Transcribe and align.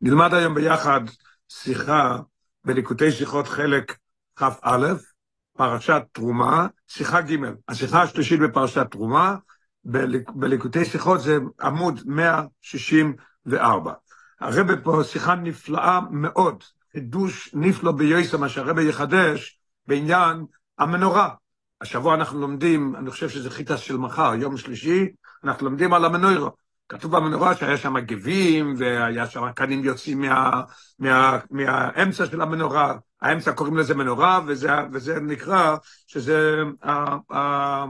נלמד 0.00 0.34
היום 0.34 0.54
ביחד 0.54 1.00
שיחה 1.48 2.18
בליקוטי 2.64 3.12
שיחות 3.12 3.48
חלק 3.48 3.96
כ"א, 4.36 4.94
פרשת 5.56 6.02
תרומה, 6.12 6.66
שיחה 6.88 7.20
ג', 7.20 7.36
השיחה 7.68 8.02
השלישית 8.02 8.40
בפרשת 8.40 8.86
תרומה, 8.90 9.36
בליקוטי 10.34 10.84
שיחות 10.84 11.20
זה 11.20 11.38
עמוד 11.60 12.00
164. 12.06 13.92
הרב 14.40 14.80
פה 14.82 15.04
שיחה 15.04 15.34
נפלאה 15.34 16.00
מאוד, 16.10 16.64
חידוש 16.92 17.50
נפלא 17.54 17.92
ביוסה, 17.92 18.38
מה 18.38 18.48
שהרב 18.48 18.78
יחדש 18.78 19.58
בעניין 19.86 20.44
המנורה. 20.78 21.28
השבוע 21.80 22.14
אנחנו 22.14 22.40
לומדים, 22.40 22.96
אני 22.96 23.10
חושב 23.10 23.28
שזה 23.28 23.50
חיטה 23.50 23.76
של 23.76 23.96
מחר, 23.96 24.34
יום 24.34 24.56
שלישי, 24.56 25.08
אנחנו 25.44 25.66
לומדים 25.66 25.94
על 25.94 26.04
המנורה. 26.04 26.50
כתוב 26.88 27.16
במנורה 27.16 27.54
שהיה 27.56 27.76
שם 27.76 27.98
גבים, 27.98 28.74
והיה 28.78 29.26
שם 29.26 29.52
קנים 29.54 29.84
יוצאים 29.84 30.20
מה, 30.20 30.62
מה, 30.98 31.38
מהאמצע 31.50 32.26
של 32.26 32.40
המנורה, 32.40 32.94
האמצע 33.22 33.52
קוראים 33.52 33.76
לזה 33.76 33.94
מנורה, 33.94 34.40
וזה, 34.46 34.70
וזה 34.92 35.20
נקרא 35.20 35.76
שזה 36.06 36.62
ה, 36.82 37.84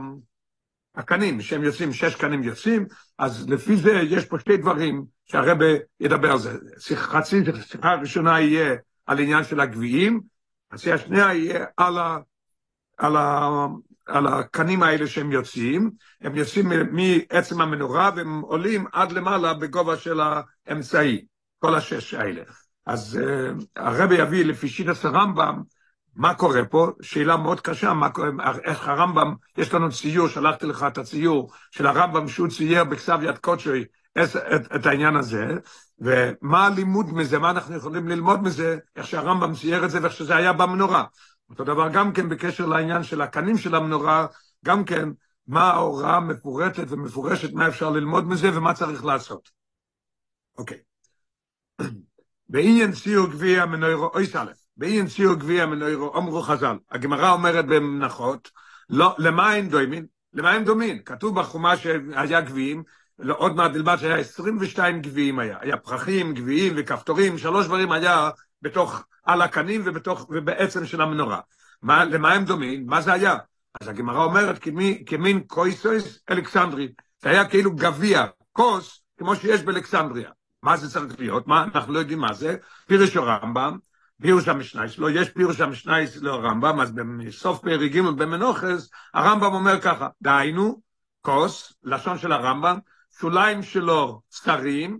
הקנים, 0.95 1.41
שהם 1.41 1.63
יוצאים, 1.63 1.93
שש 1.93 2.15
קנים 2.15 2.43
יוצאים, 2.43 2.85
אז 3.17 3.49
לפי 3.49 3.77
זה 3.77 3.91
יש 3.91 4.25
פה 4.25 4.39
שתי 4.39 4.57
דברים 4.57 5.05
שהרבא 5.25 5.65
ידבר 5.99 6.31
על 6.31 6.39
זה. 6.39 6.57
חצי, 6.95 7.41
השיחה 7.53 7.91
הראשונה 7.91 8.39
יהיה 8.39 8.75
על 9.05 9.19
עניין 9.19 9.43
של 9.43 9.59
הגביעים, 9.59 10.21
חצי 10.73 10.91
השנייה 10.91 11.33
יהיה 11.33 11.65
על, 11.77 11.97
ה, 11.97 12.17
על, 12.97 13.15
על 14.05 14.27
הקנים 14.27 14.83
האלה 14.83 15.07
שהם 15.07 15.31
יוצאים, 15.31 15.91
הם 16.21 16.35
יוצאים 16.35 16.71
מעצם 16.91 17.61
המנורה 17.61 18.11
והם 18.15 18.41
עולים 18.41 18.85
עד 18.91 19.11
למעלה 19.11 19.53
בגובה 19.53 19.97
של 19.97 20.21
האמצעי, 20.67 21.25
כל 21.59 21.75
השש 21.75 22.13
האלה. 22.13 22.41
אז 22.85 23.19
uh, 23.21 23.63
הרבי 23.75 24.15
יביא 24.15 24.45
לפי 24.45 24.67
שיטת 24.67 25.05
הרמב"ם, 25.05 25.61
מה 26.15 26.33
קורה 26.33 26.65
פה? 26.65 26.87
שאלה 27.01 27.37
מאוד 27.37 27.61
קשה, 27.61 27.93
מה 27.93 28.09
קורה, 28.09 28.29
איך 28.63 28.87
הרמב"ם, 28.87 29.33
יש 29.57 29.73
לנו 29.73 29.91
ציור, 29.91 30.27
שלחתי 30.27 30.65
לך 30.65 30.85
את 30.87 30.97
הציור 30.97 31.51
של 31.71 31.87
הרמב"ם 31.87 32.27
שהוא 32.27 32.47
צייר 32.47 32.83
בכתב 32.83 33.19
יד 33.23 33.37
קודשי 33.37 33.83
את, 34.23 34.35
את, 34.35 34.75
את 34.75 34.85
העניין 34.85 35.15
הזה, 35.15 35.45
ומה 35.99 36.65
הלימוד 36.65 37.13
מזה, 37.13 37.39
מה 37.39 37.49
אנחנו 37.49 37.75
יכולים 37.75 38.07
ללמוד 38.07 38.43
מזה, 38.43 38.77
איך 38.95 39.07
שהרמב"ם 39.07 39.53
צייר 39.55 39.85
את 39.85 39.91
זה 39.91 39.99
ואיך 40.01 40.13
שזה 40.13 40.35
היה 40.35 40.53
במנורה. 40.53 41.03
אותו 41.53 41.63
דבר 41.63 41.89
גם 41.89 42.13
כן 42.13 42.29
בקשר 42.29 42.65
לעניין 42.65 43.03
של 43.03 43.21
הקנים 43.21 43.57
של 43.57 43.75
המנורה, 43.75 44.27
גם 44.65 44.85
כן 44.85 45.09
מה 45.47 45.71
ההוראה 45.71 46.19
מפורטת 46.19 46.85
ומפורשת, 46.89 47.53
מה 47.53 47.67
אפשר 47.67 47.89
ללמוד 47.89 48.27
מזה 48.27 48.57
ומה 48.57 48.73
צריך 48.73 49.05
לעשות. 49.05 49.49
אוקיי. 50.57 50.77
בעניין 52.49 52.91
ציור 52.91 53.27
גביע 53.27 53.65
מנוירו, 53.65 54.11
אוי 54.13 54.25
סלף, 54.25 54.57
בעניין 54.77 55.07
ציור 55.07 55.35
גביע 55.35 55.65
מנוירו, 55.65 56.17
אמרו 56.17 56.41
חז"ל, 56.41 56.77
הגמרא 56.91 57.31
אומרת 57.31 57.65
במנחות, 57.65 58.51
לא, 58.89 59.15
למה 59.17 59.55
אין 59.55 59.69
דוימין? 59.69 60.05
למה 60.33 60.55
אין 60.55 60.63
דומין? 60.63 60.99
כתוב 61.05 61.39
בחומה 61.39 61.77
שהיה 61.77 62.41
גביעים, 62.41 62.83
לא, 63.19 63.35
עוד 63.37 63.55
מעט 63.55 63.71
נלמד 63.71 63.95
שהיה 63.95 64.17
22 64.17 65.01
גביעים 65.01 65.39
היה, 65.39 65.57
היה 65.61 65.77
פרחים, 65.77 66.33
גביעים 66.33 66.73
וכפתורים, 66.75 67.37
שלוש 67.37 67.65
דברים 67.65 67.91
היה 67.91 68.29
בתוך, 68.63 69.03
על 69.23 69.41
הקנים 69.41 69.81
ובתוך, 69.85 70.25
ובעצם 70.29 70.85
של 70.85 71.01
המנורה. 71.01 71.39
מה, 71.81 72.05
למה 72.05 72.33
הם 72.33 72.45
דומים? 72.45 72.85
מה 72.85 73.01
זה 73.01 73.13
היה? 73.13 73.35
אז 73.81 73.87
הגמרא 73.87 74.23
אומרת 74.23 74.59
כמי, 74.59 75.03
כמין 75.05 75.39
קויסויס 75.39 76.19
אלכסנדרי. 76.29 76.93
זה 77.21 77.29
היה 77.29 77.49
כאילו 77.49 77.75
גביע, 77.75 78.25
כוס, 78.51 79.01
כמו 79.17 79.35
שיש 79.35 79.61
באלכסנדריה. 79.61 80.29
מה 80.63 80.77
זה 80.77 80.91
צריך 80.91 81.19
להיות? 81.19 81.47
מה, 81.47 81.63
אנחנו 81.63 81.93
לא 81.93 81.99
יודעים 81.99 82.19
מה 82.19 82.33
זה. 82.33 82.55
פירוש 82.87 83.17
הרמב"ם, 83.17 83.77
פירוש 84.21 84.47
המשנה 84.47 84.89
שלו, 84.89 85.09
יש 85.09 85.29
פירוש 85.29 85.61
המשנה 85.61 86.07
שלו 86.07 86.33
הרמב"ם, 86.33 86.79
אז 86.79 86.91
בסוף 86.91 87.59
פרק 87.59 87.91
ג' 87.91 88.01
במנוחס, 88.01 88.89
הרמב"ם 89.13 89.53
אומר 89.53 89.81
ככה, 89.81 90.07
דהיינו, 90.21 90.81
כוס, 91.21 91.73
לשון 91.83 92.17
של 92.17 92.31
הרמב"ם, 92.31 92.77
שוליים 93.19 93.63
שלו 93.63 94.21
צרים, 94.29 94.99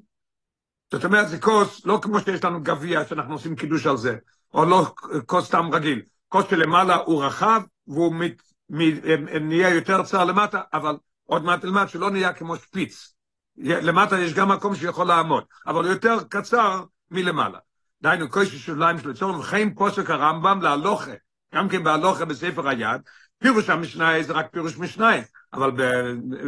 זאת 0.94 1.06
אומרת, 1.06 1.30
זה 1.30 1.40
כוס, 1.40 1.86
לא 1.86 2.00
כמו 2.02 2.20
שיש 2.20 2.44
לנו 2.44 2.64
גביע 2.64 3.06
שאנחנו 3.06 3.34
עושים 3.34 3.56
קידוש 3.56 3.88
על 3.88 3.98
זה, 3.98 4.16
או 4.54 4.66
לא 4.66 4.94
כוס 5.26 5.46
סתם 5.46 5.70
רגיל. 5.74 6.02
כוס 6.30 6.46
שלמעלה 6.50 6.96
הוא 6.96 7.24
רחב, 7.24 7.62
והוא 7.88 8.16
מת, 8.16 8.42
מת, 8.70 8.94
נהיה 9.42 9.70
יותר 9.70 10.04
צר 10.04 10.24
למטה, 10.24 10.62
אבל 10.74 10.96
עוד 11.26 11.44
מעט 11.44 11.64
למטה 11.64 11.88
שלא 11.88 12.12
נהיה 12.12 12.34
כמו 12.34 12.56
שפיץ. 12.56 13.14
למטה 13.58 14.20
יש 14.20 14.34
גם 14.34 14.52
מקום 14.52 14.76
שיכול 14.76 15.08
לעמוד, 15.08 15.44
אבל 15.68 15.86
יותר 15.86 16.18
קצר 16.30 16.84
מלמעלה. 17.12 17.60
דהיינו, 18.02 18.30
כוס 18.30 18.48
שוליים 18.48 19.00
של 19.00 19.14
צורם, 19.14 19.40
וכן 19.40 19.74
פוסק 19.74 20.10
הרמב"ם 20.10 20.62
להלוכה, 20.62 21.12
גם 21.56 21.70
כן 21.70 21.84
בהלוכה 21.84 22.26
בספר 22.26 22.68
היד, 22.68 23.02
פירוש 23.44 23.70
המשנה 23.70 24.24
זה 24.24 24.34
רק 24.34 24.48
פירוש 24.52 24.78
משנה, 24.78 25.12
אבל 25.54 25.72
ב... 25.72 25.82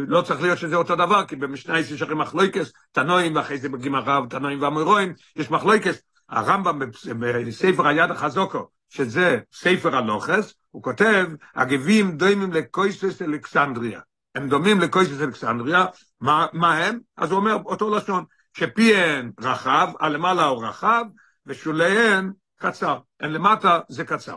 לא 0.08 0.22
צריך 0.22 0.42
להיות 0.42 0.58
שזה 0.58 0.76
אותו 0.76 0.96
דבר, 0.96 1.26
כי 1.26 1.36
במשנה 1.36 1.78
יש 1.78 2.02
הרי 2.02 2.14
מחלויקס, 2.14 2.72
תנועים, 2.92 3.36
ואחרי 3.36 3.58
זה 3.58 3.68
בגמרא, 3.68 4.20
תנועים 4.30 4.62
והמורואים, 4.62 5.14
יש 5.36 5.50
מחלויקס. 5.50 6.02
הרמב"ם 6.28 6.78
בספר 7.18 7.86
היד 7.86 8.10
החזוקו, 8.10 8.68
שזה 8.88 9.38
ספר 9.52 9.96
הלוכס, 9.96 10.54
הוא 10.70 10.82
כותב, 10.82 11.26
הגבים 11.54 12.16
דומים 12.16 12.52
לקויסס 12.52 13.22
אלכסנדריה. 13.22 14.00
הם 14.34 14.48
דומים 14.48 14.80
לקויסס 14.80 15.20
אלכסנדריה, 15.20 15.86
מה, 16.20 16.46
מה 16.52 16.76
הם? 16.76 16.98
אז 17.16 17.30
הוא 17.30 17.38
אומר 17.38 17.56
אותו 17.64 17.96
לשון, 17.96 18.24
שפיהן 18.52 19.32
רחב, 19.40 19.88
הלמעלה 20.00 20.44
הוא 20.44 20.64
רחב, 20.64 21.04
ושוליהן 21.46 22.32
קצר. 22.60 22.98
אין 23.20 23.32
למטה 23.32 23.80
זה 23.88 24.04
קצר. 24.04 24.36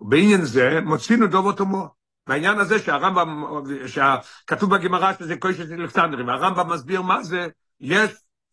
ובעניין 0.00 0.44
זה 0.44 0.80
מוצאינו 0.84 1.26
דוב 1.26 1.52
תמוה. 1.52 1.88
בעניין 2.26 2.58
הזה 2.58 2.78
שהרמב"ם, 2.78 3.44
שכתוב 3.86 4.76
בגמרא 4.76 5.12
שזה 5.18 5.36
קוישת 5.36 5.72
אלכסנדרים, 5.72 6.28
הרמב"ם 6.28 6.72
מסביר 6.72 7.02
מה 7.02 7.22
זה, 7.22 7.48
יש 7.80 8.10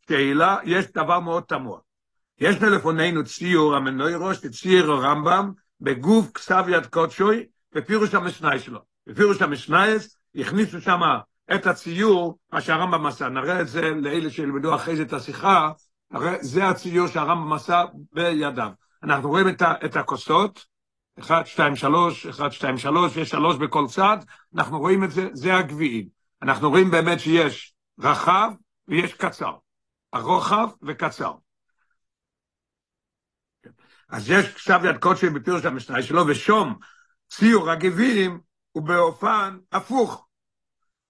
שאלה, 0.09 0.57
יש 0.63 0.85
דבר 0.91 1.19
מאוד 1.19 1.43
תמוה. 1.43 1.79
יש 2.39 2.55
לפנינו 2.61 3.23
ציור 3.23 3.75
המנוי 3.75 4.13
ראש, 4.15 4.45
ציור 4.45 4.93
הרמב"ם, 4.93 5.51
בגוף 5.81 6.31
כסב 6.31 6.65
יד 6.69 6.85
קודשוי, 6.85 7.45
בפירוש 7.75 8.15
המשנאי 8.15 8.59
שלו. 8.59 8.79
בפירוש 9.07 9.41
המשנאי 9.41 9.95
הכניסו 10.35 10.81
שם 10.81 11.01
את 11.55 11.67
הציור, 11.67 12.37
מה 12.53 12.61
שהרמב"ם 12.61 13.05
עשה. 13.05 13.29
נראה 13.29 13.61
את 13.61 13.67
זה 13.67 13.81
לאלה 13.81 14.29
שילמדו 14.29 14.75
אחרי 14.75 14.95
זה 14.95 15.03
את 15.03 15.13
השיחה, 15.13 15.71
זה 16.41 16.67
הציור 16.69 17.07
שהרמב"ם 17.07 17.53
עשה 17.53 17.83
בידיו. 18.13 18.69
אנחנו 19.03 19.29
רואים 19.29 19.47
את 19.85 19.95
הכוסות, 19.95 20.65
אחד, 21.19 21.43
שתיים, 21.45 21.75
שלוש, 21.75 22.25
אחד, 22.25 22.49
שתיים, 22.49 22.77
שלוש, 22.77 23.17
יש 23.17 23.29
שלוש 23.29 23.57
בכל 23.57 23.85
צד, 23.89 24.17
אנחנו 24.55 24.79
רואים 24.79 25.03
את 25.03 25.11
זה, 25.11 25.29
זה 25.33 25.55
הגביעים. 25.55 26.07
אנחנו 26.41 26.69
רואים 26.69 26.91
באמת 26.91 27.19
שיש 27.19 27.73
רחב 27.99 28.51
ויש 28.87 29.13
קצר. 29.13 29.53
הרוחב 30.13 30.69
וקצר. 30.81 31.31
אז 34.09 34.29
יש 34.29 34.45
כתב 34.55 34.81
יד 34.85 34.97
קודשי 34.97 35.29
בפירוש 35.29 35.65
המשנה 35.65 36.03
שלו, 36.03 36.27
ושום 36.27 36.77
ציור 37.29 37.69
הגביעים 37.69 38.39
הוא 38.71 38.83
באופן 38.83 39.57
הפוך. 39.71 40.27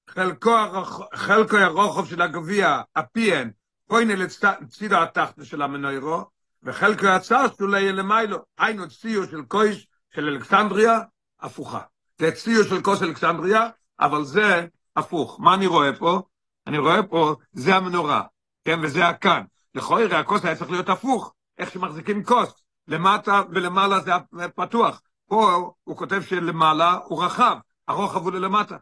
חלקו, 0.09 0.51
הרוח, 0.51 0.99
חלקו 1.13 1.57
הרוחב 1.57 2.05
של 2.05 2.21
הגביע, 2.21 2.81
הפיין, 2.95 3.51
פוינה 3.87 4.13
לצידו 4.15 4.95
התחתו 4.95 5.45
של 5.45 5.61
המנוירו, 5.61 6.25
וחלקו 6.63 7.07
הצר 7.07 7.45
שלו 7.57 7.77
יהיה 7.77 7.91
למיילו, 7.91 8.37
היינו 8.57 8.89
ציור 8.89 9.25
של 9.25 9.41
קויש 9.41 9.87
של 10.15 10.27
אלכסנדריה, 10.27 10.99
הפוכה. 11.39 11.81
זה 12.19 12.31
ציור 12.31 12.63
של 12.63 12.81
כוס 12.81 13.01
אלכסנדריה, 13.01 13.69
אבל 13.99 14.23
זה 14.23 14.67
הפוך. 14.95 15.39
מה 15.39 15.53
אני 15.53 15.67
רואה 15.67 15.95
פה? 15.99 16.21
אני 16.67 16.77
רואה 16.77 17.03
פה, 17.03 17.35
זה 17.53 17.75
המנורה, 17.75 18.21
כן, 18.65 18.79
וזה 18.83 19.07
הכאן. 19.07 19.43
לכאורה 19.75 20.19
הכוס 20.19 20.45
היה 20.45 20.55
צריך 20.55 20.71
להיות 20.71 20.89
הפוך, 20.89 21.33
איך 21.57 21.71
שמחזיקים 21.71 22.23
כוס, 22.23 22.63
למטה 22.87 23.41
ולמעלה 23.49 23.99
זה 23.99 24.11
פתוח. 24.55 25.01
פה 25.27 25.71
הוא 25.83 25.97
כותב 25.97 26.21
שלמעלה 26.21 26.99
הוא 27.05 27.23
רחב, 27.23 27.57
הרוחב 27.87 28.21
הוא 28.23 28.31
ללמטה. 28.31 28.77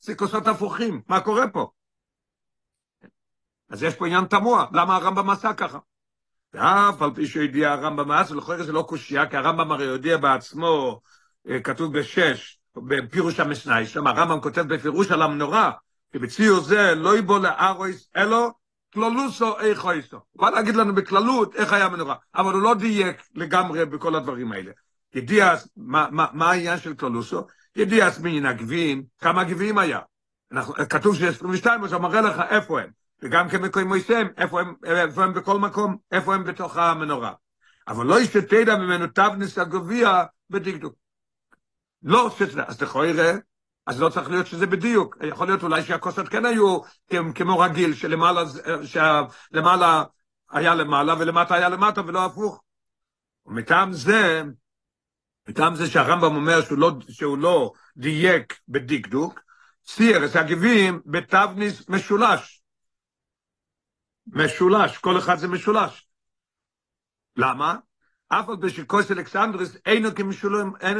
זה 0.00 0.14
כוסות 0.14 0.46
הפוכים, 0.46 1.02
מה 1.08 1.20
קורה 1.20 1.48
פה? 1.48 1.70
אז 3.68 3.82
יש 3.82 3.94
פה 3.94 4.06
עניין 4.06 4.24
תמוה, 4.24 4.66
למה 4.72 4.96
הרמב"ם 4.96 5.30
עשה 5.30 5.54
ככה? 5.54 5.78
ואף 6.54 7.02
על 7.02 7.10
פי 7.14 7.26
שהודיע 7.26 7.72
הרמב"ם 7.72 8.12
אז, 8.12 8.32
ולכן 8.32 8.62
זה 8.62 8.72
לא 8.72 8.82
קושייה, 8.82 9.26
כי 9.26 9.36
הרמב"ם 9.36 9.72
הרי 9.72 9.88
הודיע 9.88 10.16
בעצמו, 10.16 11.00
כתוב 11.64 11.98
בשש, 11.98 12.58
בפירוש 12.76 13.40
המשנאי, 13.40 13.86
שם 13.86 14.06
הרמב"ם 14.06 14.40
כותב 14.40 14.74
בפירוש 14.74 15.10
על 15.10 15.22
המנורה, 15.22 15.70
כי 16.12 16.18
בציור 16.18 16.60
זה 16.60 16.94
לא 16.94 17.18
יבוא 17.18 17.38
לארויס, 17.38 18.10
אלו 18.16 18.50
כללוסו 18.94 19.58
איך 19.58 19.86
איסו. 19.86 20.16
הוא 20.32 20.42
בא 20.42 20.50
להגיד 20.50 20.76
לנו 20.76 20.94
בכללות 20.94 21.56
איך 21.56 21.72
היה 21.72 21.84
המנורה, 21.84 22.14
אבל 22.34 22.52
הוא 22.52 22.62
לא 22.62 22.74
דייק 22.74 23.16
לגמרי 23.34 23.84
בכל 23.84 24.14
הדברים 24.14 24.52
האלה. 24.52 24.72
ידיע, 25.14 25.54
מה, 25.76 26.06
מה, 26.10 26.26
מה 26.32 26.50
העניין 26.50 26.78
של 26.78 26.94
כללוסו? 26.94 27.46
ידיע 27.76 28.08
מן 28.22 28.46
הגביעים, 28.46 29.04
כמה 29.18 29.44
גביעים 29.44 29.78
היה. 29.78 30.00
אנחנו, 30.52 30.74
כתוב 30.74 31.16
ש-22, 31.16 31.66
אז 31.84 31.92
הוא 31.92 32.02
מראה 32.02 32.20
לך 32.20 32.40
איפה 32.50 32.80
הם. 32.80 32.90
וגם 33.22 33.48
כמקוי 33.48 33.84
מויסם, 33.84 34.26
איפה 34.36 34.60
הם, 34.60 34.74
איפה 34.84 35.24
הם 35.24 35.34
בכל 35.34 35.58
מקום, 35.58 35.96
איפה 36.12 36.34
הם 36.34 36.44
בתוך 36.44 36.76
המנורה. 36.76 37.32
אבל 37.88 38.06
לא 38.06 38.20
ישתתדע 38.20 38.76
ממנו 38.76 39.06
תבנס 39.06 39.58
הגביע 39.58 40.24
בדקדוק. 40.50 40.94
לא 42.02 42.30
אז 42.66 42.82
לכאורה, 42.82 43.32
אז 43.86 44.00
לא 44.00 44.08
צריך 44.08 44.30
להיות 44.30 44.46
שזה 44.46 44.66
בדיוק. 44.66 45.16
יכול 45.22 45.46
להיות 45.46 45.62
אולי 45.62 45.82
שהכוסות 45.82 46.28
כן 46.28 46.44
היו 46.44 46.78
כמו 47.34 47.58
רגיל, 47.58 47.94
שלמעלה, 47.94 48.42
שלמעלה 48.84 50.04
היה 50.50 50.74
למעלה 50.74 51.14
ולמטה 51.18 51.54
היה 51.54 51.68
למטה 51.68 52.00
ולא 52.06 52.24
הפוך. 52.24 52.62
ומטעם 53.46 53.92
זה, 53.92 54.42
מטעם 55.48 55.74
זה 55.74 55.86
שהרמב"ם 55.86 56.36
אומר 56.36 56.62
שהוא 56.62 56.78
לא, 56.78 56.92
שהוא 57.08 57.38
לא 57.38 57.72
דייק 57.96 58.58
בדקדוק, 58.68 59.40
צייר 59.84 60.24
את 60.24 60.36
הגיבים 60.36 61.00
בתבניס 61.06 61.88
משולש. 61.88 62.55
משולש, 64.26 64.98
כל 64.98 65.18
אחד 65.18 65.38
זה 65.38 65.48
משולש. 65.48 66.08
למה? 67.36 67.76
אף 68.28 68.48
על 68.48 68.56
פי 68.60 68.70
שכוס 68.70 69.10
אלכסנדרס 69.10 69.76
אינו 69.86 70.08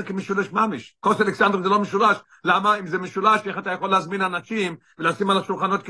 כמשולש, 0.06 0.52
ממש. 0.52 0.96
כוס 1.00 1.20
אלכסנדרס 1.20 1.62
זה 1.62 1.68
לא 1.68 1.78
משולש. 1.78 2.16
למה? 2.44 2.78
אם 2.78 2.86
זה 2.86 2.98
משולש, 2.98 3.40
איך 3.46 3.58
אתה 3.58 3.72
יכול 3.72 3.90
להזמין 3.90 4.22
אנשים 4.22 4.76
ולשים 4.98 5.30
על 5.30 5.38
השולחנות 5.38 5.80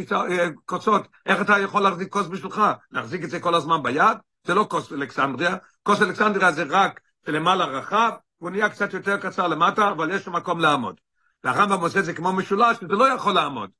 כוסות? 0.64 1.08
איך 1.26 1.40
אתה 1.40 1.58
יכול 1.58 1.82
להחזיק 1.82 2.12
כוס 2.12 2.26
בשבילך? 2.26 2.62
להחזיק 2.90 3.24
את 3.24 3.30
זה 3.30 3.40
כל 3.40 3.54
הזמן 3.54 3.82
ביד? 3.82 4.18
זה 4.44 4.54
לא 4.54 4.66
כוס 4.70 4.92
אלכסנדריה. 4.92 5.56
כוס 5.82 6.02
אלכסנדריה 6.02 6.52
זה 6.52 6.64
רק 6.68 7.00
למעלה 7.26 7.64
רחב, 7.64 8.10
הוא 8.36 8.50
נהיה 8.50 8.68
קצת 8.68 8.94
יותר 8.94 9.16
קצר 9.16 9.48
למטה, 9.48 9.90
אבל 9.90 10.10
יש 10.10 10.26
לו 10.26 10.32
מקום 10.32 10.60
לעמוד. 10.60 11.00
והרמב"ם 11.44 11.80
עושה 11.80 11.98
את 11.98 12.04
זה 12.04 12.14
כמו 12.14 12.32
משולש, 12.32 12.76
זה 12.80 12.94
לא 12.94 13.12
יכול 13.12 13.32
לעמוד. 13.32 13.70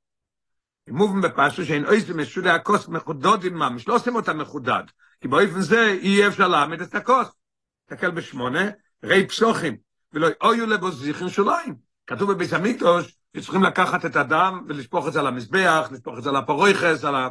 מובן 0.91 1.21
בפשטו 1.21 1.65
שאין 1.65 1.85
אויס 1.85 2.09
משולי 2.09 2.49
הכוס 2.49 2.87
מחודדים 2.87 3.53
ממש, 3.53 3.87
לא 3.87 3.95
עושים 3.95 4.15
אותה 4.15 4.33
מחודד, 4.33 4.83
כי 5.21 5.27
באופן 5.27 5.61
זה 5.61 5.87
אי 6.01 6.27
אפשר 6.27 6.47
להעמיד 6.47 6.81
את 6.81 6.95
הכוס. 6.95 7.27
תסתכל 7.85 8.11
בשמונה, 8.11 8.69
ראי 9.03 9.27
פסוחים, 9.27 9.77
ולא 10.13 10.27
אויו 10.41 10.67
לבו 10.67 10.91
זיכרין 10.91 11.29
שוליים. 11.29 11.75
כתוב 12.07 12.31
בביס 12.31 12.53
המקדוש 12.53 13.17
שצריכים 13.37 13.63
לקחת 13.63 14.05
את 14.05 14.15
הדם 14.15 14.63
ולשפוך 14.67 15.07
את 15.07 15.13
זה 15.13 15.19
על 15.19 15.27
המזבח, 15.27 15.89
לשפוך 15.91 16.17
את 16.17 16.23
זה 16.23 16.29
על 16.29 16.35
הפרויכס, 16.35 17.03
על 17.03 17.15
ה... 17.15 17.29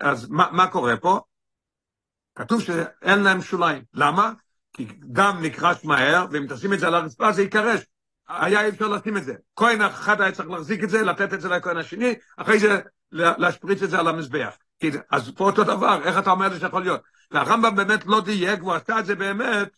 אז 0.00 0.28
מה, 0.30 0.48
מה 0.52 0.66
קורה 0.66 0.96
פה? 0.96 1.20
כתוב 2.34 2.60
שאין 2.60 3.18
להם 3.22 3.42
שוליים. 3.42 3.82
למה? 3.94 4.32
כי 4.72 4.86
דם 5.00 5.38
נקרש 5.42 5.84
מהר, 5.84 6.26
ואם 6.30 6.46
תשים 6.48 6.72
את 6.72 6.80
זה 6.80 6.86
על 6.86 6.94
הרצפה 6.94 7.32
זה 7.32 7.42
יקרש. 7.42 7.80
היה 8.28 8.68
אפשר 8.68 8.88
לשים 8.88 9.16
את 9.16 9.24
זה. 9.24 9.34
כהן 9.56 9.82
אחד 9.82 10.20
היה 10.20 10.32
צריך 10.32 10.50
להחזיק 10.50 10.84
את 10.84 10.90
זה, 10.90 11.02
לתת 11.02 11.34
את 11.34 11.40
זה 11.40 11.48
לכהן 11.48 11.76
השני, 11.76 12.14
אחרי 12.36 12.58
זה 12.58 12.80
להשפריץ 13.12 13.82
את 13.82 13.90
זה 13.90 13.98
על 13.98 14.08
המזבח. 14.08 14.56
אז 15.10 15.30
פה 15.36 15.44
אותו 15.44 15.64
דבר, 15.64 16.02
איך 16.04 16.18
אתה 16.18 16.30
אומר 16.30 16.52
זה 16.52 16.60
שיכול 16.60 16.82
להיות? 16.82 17.00
והרמב"ם 17.30 17.76
באמת 17.76 18.06
לא 18.06 18.20
דייק, 18.20 18.62
והוא 18.62 18.74
עשה 18.74 18.98
את 18.98 19.06
זה 19.06 19.14
באמת 19.14 19.68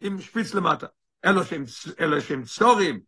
עם 0.00 0.20
שפיץ 0.20 0.54
למטה. 0.54 0.86
אלו 1.24 1.44
שהם, 1.44 1.64
אלו 2.00 2.20
שהם 2.20 2.44
צורים, 2.44 3.00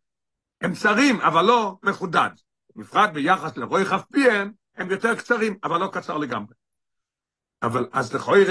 הם 0.60 0.75
צרים, 0.75 1.20
אבל 1.20 1.44
לא 1.44 1.76
מחודד. 1.82 2.31
בפרט 2.76 3.10
ביחס 3.10 3.56
לרוי 3.56 3.84
כף 3.84 4.02
פיהם, 4.12 4.52
הם 4.76 4.90
יותר 4.90 5.14
קצרים, 5.14 5.58
אבל 5.64 5.81
לא 5.81 5.90
קצר 5.92 6.19
לגמרי. 6.19 6.54
אבל 7.62 7.87
אז 7.92 8.14
לכויר, 8.14 8.50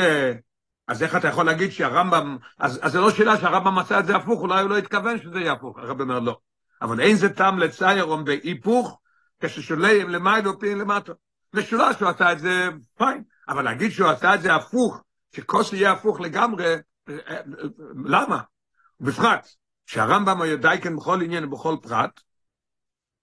אז 0.87 1.03
איך 1.03 1.15
אתה 1.15 1.27
יכול 1.27 1.45
להגיד 1.45 1.71
שהרמב"ם, 1.71 2.37
אז, 2.59 2.79
אז 2.81 2.91
זה 2.91 2.99
לא 2.99 3.11
שאלה 3.11 3.37
שהרמב"ם 3.37 3.79
עשה 3.79 3.99
את 3.99 4.05
זה 4.05 4.15
הפוך, 4.15 4.41
אולי 4.41 4.61
הוא 4.61 4.69
לא 4.69 4.77
התכוון 4.77 5.21
שזה 5.21 5.39
יהיה 5.39 5.51
הפוך, 5.51 5.77
הרב 5.77 6.01
אומר 6.01 6.19
לא. 6.19 6.37
אבל 6.81 7.01
אין 7.01 7.15
זה 7.15 7.29
טעם 7.29 7.59
לצייר 7.59 8.15
בהיפוך, 8.15 8.99
כששולי 9.39 10.03
למיילו 10.03 10.59
פיהם 10.59 10.79
למטה. 10.79 11.13
משולש 11.53 11.99
הוא 11.99 12.09
עשה 12.09 12.31
את 12.31 12.39
זה 12.39 12.69
פיין, 12.97 13.23
אבל 13.47 13.61
להגיד 13.61 13.91
שהוא 13.91 14.09
עשה 14.09 14.35
את 14.35 14.41
זה 14.41 14.55
הפוך, 14.55 15.03
שכוס 15.35 15.73
יהיה 15.73 15.91
הפוך 15.91 16.19
לגמרי, 16.19 16.75
למה? 18.05 18.41
בפרט, 18.99 19.47
שהרמב"ם 19.85 20.37
הוא 20.37 20.45
יודע 20.45 20.77
כן 20.77 20.95
בכל 20.95 21.21
עניין 21.21 21.45
ובכל 21.45 21.75
פרט, 21.81 22.21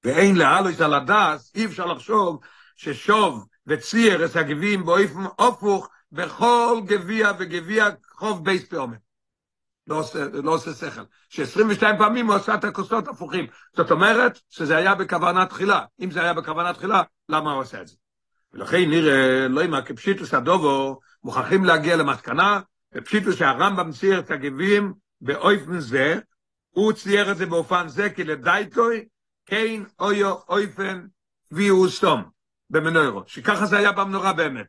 ואין 0.05 0.37
להעלות 0.37 0.81
על 0.81 0.95
הדעת, 0.95 1.53
אי 1.55 1.65
אפשר 1.65 1.87
לחשוב 1.87 2.41
ששגה 2.77 3.47
וצייר 3.67 4.25
את 4.25 4.37
הגביעים 4.37 4.85
באופן 4.85 5.25
הפוך 5.39 5.89
בכל 6.13 6.81
גביע 6.85 7.33
וגביע 7.39 7.89
חוב 8.13 8.45
בייס 8.45 8.65
פעומר. 8.65 8.97
לא 9.87 9.99
עושה, 9.99 10.25
לא 10.43 10.55
עושה 10.55 10.73
שכל. 10.73 11.03
ש-22 11.29 11.83
פעמים 11.99 12.27
הוא 12.27 12.35
עשה 12.35 12.55
את 12.55 12.65
הכוסות 12.65 13.09
הפוכים. 13.09 13.47
זאת 13.77 13.91
אומרת 13.91 14.39
שזה 14.51 14.77
היה 14.77 14.95
בכוונה 14.95 15.47
תחילה. 15.47 15.85
אם 16.01 16.11
זה 16.11 16.23
היה 16.23 16.35
בכוונה 16.35 16.73
תחילה, 16.73 17.03
למה 17.29 17.53
הוא 17.53 17.61
עושה 17.61 17.81
את 17.81 17.89
זה? 17.89 17.97
ולכן 18.53 18.91
נראה, 18.91 19.49
לא 19.49 19.61
יודע, 19.61 19.83
כפשיטוס 19.83 20.35
הדובו, 20.35 21.01
מוכרחים 21.25 21.65
להגיע 21.65 21.97
למסקנה, 21.97 22.61
ופשיטוס 22.95 23.35
שהרמב"ם 23.37 23.93
צייר 23.93 24.19
את 24.19 24.31
הגבים 24.31 24.93
באופן 25.21 25.81
זה, 25.81 26.19
הוא 26.71 26.93
צייר 26.93 27.33
את 27.33 27.37
זה 27.37 27.47
באופן 27.47 27.89
זה, 27.89 28.11
כי 28.11 28.25
לדייטוי, 28.25 29.05
כן 29.47 29.83
אויו 29.99 30.35
אופן 30.49 31.07
ויהו 31.53 31.89
סום, 31.91 32.23
במנוירו, 32.71 33.23
שככה 33.27 33.67
זה 33.67 33.79
היה 33.79 33.93
במנורה 33.93 34.33
באמת. 34.33 34.67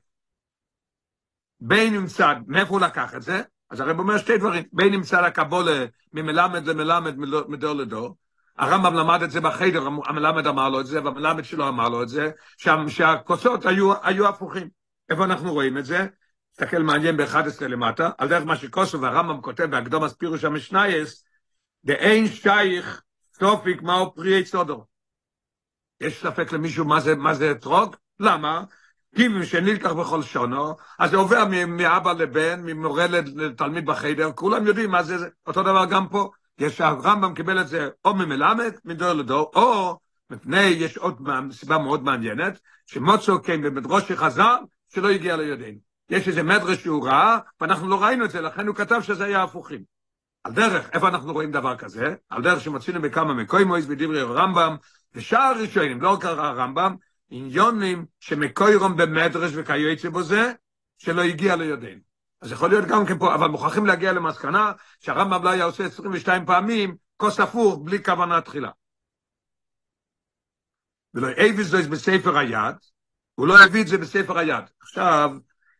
בין 1.65 2.07
צד, 2.07 2.35
מאיפה 2.47 2.69
הוא 2.69 2.81
לקח 2.81 3.15
את 3.15 3.21
זה? 3.21 3.41
אז 3.69 3.79
הרב 3.79 3.99
אומר 3.99 4.17
שתי 4.17 4.37
דברים, 4.37 4.63
בין 4.73 4.93
אם 4.93 5.01
צד 5.01 5.23
הקבולה 5.23 5.85
ממלמד 6.13 6.67
למלמד 6.67 7.17
מדור 7.47 7.73
לדור, 7.73 8.15
הרמב"ם 8.57 8.93
למד 8.93 9.23
את 9.23 9.31
זה 9.31 9.41
בחדר, 9.41 9.87
המלמד 10.05 10.47
אמר 10.47 10.69
לו 10.69 10.79
את 10.79 10.85
זה, 10.85 11.03
והמלמד 11.03 11.43
שלו 11.43 11.67
אמר 11.67 11.89
לו 11.89 12.03
את 12.03 12.09
זה, 12.09 12.31
שם, 12.57 12.85
שהכוסות 12.89 13.65
היו, 13.65 13.93
היו 14.03 14.27
הפוכים. 14.27 14.69
איפה 15.09 15.23
אנחנו 15.23 15.53
רואים 15.53 15.77
את 15.77 15.85
זה? 15.85 16.07
תסתכל 16.51 16.83
מעניין 16.83 17.17
ב-11 17.17 17.65
למטה, 17.67 18.09
על 18.17 18.29
דרך 18.29 18.43
מה 18.43 18.55
שקוסו 18.55 19.01
והרמב"ם 19.01 19.41
כותב 19.41 19.63
בהקדום 19.63 20.03
הספירוש 20.03 20.43
המשנייס, 20.43 21.25
דאין 21.85 22.27
שייך 22.27 23.01
סופיק 23.39 23.81
מהו 23.81 24.15
פרי 24.15 24.45
סודו. 24.45 24.85
יש 26.01 26.21
ספק 26.21 26.51
למישהו 26.51 26.85
מה 26.85 26.99
זה, 26.99 27.15
מה 27.15 27.33
זה 27.33 27.51
אתרוג? 27.51 27.95
למה? 28.19 28.63
טיבים 29.15 29.45
שנלקח 29.45 29.91
בכל 29.91 30.21
שונו, 30.21 30.75
אז 30.99 31.11
זה 31.11 31.17
עובר 31.17 31.43
מאבא 31.67 32.13
לבן, 32.13 32.61
ממורה 32.63 33.07
לתלמיד 33.35 33.85
בחדר, 33.85 34.31
כולם 34.31 34.67
יודעים 34.67 34.91
מה 34.91 35.03
זה, 35.03 35.27
אותו 35.47 35.63
דבר 35.63 35.85
גם 35.85 36.07
פה. 36.07 36.31
יש 36.57 36.81
הרמב"ם 36.81 37.33
קיבל 37.33 37.61
את 37.61 37.67
זה 37.67 37.89
או 38.05 38.13
ממלמד, 38.13 38.71
מדור 38.85 39.13
לדור, 39.13 39.51
או 39.55 39.99
מפני, 40.29 40.61
יש 40.63 40.97
עוד 40.97 41.29
סיבה 41.51 41.77
מאוד 41.77 42.03
מעניינת, 42.03 42.59
שמוצו 42.85 43.43
כן 43.43 43.61
במדרוש 43.61 44.11
חזר, 44.11 44.55
שלא 44.93 45.09
הגיע 45.09 45.35
לידינו. 45.37 45.77
יש 46.09 46.27
איזה 46.27 46.43
מדרש 46.43 46.83
שהוא 46.83 47.07
ראה, 47.07 47.37
ואנחנו 47.61 47.87
לא 47.87 48.03
ראינו 48.03 48.25
את 48.25 48.31
זה, 48.31 48.41
לכן 48.41 48.67
הוא 48.67 48.75
כתב 48.75 49.01
שזה 49.01 49.25
היה 49.25 49.43
הפוכים. 49.43 49.83
על 50.43 50.53
דרך, 50.53 50.89
איפה 50.93 51.07
אנחנו 51.07 51.33
רואים 51.33 51.51
דבר 51.51 51.75
כזה? 51.75 52.15
על 52.29 52.41
דרך 52.41 52.61
שמצינו 52.61 53.01
בכמה 53.01 53.33
מקוימויס 53.33 53.85
בדברי 53.85 54.21
הרמב"ם, 54.21 54.75
ושאר 55.15 55.39
הראשונים, 55.39 56.01
לא 56.01 56.09
רק 56.09 56.25
הרמב"ם, 56.25 56.95
עניונים 57.35 58.05
שמקוירום 58.19 58.97
במדרש 58.97 59.51
וכיוצא 59.55 60.09
בו 60.09 60.23
זה, 60.23 60.51
שלא 60.97 61.21
הגיע 61.21 61.55
לידינו. 61.55 62.01
אז 62.41 62.51
יכול 62.51 62.69
להיות 62.69 62.85
גם 62.85 63.05
כן 63.05 63.19
פה, 63.19 63.35
אבל 63.35 63.47
מוכרחים 63.47 63.85
להגיע 63.85 64.13
למסקנה 64.13 64.71
שהרמב"ם 64.99 65.43
לא 65.43 65.49
היה 65.49 65.63
עושה 65.63 65.85
22 65.85 66.45
פעמים 66.45 66.95
כוס 67.17 67.39
הפוך 67.39 67.79
בלי 67.83 68.03
כוונה 68.03 68.41
תחילה. 68.41 68.69
ולא 71.13 71.27
אביס 71.31 71.67
זה 71.67 71.89
בספר 71.89 72.37
היד, 72.37 72.75
הוא 73.35 73.47
לא 73.47 73.63
הביא 73.63 73.81
את 73.81 73.87
זה 73.87 73.97
בספר 73.97 74.37
היד. 74.37 74.63
עכשיו, 74.81 75.31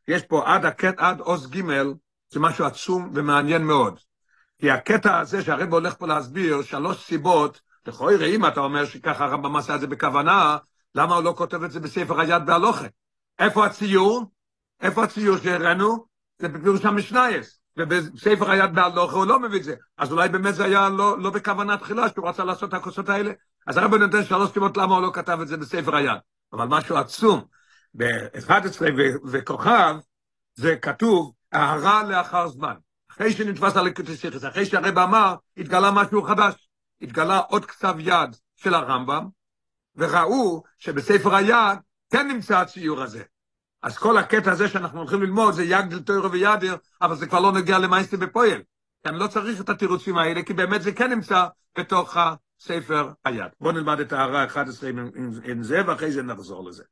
יש 0.07 0.23
פה 0.23 0.53
עד 0.53 0.65
הקט, 0.65 0.95
עד 0.97 1.19
עוז 1.19 1.51
ג' 1.51 1.61
זה 2.29 2.39
משהו 2.39 2.65
עצום 2.65 3.11
ומעניין 3.15 3.63
מאוד. 3.63 3.99
כי 4.59 4.71
הקטע 4.71 5.19
הזה 5.19 5.41
שהרב 5.41 5.73
הולך 5.73 5.93
פה 5.93 6.07
להסביר 6.07 6.61
שלוש 6.61 7.05
סיבות, 7.05 7.61
לכאורה 7.87 8.25
אם 8.25 8.45
אתה 8.45 8.59
אומר 8.59 8.85
שככה 8.85 9.25
הרמב"ם 9.25 9.55
עשה 9.55 9.75
את 9.75 9.81
זה 9.81 9.87
בכוונה, 9.87 10.57
למה 10.95 11.15
הוא 11.15 11.23
לא 11.23 11.33
כותב 11.37 11.63
את 11.63 11.71
זה 11.71 11.79
בספר 11.79 12.19
היד 12.19 12.45
בהלוכה? 12.45 12.85
איפה 13.39 13.65
הציור? 13.65 14.31
איפה 14.81 15.03
הציור 15.03 15.37
שהראינו? 15.37 16.05
זה 16.39 16.47
בפירוש 16.47 16.85
המשנייס, 16.85 17.59
ובספר 17.77 18.51
היד 18.51 18.75
בהלוכה 18.75 19.15
הוא 19.15 19.25
לא 19.25 19.39
מביא 19.39 19.59
את 19.59 19.63
זה. 19.63 19.75
אז 19.97 20.11
אולי 20.11 20.29
באמת 20.29 20.55
זה 20.55 20.65
היה 20.65 20.89
לא, 20.89 21.19
לא 21.19 21.29
בכוונה 21.29 21.77
תחילה 21.77 22.09
שהוא 22.09 22.29
רצה 22.29 22.43
לעשות 22.43 22.69
את 22.69 22.73
הכוסות 22.73 23.09
האלה. 23.09 23.31
אז 23.67 23.77
הרב 23.77 23.95
נותן 23.95 24.23
שלוש 24.23 24.51
סיבות 24.51 24.77
למה 24.77 24.95
הוא 24.95 25.01
לא 25.01 25.11
כתב 25.13 25.39
את 25.41 25.47
זה 25.47 25.57
בספר 25.57 25.95
היד. 25.95 26.17
אבל 26.53 26.65
משהו 26.65 26.97
עצום, 26.97 27.41
ב-11 27.93 28.81
וכוכב, 29.31 29.95
זה 30.55 30.75
כתוב, 30.75 31.33
הערה 31.51 32.03
לאחר 32.03 32.47
זמן. 32.47 32.75
אחרי 33.11 33.31
שנתפס 33.31 33.77
על 33.77 33.87
הקוטסיכס, 33.87 34.45
אחרי 34.45 34.65
שהרב 34.65 34.97
אמר, 34.97 35.35
התגלה 35.57 35.91
משהו 35.91 36.23
חדש. 36.23 36.69
התגלה 37.01 37.37
עוד 37.37 37.65
כתב 37.65 37.95
יד 37.99 38.35
של 38.55 38.73
הרמב"ם, 38.73 39.27
וראו 39.95 40.63
שבספר 40.77 41.35
היד 41.35 41.77
כן 42.11 42.27
נמצא 42.27 42.59
הציור 42.59 43.01
הזה. 43.01 43.23
אז 43.81 43.97
כל 43.97 44.17
הקטע 44.17 44.51
הזה 44.51 44.67
שאנחנו 44.67 44.99
הולכים 44.99 45.21
ללמוד 45.21 45.53
זה 45.53 45.63
יגדל 45.63 45.99
תוירו 45.99 46.31
וידיר, 46.31 46.77
אבל 47.01 47.15
זה 47.15 47.27
כבר 47.27 47.39
לא 47.39 47.51
נגיע 47.51 47.79
למייסטי 47.79 48.17
בפועל. 48.17 48.61
אני 49.05 49.19
לא 49.19 49.27
צריך 49.27 49.61
את 49.61 49.69
התירוצים 49.69 50.17
האלה, 50.17 50.43
כי 50.43 50.53
באמת 50.53 50.81
זה 50.81 50.91
כן 50.91 51.11
נמצא 51.11 51.45
בתוך 51.77 52.17
הספר 52.17 53.11
היד. 53.25 53.51
בואו 53.61 53.73
נלמד 53.73 53.99
את 53.99 54.13
ההערה 54.13 54.43
ה-11 54.43 54.87
עם, 54.87 54.99
עם, 54.99 55.31
עם 55.43 55.63
זה, 55.63 55.81
ואחרי 55.87 56.11
זה 56.11 56.23
נחזור 56.23 56.69
לזה. 56.69 56.83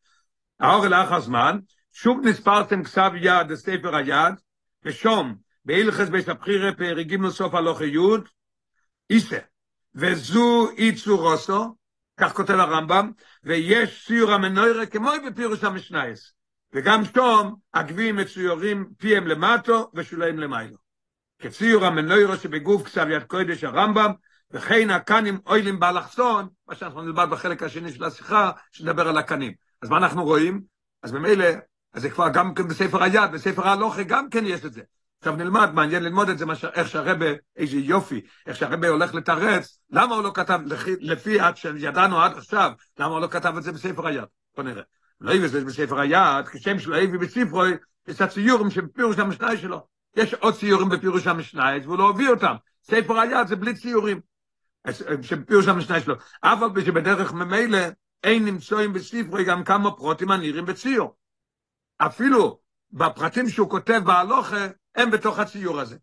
האור 0.60 0.88
לאחר 0.88 1.20
זמן, 1.20 1.60
שוב 1.92 2.28
נספרתם 2.28 2.84
כסב 2.84 3.12
יד 3.16 3.52
לספר 3.52 3.96
היד, 3.96 4.34
ושום, 4.86 5.36
בהלכס 5.66 6.10
בית 6.10 6.30
הבחירה 6.30 6.74
פרגיגים 6.74 7.24
לסוף 7.24 7.54
הלוך 7.54 7.82
יוד, 7.82 8.28
איסה, 9.10 9.38
וזו 9.96 10.70
איצו 10.78 11.18
רוסו, 11.18 11.76
כך 12.22 12.34
כותב 12.34 12.54
הרמב"ם, 12.54 13.12
ויש 13.44 14.06
ציור 14.08 14.32
המנוירה 14.32 14.86
כמו 14.86 15.12
בפירוש 15.28 15.64
המשנייס, 15.64 16.34
וגם 16.74 17.06
שום 17.06 17.56
הגביעים 17.74 18.16
מצוירים 18.16 18.90
פיהם 18.98 19.28
למטו 19.28 19.92
ושוליים 19.94 20.40
למיילו. 20.40 20.78
כציור 21.40 21.86
המנוירה 21.86 22.38
שבגוף 22.38 22.84
כסב 22.84 23.08
יד 23.10 23.24
קודש 23.24 23.64
הרמב"ם, 23.64 24.12
וכן 24.52 24.90
הקנים 24.90 25.40
אוילים 25.46 25.80
באלכסון, 25.80 26.48
מה 26.68 26.76
שאנחנו 26.76 27.02
נלמד 27.02 27.28
בחלק 27.30 27.64
השני 27.64 27.92
של 27.94 28.04
השיחה, 28.04 28.52
שנדבר 28.72 29.08
על 29.08 29.18
הקנים. 29.18 29.54
אז 29.82 29.90
מה 29.90 29.98
אנחנו 29.98 30.24
רואים? 30.24 30.62
אז 31.04 31.12
ממילא, 31.12 31.46
אז 31.94 32.02
זה 32.02 32.10
כבר 32.10 32.30
גם 32.34 32.54
כן 32.54 32.68
בספר 32.68 33.04
היד, 33.04 33.32
בספר 33.34 33.68
ההלוכה 33.68 34.04
גם 34.04 34.30
כן 34.30 34.46
יש 34.46 34.66
את 34.66 34.74
זה. 34.74 34.82
עכשיו 35.22 35.36
נלמד, 35.36 35.70
מעניין 35.74 36.04
ללמוד 36.04 36.30
את 36.30 36.38
זה, 36.38 36.46
מה, 36.46 36.54
איך 36.74 36.88
שהרבה, 36.90 37.26
איזה 37.56 37.78
יופי, 37.78 38.22
איך 38.48 38.58
שהרבה 38.58 38.90
הולך 38.90 39.14
לתרץ, 39.14 39.80
למה 39.90 40.16
הוא 40.16 40.24
לא 40.24 40.32
כתב, 40.34 40.60
לפי, 40.66 40.96
לפי 41.00 41.40
עד 41.40 41.58
שידענו 41.58 42.22
עד 42.22 42.38
עכשיו, 42.38 42.72
למה 43.00 43.12
הוא 43.12 43.20
לא 43.20 43.28
כתב 43.28 43.54
את 43.58 43.64
זה 43.64 43.72
בספר 43.72 44.08
היד? 44.08 44.24
בוא 44.56 44.64
נראה. 44.64 44.84
לא 45.22 45.32
יביא 45.32 45.46
את 45.46 45.52
זה 45.52 45.66
בספר 45.66 46.00
היד, 46.00 46.48
כשם 46.52 46.80
שלא 46.80 46.96
יביא 46.96 47.20
בספרו, 47.20 47.64
יש 48.08 48.22
הציורים 48.22 48.70
שבפירוש 48.70 49.20
המשנה 49.20 49.58
שלו. 49.58 49.88
יש 50.16 50.34
עוד 50.34 50.54
ציורים 50.54 50.90
בפירוש 50.90 51.28
המשנה, 51.28 51.72
והוא 51.84 51.98
לא 51.98 52.10
הביא 52.10 52.30
אותם. 52.30 52.56
ספר 52.84 53.20
היד 53.20 53.48
זה 53.48 53.56
בלי 53.56 53.74
ציורים. 53.74 54.20
שפירוש 55.22 55.68
המשנה 55.68 56.02
שלו. 56.02 56.16
אף 56.42 56.62
על 56.62 56.70
פי 56.74 56.86
שבדרך 56.86 57.34
ממילא 57.34 57.80
אין 58.24 58.46
נמצואים 58.46 58.94
בספרו 58.94 59.38
גם 59.48 59.64
כמה 59.64 59.92
פרוטים 59.92 60.32
הנראים 60.32 60.66
בציור. 60.66 61.16
אפילו 61.98 62.60
בפרטים 62.92 63.50
שהוא 63.50 63.70
כותב 63.70 64.02
בהלוכה, 64.06 64.68
הם 64.96 65.12
בתוך 65.12 65.40
הציור 65.40 65.80
הזה. 65.80 65.98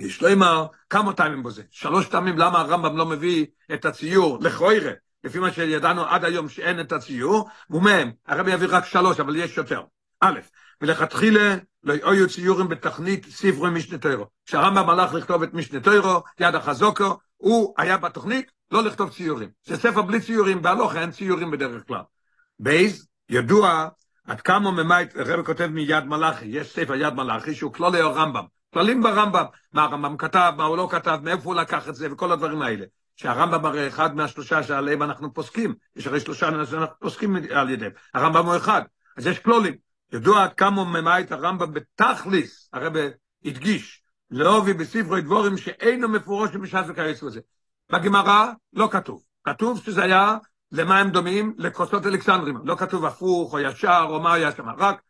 יש 0.00 0.22
לו 0.22 0.32
אמר 0.32 0.66
כמה 0.90 1.12
טעמים 1.12 1.42
בזה. 1.42 1.62
שלוש 1.70 2.06
טעמים 2.08 2.38
למה 2.38 2.60
הרמב"ם 2.60 2.96
לא 2.96 3.06
מביא 3.06 3.46
את 3.74 3.84
הציור 3.84 4.38
לכוירה, 4.40 4.92
לפי 5.24 5.38
מה 5.38 5.52
שידענו 5.52 6.04
עד 6.04 6.24
היום 6.24 6.48
שאין 6.48 6.80
את 6.80 6.92
הציור, 6.92 7.48
ומהם, 7.70 8.12
הרבי 8.26 8.52
יביא 8.52 8.68
רק 8.70 8.84
שלוש, 8.84 9.20
אבל 9.20 9.36
יש 9.36 9.56
יותר. 9.56 9.82
א', 10.20 10.40
מלכתחילה 10.82 11.56
לא 11.84 11.94
היו 12.10 12.28
ציורים 12.28 12.68
בתכנית 12.68 13.26
ספרי 13.30 13.70
משנה 13.70 13.98
תוירו. 13.98 14.26
כשהרמב"ם 14.46 14.90
הלך 14.90 15.14
לכתוב 15.14 15.42
את 15.42 15.54
משנה 15.54 15.80
תוירו, 15.80 16.22
יד 16.40 16.54
החזוקו, 16.54 17.18
הוא 17.36 17.74
היה 17.78 17.96
בתוכנית 17.96 18.50
לא 18.70 18.82
לכתוב 18.82 19.10
ציורים. 19.10 19.48
זה 19.64 19.76
ספר 19.76 20.02
בלי 20.02 20.20
ציורים, 20.20 20.62
בהלוך 20.62 20.96
אין 20.96 21.10
ציורים 21.10 21.50
בדרך 21.50 21.86
כלל. 21.86 22.02
בייז, 22.58 23.06
ידוע 23.28 23.88
עד 24.26 24.40
כמה 24.40 24.70
ממית, 24.70 25.16
הרב 25.16 25.46
כותב 25.46 25.66
מיד 25.66 26.04
מלאכי, 26.04 26.46
יש 26.46 26.72
ספר 26.72 26.94
יד 26.94 27.14
מלאכי 27.14 27.54
שהוא 27.54 27.72
כלולי 27.72 28.00
הרמב"ם. 28.00 28.44
כללים 28.74 29.02
ברמב"ם, 29.02 29.44
מה 29.72 29.82
הרמב"ם 29.82 30.16
כתב, 30.16 30.52
מה 30.56 30.64
הוא 30.64 30.76
לא 30.76 30.88
כתב, 30.90 31.18
מאיפה 31.22 31.44
הוא 31.44 31.54
לקח 31.54 31.88
את 31.88 31.94
זה 31.94 32.12
וכל 32.12 32.32
הדברים 32.32 32.62
האלה. 32.62 32.84
שהרמב"ם 33.16 33.64
הרי 33.64 33.88
אחד 33.88 34.16
מהשלושה 34.16 34.62
שעליהם 34.62 35.02
אנחנו 35.02 35.34
פוסקים, 35.34 35.74
יש 35.96 36.06
הרי 36.06 36.20
שלושה 36.20 36.50
שאנחנו 36.70 36.98
פוסקים 37.00 37.36
על 37.36 37.70
ידיהם, 37.70 37.92
הרמב"ם 38.14 38.46
הוא 38.46 38.56
אחד, 38.56 38.82
אז 39.16 39.26
יש 39.26 39.38
כלולים. 39.38 39.74
ידוע 40.12 40.42
עד 40.42 40.52
כמה 40.52 40.84
ממית 40.84 41.32
הרמב"ם 41.32 41.72
בתכליס, 41.72 42.68
הרב 42.72 42.92
הדגיש, 43.44 44.02
לאובי 44.30 44.72
בספרי 44.72 45.22
דבורים 45.22 45.56
שאינו 45.56 46.08
מפורש 46.08 46.50
במשעת 46.50 46.86
וכיוצא 46.88 47.26
בזה. 47.26 47.40
בגמרא 47.92 48.52
לא 48.72 48.88
כתוב, 48.90 49.22
כתוב 49.44 49.82
שזה 49.84 50.02
היה 50.02 50.36
למה 50.74 50.98
הם 50.98 51.10
דומים? 51.10 51.54
לכוסות 51.58 52.06
אלכסנדרים. 52.06 52.58
לא 52.64 52.74
כתוב 52.74 53.04
הפוך 53.04 53.52
או 53.52 53.58
ישר 53.58 54.06
או 54.08 54.20
מה 54.20 54.32
היה 54.32 54.52
שם, 54.52 54.68
רק 54.68 55.02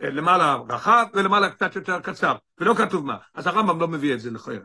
למעלה 0.00 0.56
רחב 0.68 1.06
ולמעלה 1.14 1.50
קצת 1.50 1.76
יותר 1.76 2.00
קצר, 2.00 2.36
ולא 2.60 2.74
כתוב 2.74 3.06
מה. 3.06 3.16
אז 3.34 3.46
הרמב"ם 3.46 3.80
לא 3.80 3.88
מביא 3.88 4.14
את 4.14 4.20
זה 4.20 4.30
לכויר. 4.30 4.62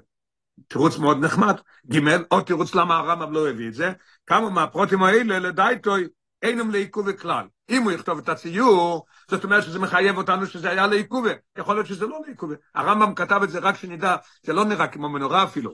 תירוץ 0.67 0.97
מאוד 0.97 1.25
נחמד. 1.25 1.55
ג' 1.91 1.99
עוד 2.29 2.43
תירוץ 2.43 2.75
למה 2.75 2.97
הרמב"ם 2.97 3.33
לא 3.33 3.49
הביא 3.49 3.67
את 3.67 3.73
זה, 3.73 3.93
כמה 4.27 4.49
מהפרוטים 4.49 5.03
האלה 5.03 5.39
לדייטוי 5.39 6.07
אינם 6.41 6.71
לעיכוב 6.71 7.11
כלל. 7.11 7.45
אם 7.69 7.83
הוא 7.83 7.91
יכתוב 7.91 8.17
את 8.17 8.29
הציור, 8.29 9.05
זאת 9.29 9.43
אומרת 9.43 9.63
שזה 9.63 9.79
מחייב 9.79 10.17
אותנו 10.17 10.45
שזה 10.45 10.69
היה 10.69 10.87
לעיכוב. 10.87 11.25
יכול 11.57 11.75
להיות 11.75 11.87
שזה 11.87 12.07
לא 12.07 12.19
לעיכוב. 12.25 12.51
הרמב"ם 12.75 13.15
כתב 13.15 13.39
את 13.43 13.49
זה 13.49 13.59
רק 13.59 13.75
שנדע, 13.75 14.15
זה 14.43 14.53
לא 14.53 14.65
נראה 14.65 14.87
כמו 14.87 15.09
מנורה 15.09 15.43
אפילו. 15.43 15.71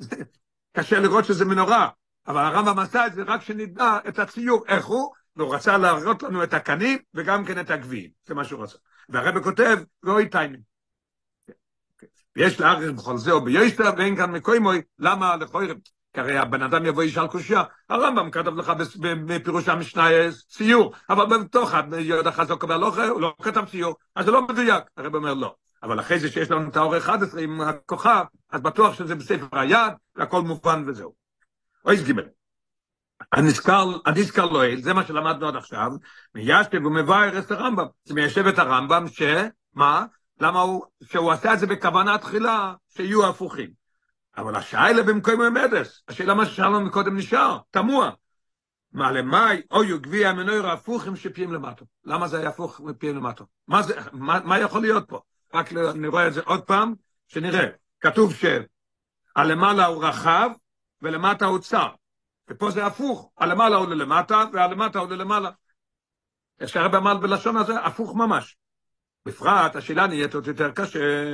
קשה 0.76 1.00
לראות 1.00 1.24
שזה 1.24 1.44
מנורה, 1.44 1.88
אבל 2.28 2.44
הרמב"ם 2.44 2.78
עשה 2.78 3.06
את 3.06 3.14
זה 3.14 3.22
רק 3.22 3.42
שנדע 3.42 3.98
את 4.08 4.18
הציור, 4.18 4.64
איך 4.68 4.86
הוא, 4.86 5.12
והוא 5.36 5.54
רצה 5.54 5.78
להראות 5.78 6.22
לנו 6.22 6.42
את 6.42 6.54
הקנים 6.54 6.98
וגם 7.14 7.44
כן 7.44 7.60
את 7.60 7.70
הגביעים, 7.70 8.10
זה 8.26 8.34
מה 8.34 8.44
שהוא 8.44 8.62
רצה. 8.62 8.78
והרבא 9.08 9.42
כותב, 9.42 9.78
לא 10.02 10.18
איתיינים. 10.18 10.60
ויש 12.36 12.60
לארץ 12.60 12.90
בכל 12.94 13.18
זה 13.18 13.32
או 13.32 13.44
ביושטר, 13.44 13.90
ואין 13.96 14.16
כאן 14.16 14.30
מקוימוי, 14.30 14.82
למה 14.98 15.36
לכוירם? 15.36 15.76
כי 16.12 16.20
הרי 16.20 16.38
הבן 16.38 16.62
אדם 16.62 16.86
יבוא 16.86 17.02
ישאל 17.02 17.26
קושייה, 17.26 17.62
הרמב"ם 17.88 18.30
כתב 18.30 18.54
לך 18.56 18.72
בפירוש 19.26 19.68
המשנה 19.68 20.08
ציור, 20.48 20.92
אבל 21.10 21.38
בתוך 21.38 21.70
יהודה 21.98 22.32
חזוק 22.32 22.64
והלוכה 22.64 23.08
הוא 23.08 23.20
לא 23.20 23.34
כתב 23.42 23.64
ציור, 23.70 23.94
אז 24.14 24.24
זה 24.24 24.30
לא 24.30 24.46
מדויק. 24.46 24.84
הרב 24.96 25.14
אומר 25.14 25.34
לא. 25.34 25.54
אבל 25.82 26.00
אחרי 26.00 26.18
זה 26.18 26.28
שיש 26.28 26.50
לנו 26.50 26.68
את 26.68 26.76
האור 26.76 26.96
11 26.96 27.40
עם 27.40 27.60
הכוכב, 27.60 28.24
אז 28.50 28.60
בטוח 28.60 28.94
שזה 28.94 29.14
בספר 29.14 29.58
היד, 29.58 29.92
והכל 30.16 30.42
מובן 30.42 30.84
וזהו. 30.86 31.17
אויס 31.84 32.02
גימל. 32.02 32.24
הנזכר, 33.32 34.44
לא 34.50 34.64
אל, 34.64 34.80
זה 34.80 34.94
מה 34.94 35.06
שלמדנו 35.06 35.48
עד 35.48 35.56
עכשיו, 35.56 35.92
מיישב 36.34 36.86
ומבאר 36.86 37.38
את 37.38 37.50
הרמב"ם. 37.50 37.86
זה 38.04 38.14
מיישב 38.14 38.46
את 38.46 38.58
הרמב"ם 38.58 39.08
ש... 39.08 39.22
מה? 39.74 40.04
למה 40.40 40.60
הוא... 40.60 40.84
שהוא 41.02 41.32
עשה 41.32 41.54
את 41.54 41.58
זה 41.58 41.66
בכוונה 41.66 42.18
תחילה 42.18 42.74
שיהיו 42.88 43.28
הפוכים. 43.28 43.70
אבל 44.36 44.56
השאלה 44.56 45.02
במקום 45.02 45.40
המדס, 45.40 46.02
השאלה 46.08 46.34
מה 46.34 46.46
ששאלנו 46.46 46.80
מקודם 46.80 47.16
נשאר, 47.16 47.58
תמוה. 47.70 48.10
מה 48.92 49.12
למאי, 49.12 49.62
אוי 49.70 49.98
גביע 49.98 50.28
המנויר 50.28 50.66
הפוכים 50.66 51.16
שפיים 51.16 51.52
למטו. 51.52 51.84
למה 52.04 52.28
זה 52.28 52.38
היה 52.38 52.48
הפוך 52.48 52.80
מפיים 52.80 53.16
למטו? 53.16 53.46
מה, 53.68 53.82
זה, 53.82 54.00
מה, 54.12 54.40
מה 54.44 54.58
יכול 54.58 54.80
להיות 54.80 55.08
פה? 55.08 55.20
רק 55.54 55.72
נראה 55.72 56.26
את 56.26 56.32
זה 56.34 56.40
עוד 56.44 56.62
פעם, 56.62 56.94
שנראה. 57.28 57.66
כתוב 58.00 58.32
שהלמעלה 58.34 59.86
הוא 59.86 60.04
רחב 60.04 60.50
ולמטה 61.02 61.44
הוא 61.44 61.58
צר. 61.58 61.88
ופה 62.50 62.70
זה 62.70 62.86
הפוך, 62.86 63.30
הלמעלה 63.38 63.76
הוא 63.76 63.86
ללמטה 63.86 64.44
והלמטה 64.52 64.98
הוא 64.98 65.10
ללמעלה. 65.10 65.50
איך 66.60 66.68
שהרב 66.68 66.94
אמר 66.94 67.16
בלשון 67.16 67.56
הזה, 67.56 67.80
הפוך 67.80 68.14
ממש. 68.16 68.56
בפרט, 69.26 69.76
השאלה 69.76 70.06
נהיית 70.06 70.34
עוד 70.34 70.46
יותר 70.46 70.70
קשה, 70.70 71.24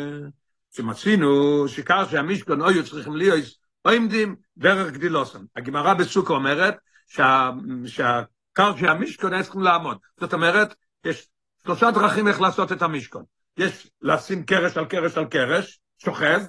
שמצינו 0.76 1.28
שכר 1.68 2.08
שהמשכון 2.08 2.62
היו 2.62 2.84
צריכים 2.84 3.16
להיות 3.16 3.44
או 3.84 3.90
עמדים 3.90 4.36
דרך 4.56 4.92
גדילוסון. 4.92 5.46
הגמרא 5.56 5.94
בסוכה 5.94 6.32
אומרת 6.32 6.76
שה, 7.06 7.50
שהקר 7.86 8.76
שהמשכון 8.76 9.32
היה 9.32 9.42
צריכים 9.42 9.62
לעמוד. 9.62 9.98
זאת 10.20 10.34
אומרת, 10.34 10.74
יש 11.04 11.28
שלושה 11.62 11.90
דרכים 11.90 12.28
איך 12.28 12.40
לעשות 12.40 12.72
את 12.72 12.82
המשכון. 12.82 13.24
יש 13.56 13.90
לשים 14.02 14.44
קרש 14.44 14.76
על 14.76 14.84
קרש 14.84 15.18
על 15.18 15.24
קרש, 15.24 15.80
שוכב, 15.98 16.40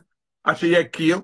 עד 0.44 0.56
שיהיה 0.56 0.84
קיר, 0.84 1.20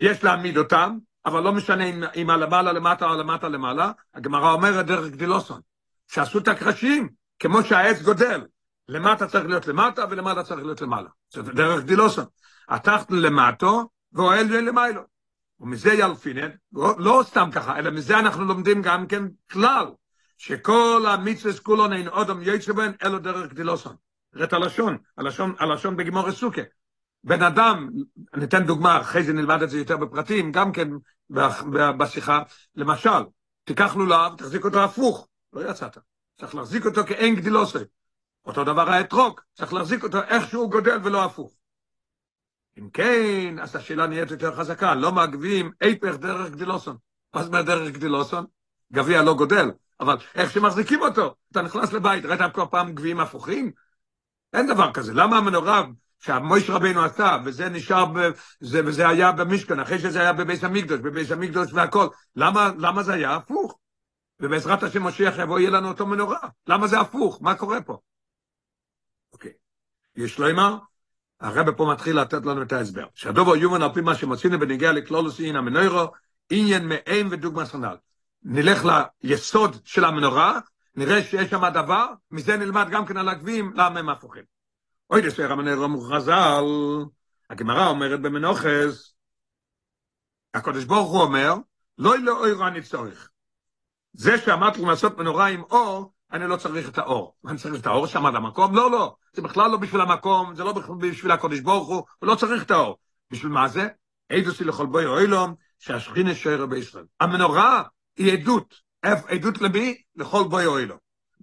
יש 0.00 0.24
להעמיד 0.24 0.56
אותם, 0.56 0.98
אבל 1.26 1.42
לא 1.42 1.52
משנה 1.52 1.84
אם, 1.84 2.04
אם 2.16 2.30
הלמעלה 2.30 2.72
למטה 2.72 3.06
או 3.10 3.14
למטה 3.14 3.48
למעלה, 3.48 3.92
הגמרא 4.14 4.52
אומרת 4.52 4.86
דרך 4.86 5.12
גדילוסון, 5.12 5.60
שעשו 6.08 6.38
את 6.38 6.48
הקרשים, 6.48 7.08
כמו 7.38 7.62
שהעץ 7.62 8.02
גודל, 8.02 8.46
למטה 8.88 9.26
צריך 9.26 9.46
להיות 9.46 9.66
למטה 9.66 10.04
ולמטה 10.10 10.42
צריך 10.42 10.60
להיות 10.60 10.80
למעלה. 10.80 11.08
זה 11.32 11.42
דרך 11.42 11.82
גדילוסון. 11.82 12.24
התחת 12.68 13.10
למטו 13.10 13.88
ואוהל 14.12 14.46
למיילו. 14.46 15.02
ומזה 15.60 15.92
ילפינן, 15.92 16.50
לא, 16.72 16.94
לא 16.98 17.22
סתם 17.26 17.48
ככה, 17.52 17.78
אלא 17.78 17.90
מזה 17.90 18.18
אנחנו 18.18 18.44
לומדים 18.44 18.82
גם 18.82 19.06
כן 19.06 19.22
כלל, 19.50 19.86
שכל 20.38 21.04
המצווה 21.08 21.52
כולו 21.62 21.92
אין 21.92 22.08
אודם 22.08 22.40
יצא 22.42 22.72
בהן, 22.72 22.92
אלו 23.04 23.18
דרך 23.18 23.50
גדילוסון. 23.50 23.96
תראה 24.32 24.44
את 24.44 24.52
הלשון, 24.52 24.98
הלשון, 25.18 25.54
הלשון 25.58 25.96
בגמור 25.96 26.28
הסוכה. 26.28 26.62
בן 27.24 27.42
אדם, 27.42 27.88
אני 28.34 28.44
אתן 28.44 28.64
דוגמה, 28.66 29.00
אחרי 29.00 29.22
זה 29.22 29.32
נלמד 29.32 29.62
את 29.62 29.70
זה 29.70 29.78
יותר 29.78 29.96
בפרטים, 29.96 30.52
גם 30.52 30.72
כן 30.72 30.88
בשיחה, 31.98 32.42
למשל, 32.74 33.24
תיקח 33.64 33.96
לולב, 33.96 34.36
תחזיק 34.36 34.64
אותו 34.64 34.84
הפוך, 34.84 35.28
לא 35.52 35.70
יצאת. 35.70 35.98
צריך 36.40 36.54
להחזיק 36.54 36.86
אותו 36.86 37.04
כאין 37.06 37.34
גדילוסי. 37.34 37.78
אותו 38.46 38.64
דבר 38.64 38.90
האתרוק, 38.90 39.44
צריך 39.54 39.72
להחזיק 39.72 40.02
אותו 40.02 40.22
איך 40.22 40.48
שהוא 40.48 40.70
גודל 40.70 40.98
ולא 41.04 41.24
הפוך. 41.24 41.52
אם 42.78 42.90
כן, 42.90 43.58
אז 43.62 43.76
השאלה 43.76 44.06
נהיית 44.06 44.30
יותר 44.30 44.56
חזקה, 44.56 44.94
לא 44.94 45.12
מעגבים 45.12 45.70
היפך 45.80 46.16
דרך 46.16 46.50
גדילוסון. 46.50 46.96
מה 47.34 47.42
זאת 47.42 47.48
אומרת 47.48 47.66
דרך 47.66 47.92
גדילוסון? 47.92 48.46
גביע 48.92 49.22
לא 49.22 49.34
גודל, 49.34 49.70
אבל 50.00 50.16
איך 50.34 50.50
שמחזיקים 50.50 51.00
אותו, 51.00 51.34
אתה 51.52 51.62
נכנס 51.62 51.92
לבית, 51.92 52.24
ראית 52.24 52.40
כל 52.52 52.64
פעם 52.70 52.94
גביעים 52.94 53.20
הפוכים? 53.20 53.72
אין 54.52 54.66
דבר 54.66 54.92
כזה. 54.92 55.14
למה 55.14 55.38
המנורה 55.38 55.84
שהמויש 56.24 56.70
רבינו 56.70 57.04
עשה, 57.04 57.38
וזה 57.44 57.68
נשאר, 57.68 58.04
ב, 58.04 58.18
זה, 58.60 58.80
וזה 58.86 59.08
היה 59.08 59.32
במשכן, 59.32 59.80
אחרי 59.80 59.98
שזה 59.98 60.20
היה 60.20 60.32
בבית 60.32 60.64
המקדוש, 60.64 61.00
בבית 61.00 61.30
המקדוש 61.30 61.72
והכל, 61.72 62.06
למה, 62.36 62.70
למה 62.78 63.02
זה 63.02 63.12
היה 63.12 63.36
הפוך? 63.36 63.78
ובעזרת 64.40 64.82
השם 64.82 65.02
משיח 65.02 65.34
יבוא, 65.38 65.58
יהיה 65.58 65.70
לנו 65.70 65.88
אותו 65.88 66.06
מנורה. 66.06 66.38
למה 66.66 66.86
זה 66.86 67.00
הפוך? 67.00 67.38
מה 67.42 67.54
קורה 67.54 67.82
פה? 67.82 67.98
אוקיי. 69.32 69.52
יש 70.16 70.38
לו 70.38 70.50
אמר, 70.50 70.76
הרב 71.40 71.70
פה 71.70 71.88
מתחיל 71.92 72.20
לתת 72.20 72.46
לנו 72.46 72.62
את 72.62 72.72
ההסבר. 72.72 73.06
שהדובר 73.14 73.56
יומן 73.56 73.82
על 73.82 73.92
פי 73.94 74.00
מה 74.00 74.14
שמצינו 74.14 74.58
בניגיע 74.58 74.92
לכלולוס 74.92 75.40
אין 75.40 75.56
המנוירו, 75.56 76.06
עניין 76.50 76.88
מאין 76.88 77.28
ודוגמה 77.30 77.64
סנל. 77.64 77.96
נלך 78.42 78.82
ליסוד 79.22 79.76
של 79.84 80.04
המנורה, 80.04 80.58
נראה 80.94 81.22
שיש 81.22 81.50
שם 81.50 81.68
דבר, 81.74 82.06
מזה 82.30 82.56
נלמד 82.56 82.88
גם 82.90 83.06
כן 83.06 83.16
על 83.16 83.28
הגביעים, 83.28 83.72
למה 83.74 84.00
הם 84.00 84.08
הפוכים. 84.08 84.53
אוי 85.10 85.22
דסר 85.22 85.52
המנוירו 85.52 85.88
מוכרזל, 85.88 86.64
הגמרא 87.50 87.86
אומרת 87.86 88.22
במנוחס, 88.22 89.14
הקדוש 90.54 90.84
ברוך 90.84 91.10
הוא 91.10 91.22
אומר, 91.22 91.54
לא 91.98 92.18
לאוירו 92.18 92.66
אני 92.66 92.82
צורך. 92.82 93.30
זה 94.12 94.38
שאמרתי 94.38 94.82
לעשות 94.82 95.18
מנורה 95.18 95.46
עם 95.46 95.62
אור, 95.62 96.12
אני 96.32 96.48
לא 96.48 96.56
צריך 96.56 96.88
את 96.88 96.98
האור. 96.98 97.34
אני 97.46 97.58
צריך 97.58 97.80
את 97.80 97.86
האור 97.86 98.06
שם 98.06 98.26
על? 98.26 98.34
לא, 98.72 98.90
לא. 98.90 99.16
זה 99.32 99.42
בכלל 99.42 99.70
לא 99.70 99.76
בשביל 99.76 100.00
המקום, 100.00 100.54
זה 100.54 100.64
לא 100.64 100.74
בשביל 101.00 101.32
הקודש 101.32 101.60
ברוך 101.60 101.88
הוא, 101.88 102.02
לא 102.22 102.34
צריך 102.34 102.62
את 102.62 102.70
האור. 102.70 102.98
בשביל 103.30 103.52
מה 103.52 103.68
זה? 103.68 103.88
עדוסי 104.32 104.64
לכל 104.64 104.86
בוי 104.86 105.06
אוילום, 105.06 105.54
שהשכינה 105.78 106.34
שוער 106.34 106.66
בישראל. 106.66 107.04
המנורה 107.20 107.82
היא 108.16 108.32
עדות. 108.32 108.74
עדות 109.02 109.60
למי? 109.60 110.02
לכל 110.16 110.42
בוי 110.42 110.66
אוילום. 110.66 110.98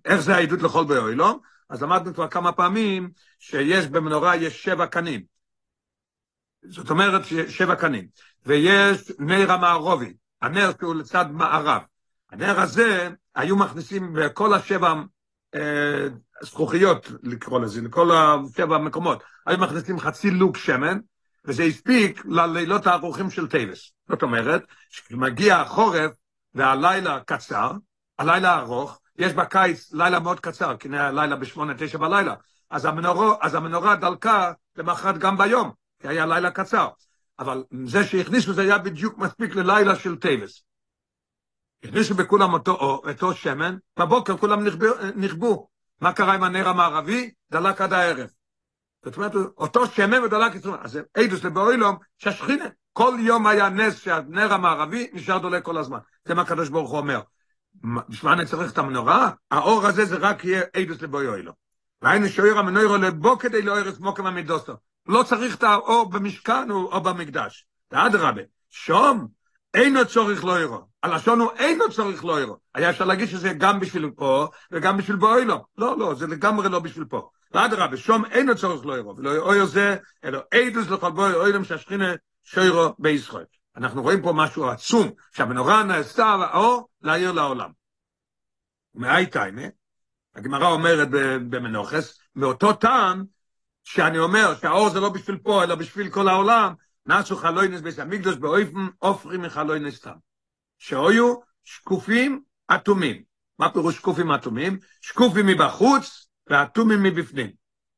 איך 0.06 0.22
זה 0.22 0.36
העדות 0.36 0.62
לכל 0.62 0.84
בוי 0.84 0.98
אוילום? 0.98 1.40
אז 1.72 1.84
למדנו 1.84 2.14
כבר 2.14 2.28
כמה 2.28 2.52
פעמים 2.52 3.12
שיש 3.40 3.88
במנורה 3.88 4.36
יש 4.36 4.64
שבע 4.64 4.86
קנים. 4.86 5.22
זאת 6.64 6.90
אומרת 6.90 7.22
שבע 7.48 7.76
קנים. 7.76 8.08
ויש 8.46 9.12
נר 9.20 9.52
המערובי, 9.52 10.14
הנר 10.42 10.72
שהוא 10.80 10.96
לצד 10.96 11.26
מערב. 11.32 11.82
הנר 12.32 12.60
הזה, 12.60 13.10
היו 13.36 13.56
מכניסים 13.56 14.14
בכל 14.14 14.54
השבע 14.54 14.94
אה, 15.56 16.08
לקרוא 17.24 17.60
לזה, 17.60 17.82
לכל 17.82 18.12
השבע 18.12 18.78
מקומות, 18.78 19.24
היו 19.46 19.58
מכניסים 19.58 20.00
חצי 20.00 20.32
לוג 20.32 20.58
שמן, 20.58 21.00
וזה 21.46 21.64
הספיק 21.64 22.26
ללילות 22.26 22.88
הארוכים 22.88 23.30
של 23.30 23.48
טבת. 23.48 23.92
זאת 24.10 24.24
אומרת, 24.24 24.64
כשמגיע 24.90 25.58
החורף 25.58 26.12
והלילה 26.54 27.20
קצר, 27.20 27.72
הלילה 28.20 28.60
ארוך, 28.60 29.01
יש 29.18 29.34
בקיץ 29.34 29.94
לילה 29.94 30.20
מאוד 30.20 30.40
קצר, 30.40 30.78
כי 30.78 30.90
לילה 30.90 31.36
בשמונה, 31.36 31.74
תשע 31.78 31.98
בלילה, 31.98 32.36
אז 32.70 32.86
המנורה, 32.86 33.36
אז 33.42 33.56
המנורה 33.56 33.96
דלקה 33.96 34.52
למחרת 34.76 35.18
גם 35.18 35.38
ביום, 35.38 35.72
כי 36.00 36.08
היה 36.08 36.26
לילה 36.26 36.52
קצר. 36.52 36.90
אבל 37.40 37.64
זה 37.86 38.04
שהכניסו 38.04 38.54
זה 38.54 38.62
היה 38.62 38.78
בדיוק 38.78 39.18
מספיק 39.18 39.56
ללילה 39.56 39.96
של 39.96 40.16
טבת. 40.16 40.64
הכניסו 41.84 42.16
בכולם 42.16 42.54
אותו, 42.54 42.72
אותו 42.72 43.34
שמן, 43.34 43.78
בבוקר 44.00 44.38
כולם 44.38 44.68
נכבו. 45.16 45.68
מה 46.02 46.14
קרה 46.14 46.34
עם 46.34 46.44
הנר 46.44 46.70
המערבי? 46.70 47.32
דלק 47.52 47.82
עד 47.82 47.94
הערב. 47.94 48.30
זאת 49.06 49.18
אומרת, 49.18 49.32
אותו 49.58 49.88
שמן 49.88 50.24
ודלק 50.24 50.56
את 50.56 50.66
אז 50.82 51.00
אידוס 51.16 51.44
לבאוילום, 51.44 51.98
שהשכינה. 52.18 52.66
כל 52.94 53.18
יום 53.20 53.48
היה 53.48 53.70
נס 53.70 54.00
שהנר 54.00 54.54
המערבי 54.54 55.10
נשאר 55.14 55.38
דולק 55.38 55.64
כל 55.64 55.78
הזמן. 55.78 56.00
זה 56.26 56.36
מה 56.36 56.42
הקדוש 56.42 56.70
ברוך 56.70 56.92
הוא 56.92 57.00
אומר. 57.00 57.22
בשביל 58.10 58.32
אני 58.32 58.46
צריך 58.46 58.72
את 58.72 58.78
המנורה? 58.78 59.30
האור 59.52 59.86
הזה 59.86 60.06
זה 60.06 60.16
רק 60.16 60.46
יהיה 60.46 60.62
אידוס 60.76 61.02
לבאוילום. 61.02 61.54
והיינו 62.02 62.30
שוער 62.30 62.60
המנוירו 62.60 62.98
לבו 62.98 63.40
כדי 63.40 63.62
לא 63.62 63.78
ארץ 63.78 64.00
מוקם 64.00 64.26
המידוסו. 64.26 64.74
לא 65.08 65.24
צריך 65.24 65.56
את 65.56 65.64
האור 65.64 66.10
במשכן 66.10 66.72
או 66.72 67.02
במקדש. 67.02 67.66
ואדרבה, 67.92 68.42
שום 68.70 69.28
אינו 69.74 70.06
צורך 70.06 70.44
לא 70.44 70.60
ירו. 70.60 70.80
הלשון 71.04 71.40
הוא 71.40 71.52
אינו 71.58 71.92
צורך 71.92 72.26
לא 72.26 72.42
ירו. 72.42 72.58
היה 72.76 72.90
אפשר 72.90 73.06
להגיד 73.06 73.30
שזה 73.30 73.54
גם 73.58 73.80
בשביל 73.80 74.10
פה 74.16 74.48
וגם 74.72 74.98
בשביל 74.98 75.16
בוילו. 75.16 75.66
לא, 75.78 75.98
לא, 75.98 76.16
זה 76.16 76.28
לגמרי 76.28 76.70
לא 76.70 76.80
בשביל 76.80 77.06
פה. 77.06 77.30
ואדרבה, 77.54 77.98
שום 77.98 78.26
אינו 78.26 78.56
צורך 78.56 78.86
לא 78.86 78.98
ירו. 78.98 79.18
ולא 79.18 79.56
ירו 79.56 79.66
זה, 79.66 79.96
אלא 80.24 80.40
אידוס 80.52 80.90
לכל 80.90 81.12
בוי 81.12 81.34
אוילם 81.34 81.64
שהשכינה 81.64 82.14
שוירו 82.44 82.94
בישראל. 83.00 83.46
אנחנו 83.78 84.02
רואים 84.02 84.22
פה 84.22 84.34
משהו 84.36 84.70
עצום, 84.70 85.12
שהמנורה 85.32 85.84
נעשתה 85.84 86.26
האור 86.26 86.88
להעיר 87.02 87.32
לעולם. 87.32 87.70
מאי 88.96 89.26
טיימה, 89.26 89.62
הגמרא 90.36 90.68
אומרת 90.68 91.08
במנוחס, 91.50 92.20
מאותו 92.36 92.74
טעם 92.74 93.24
שאני 93.84 94.18
אומר 94.18 94.56
שהאור 94.56 94.90
זה 94.90 95.00
לא 95.00 95.10
בשביל 95.10 95.38
פה, 95.38 95.64
אלא 95.64 95.76
בשביל 95.76 96.10
כל 96.10 96.28
העולם, 96.28 96.74
נעשו 97.06 97.36
חלוינס 97.36 97.82
בית 97.82 98.00
המקדוש 98.00 98.36
באופן 98.36 98.88
אופרים 99.02 99.42
מחלוינס 99.42 99.96
סתם. 99.96 100.16
שהיו 100.78 101.36
שקופים 101.64 102.42
אטומים. 102.76 103.24
מה 103.60 103.74
פירוש 103.74 103.96
שקופים 103.96 104.32
אטומים? 104.32 104.80
שקופים 105.02 105.46
מבחוץ 105.46 106.28
ואטומים 106.50 107.04
מבפנים. 107.04 107.52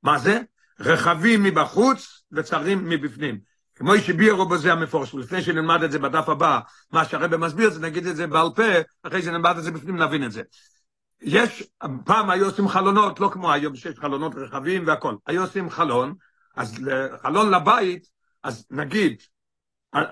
מה 0.04 0.20
זה? 0.20 0.42
רחבים 0.80 1.44
מבחוץ 1.44 2.24
וצרים 2.32 2.90
מבפנים. 2.90 3.40
כמו 3.76 3.98
שביארו 3.98 4.46
בזה 4.46 4.72
המפורש, 4.72 5.16
לפני 5.16 5.42
שנלמד 5.42 5.84
את 5.84 5.92
זה 5.92 6.00
בדף 6.00 6.30
הבא, 6.30 6.60
מה 6.92 7.06
שהרבא 7.06 7.38
מסביר 7.38 7.70
זה, 7.70 7.80
נגיד 7.80 8.08
את 8.08 8.16
זה 8.16 8.28
בעל 8.28 8.48
פה, 8.56 8.64
אחרי 9.04 9.22
שנלמד 9.22 9.58
את 9.58 9.64
זה 9.64 9.72
בפנים 9.72 9.98
נבין 9.98 10.24
את 10.24 10.32
זה. 10.32 10.42
יש, 11.22 11.64
פעם 12.06 12.30
היו 12.30 12.46
עושים 12.46 12.68
חלונות, 12.68 13.20
לא 13.20 13.30
כמו 13.34 13.52
היום 13.52 13.76
שיש 13.76 14.00
חלונות 14.00 14.36
רחבים 14.36 14.88
והכל, 14.88 15.16
היו 15.28 15.42
עושים 15.42 15.70
חלון, 15.70 16.14
אז 16.56 16.76
חלון 17.22 17.54
לבית 17.54 18.08
אז 18.44 18.66
נגיד, 18.72 19.22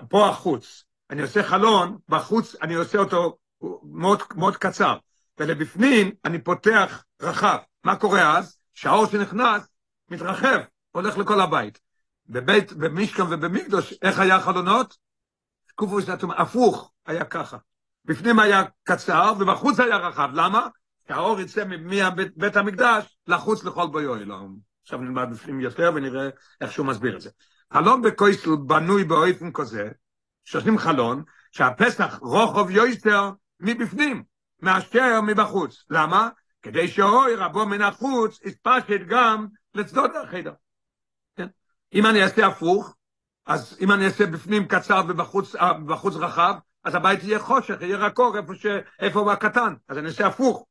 פה 0.09 0.29
החוץ, 0.29 0.83
אני 1.09 1.21
עושה 1.21 1.43
חלון, 1.43 1.97
בחוץ 2.09 2.55
אני 2.61 2.73
עושה 2.73 2.97
אותו 2.97 3.37
מאוד, 3.83 4.21
מאוד 4.35 4.57
קצר, 4.57 4.97
ולבפנים 5.39 6.11
אני 6.25 6.43
פותח 6.43 7.03
רחב. 7.21 7.57
מה 7.83 7.95
קורה 7.95 8.37
אז? 8.37 8.57
שהאור 8.73 9.05
שנכנס 9.05 9.67
מתרחב, 10.09 10.59
הולך 10.91 11.17
לכל 11.17 11.41
הבית. 11.41 11.79
בבית, 12.29 12.73
במשכן 12.73 13.23
ובמקדוש, 13.23 13.93
איך 14.01 14.19
היה 14.19 14.35
החלונות? 14.35 14.97
קופוס 15.75 16.09
אטום, 16.09 16.31
הפוך, 16.31 16.91
היה 17.05 17.25
ככה. 17.25 17.57
בפנים 18.05 18.39
היה 18.39 18.63
קצר 18.83 19.33
ובחוץ 19.39 19.79
היה 19.79 19.97
רחב. 19.97 20.29
למה? 20.33 20.67
כי 21.07 21.13
האור 21.13 21.39
יצא 21.39 21.63
מבית 21.65 22.55
המקדש 22.55 23.17
לחוץ 23.27 23.63
לכל 23.63 23.87
בויו 23.87 24.15
אלוהים. 24.15 24.57
עכשיו 24.83 24.99
נלמד 24.99 25.27
בפנים 25.31 25.59
יותר 25.59 25.91
ונראה 25.95 26.29
איך 26.61 26.71
שהוא 26.71 26.85
מסביר 26.85 27.15
את 27.15 27.21
זה. 27.21 27.29
חלון 27.73 28.01
בקויסל 28.01 28.49
בנוי 28.65 29.03
באופן 29.03 29.51
כזה, 29.51 29.89
שעושים 30.43 30.77
חלון, 30.77 31.23
שהפסח 31.51 32.19
רוחב 32.21 32.69
יויסטר 32.69 33.31
מבפנים, 33.59 34.23
מאשר 34.61 35.21
מבחוץ. 35.21 35.85
למה? 35.89 36.29
כדי 36.61 36.87
שאוי 36.87 37.35
רבו 37.35 37.65
מן 37.65 37.81
החוץ 37.81 38.39
יתפשט 38.45 39.01
גם 39.07 39.47
לצדות 39.75 40.11
החדר. 40.23 40.53
אם 41.93 42.05
אני 42.05 42.23
אעשה 42.23 42.47
הפוך, 42.47 42.95
אז 43.45 43.77
אם 43.81 43.91
אני 43.91 44.05
אעשה 44.05 44.25
בפנים 44.25 44.67
קצר 44.67 45.01
ובחוץ 45.07 45.55
ובחוץ 45.55 46.15
רחב, 46.15 46.53
אז 46.83 46.95
הבית 46.95 47.23
יהיה 47.23 47.39
חושך, 47.39 47.81
יהיה 47.81 47.97
רק 47.97 48.19
אור 48.19 48.37
איפה, 48.37 48.55
ש... 48.55 48.65
איפה 48.99 49.19
הוא 49.19 49.31
הקטן, 49.31 49.73
אז 49.87 49.97
אני 49.97 50.07
אעשה 50.07 50.27
הפוך. 50.27 50.65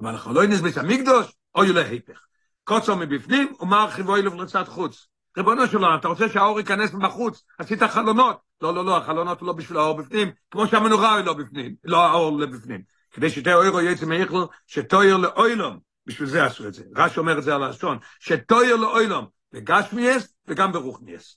אבל 0.00 0.08
אנחנו 0.08 0.34
לא 0.34 0.46
נסביס 0.46 0.78
המקדוש, 0.78 1.32
אוי 1.54 1.72
להיפך. 1.72 2.26
קוצר 2.64 2.94
מבפנים 2.94 3.52
ומרחיבו 3.60 4.16
אלף 4.16 4.32
לצד 4.34 4.64
חוץ. 4.64 5.08
ריבונו 5.36 5.66
של 5.66 5.76
עולם, 5.76 5.98
אתה 5.98 6.08
רוצה 6.08 6.28
שהאור 6.28 6.58
ייכנס 6.58 6.92
מבחוץ, 6.92 7.44
עשית 7.58 7.82
חלונות. 7.82 8.40
לא, 8.62 8.74
לא, 8.74 8.84
לא, 8.84 8.96
החלונות 8.96 9.42
לא 9.42 9.52
בשביל 9.52 9.78
האור 9.78 9.96
בפנים, 9.96 10.30
כמו 10.50 10.66
שהמנורה 10.66 11.16
היא 11.16 11.24
לא 11.24 11.32
בפנים, 11.32 11.74
לא 11.84 12.06
האור 12.06 12.38
לבפנים. 12.38 12.82
כדי 13.10 13.30
שתהיה 13.30 13.56
אוירו 13.56 13.80
יצא 13.80 14.06
מאיכלו, 14.06 14.48
שתויר 14.66 15.16
לאוילום. 15.16 15.78
בשביל 16.06 16.28
זה 16.28 16.44
עשו 16.44 16.68
את 16.68 16.74
זה. 16.74 16.82
רש 16.96 17.18
אומר 17.18 17.38
את 17.38 17.42
זה 17.42 17.54
על 17.54 17.62
הלשון, 17.62 17.98
שתויר 18.20 18.76
לאוילום, 18.76 19.26
בגשמיאס 19.52 20.34
וגם 20.48 20.72
ברוכניאס. 20.72 21.36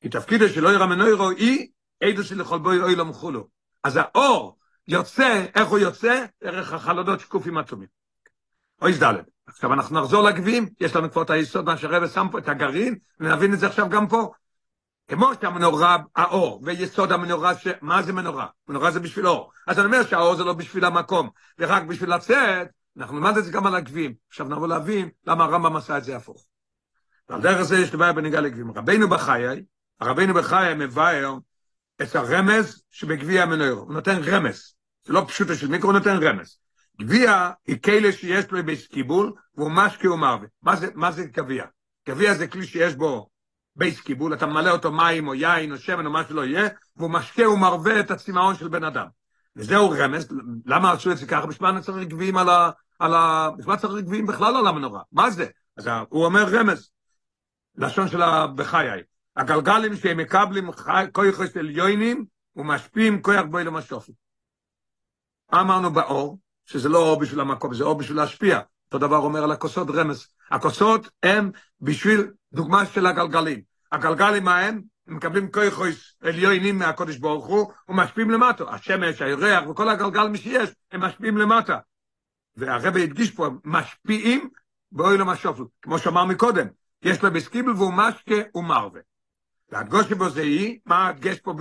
כי 0.00 0.08
תפקידו 0.08 0.48
של 0.48 0.66
אויר 0.66 0.82
המנוירו 0.82 1.30
היא 1.30 1.68
עדו 2.02 2.22
לכל 2.36 2.58
בוי 2.58 2.80
אוילום 2.80 3.12
חולו. 3.12 3.48
אז 3.84 3.96
האור 3.96 4.58
יוצא, 4.88 5.46
איך 5.54 5.68
הוא 5.68 5.78
יוצא? 5.78 6.24
דרך 6.44 6.72
החלונות 6.72 7.20
שקופים 7.20 7.58
עצומים. 7.58 7.88
אוי 8.82 8.92
זדלת. 8.92 9.24
עכשיו 9.46 9.72
אנחנו 9.72 10.00
נחזור 10.00 10.22
לגביעים, 10.22 10.68
יש 10.80 10.96
לנו 10.96 11.10
כבר 11.10 11.22
את 11.22 11.30
היסוד, 11.30 11.64
מה 11.64 11.76
שהרבא 11.76 12.08
שם 12.08 12.26
פה, 12.32 12.38
את 12.38 12.48
הגרעין, 12.48 12.98
ונבין 13.20 13.54
את 13.54 13.58
זה 13.58 13.66
עכשיו 13.66 13.88
גם 13.88 14.08
פה. 14.08 14.32
כמו 15.08 15.30
שהמנורה, 15.40 15.96
האור, 16.16 16.60
ויסוד 16.64 17.12
המנורה, 17.12 17.58
ש... 17.58 17.66
מה 17.80 18.02
זה 18.02 18.12
מנורה? 18.12 18.46
מנורה 18.68 18.90
זה 18.90 19.00
בשביל 19.00 19.26
אור. 19.26 19.52
אז 19.66 19.78
אני 19.78 19.86
אומר 19.86 20.04
שהאור 20.04 20.36
זה 20.36 20.44
לא 20.44 20.52
בשביל 20.52 20.84
המקום, 20.84 21.30
ורק 21.58 21.82
בשביל 21.82 22.14
לצאת, 22.14 22.68
אנחנו 22.96 23.14
נלמד 23.18 23.36
את 23.36 23.44
זה 23.44 23.52
גם 23.52 23.66
על 23.66 23.74
הגביעים. 23.74 24.14
עכשיו 24.28 24.46
נבוא 24.46 24.68
להבין 24.68 25.08
למה 25.26 25.44
הרמב"ם 25.44 25.76
עשה 25.76 25.98
את 25.98 26.04
זה 26.04 26.16
הפוך. 26.16 26.46
ועל 27.28 27.40
דרך 27.40 27.62
זה 27.62 27.78
יש 27.78 27.94
לבעיה 27.94 28.12
בניגע 28.12 28.40
לגביעים. 28.40 28.70
רבינו 28.70 29.08
בחיי, 29.08 29.62
הרבינו 30.00 30.34
בחיי 30.34 30.74
מבאר 30.74 31.34
את 32.02 32.16
הרמז 32.16 32.82
שבגביע 32.90 33.42
המנורה. 33.42 33.70
הוא 33.70 33.92
נותן 33.92 34.20
רמז. 34.24 34.74
זה 35.04 35.12
לא 35.12 35.24
פשוטו 35.28 35.54
של 35.54 35.68
מקרא, 35.68 35.90
הוא 35.90 35.98
נותן 35.98 36.22
רמז. 36.22 36.58
גביע 37.00 37.50
היא 37.66 37.82
כלי 37.82 38.12
שיש 38.12 38.50
לו 38.50 38.64
בית 38.64 38.86
קיבול, 38.86 39.32
והוא 39.54 39.70
משקה 39.70 40.10
ומרווה. 40.10 40.46
מה 40.62 40.76
זה, 40.76 40.86
מה 40.94 41.12
זה 41.12 41.24
גביע? 41.24 41.64
גביע 42.08 42.34
זה 42.34 42.46
כלי 42.46 42.66
שיש 42.66 42.94
בו 42.94 43.28
בית 43.76 44.00
קיבול, 44.00 44.34
אתה 44.34 44.46
ממלא 44.46 44.70
אותו 44.70 44.92
מים 44.92 45.28
או 45.28 45.34
יין 45.34 45.72
או 45.72 45.78
שמן 45.78 46.06
או 46.06 46.10
מה 46.10 46.24
שלא 46.24 46.44
יהיה, 46.44 46.68
והוא 46.96 47.10
משקה 47.10 47.48
ומרווה 47.48 48.00
את 48.00 48.10
הצמאון 48.10 48.54
של 48.54 48.68
בן 48.68 48.84
אדם. 48.84 49.06
וזהו 49.56 49.90
רמז, 49.90 50.28
למה 50.66 50.92
עשו 50.92 51.12
את 51.12 51.18
זה 51.18 51.26
ככה? 51.26 51.46
בשביל 51.46 51.70
מה 51.70 51.80
צריך 51.80 52.08
גביעים 52.08 52.36
על 52.36 52.48
ה... 52.48 52.70
על 52.98 53.14
ה... 53.14 53.50
בשביל 53.58 53.74
מה 53.74 53.80
צריך 53.80 54.04
גביעים 54.04 54.26
בכלל 54.26 54.56
על 54.56 54.66
המנורה? 54.66 55.02
מה 55.12 55.30
זה? 55.30 55.46
אז 55.76 55.88
הוא 56.08 56.24
אומר 56.24 56.44
רמז, 56.48 56.90
לשון 57.78 58.08
של 58.08 58.20
בחיי. 58.54 59.02
הגלגלים 59.36 59.96
שהם 59.96 60.16
מקבלים 60.16 60.70
כויכוס 61.12 61.56
עליונים 61.56 62.24
ומשפיעים 62.56 63.22
כוח 63.22 63.44
בו 63.50 63.58
אלו 63.58 63.72
משופי. 63.72 64.12
אמרנו 65.54 65.92
באור, 65.92 66.38
שזה 66.66 66.88
לא 66.88 66.98
אור 66.98 67.20
בשביל 67.20 67.40
המקום, 67.40 67.74
זה 67.74 67.84
אור 67.84 67.98
בשביל 67.98 68.16
להשפיע. 68.16 68.60
אותו 68.86 68.98
דבר 68.98 69.16
אומר 69.16 69.44
על 69.44 69.52
הכוסות 69.52 69.88
רמז. 69.90 70.26
הכוסות 70.50 71.08
הם 71.22 71.50
בשביל 71.80 72.30
דוגמה 72.52 72.86
של 72.86 73.06
הגלגלים. 73.06 73.60
הגלגלים 73.92 74.44
מה 74.44 74.58
הם? 74.58 74.82
מקבלים 75.06 75.52
כויכוס 75.52 76.14
עליונים 76.22 76.78
מהקודש 76.78 77.16
ברוך 77.16 77.46
הוא 77.46 77.72
ומשפיעים 77.88 78.30
למטה. 78.30 78.64
השמש, 78.68 79.22
הירח 79.22 79.68
וכל 79.68 79.88
הגלגלים 79.88 80.36
שיש, 80.36 80.70
הם 80.92 81.00
משפיעים 81.00 81.38
למטה. 81.38 81.78
והרבי 82.56 83.02
הדגיש 83.02 83.30
פה, 83.30 83.48
משפיעים 83.64 84.48
באוי 84.92 85.18
למשופל, 85.18 85.62
כמו 85.82 85.98
שאמר 85.98 86.24
מקודם, 86.24 86.66
יש 87.02 87.22
לו 87.22 87.32
בסקיבל 87.32 87.70
והוא 87.70 87.92
משקה 87.92 88.34
ומרווה. 88.54 89.00
והדגוש 89.68 90.12
בו 90.12 90.30
זה 90.30 90.42
היא, 90.42 90.78
מה 90.86 91.08
הדגש 91.08 91.38
פה 91.38 91.54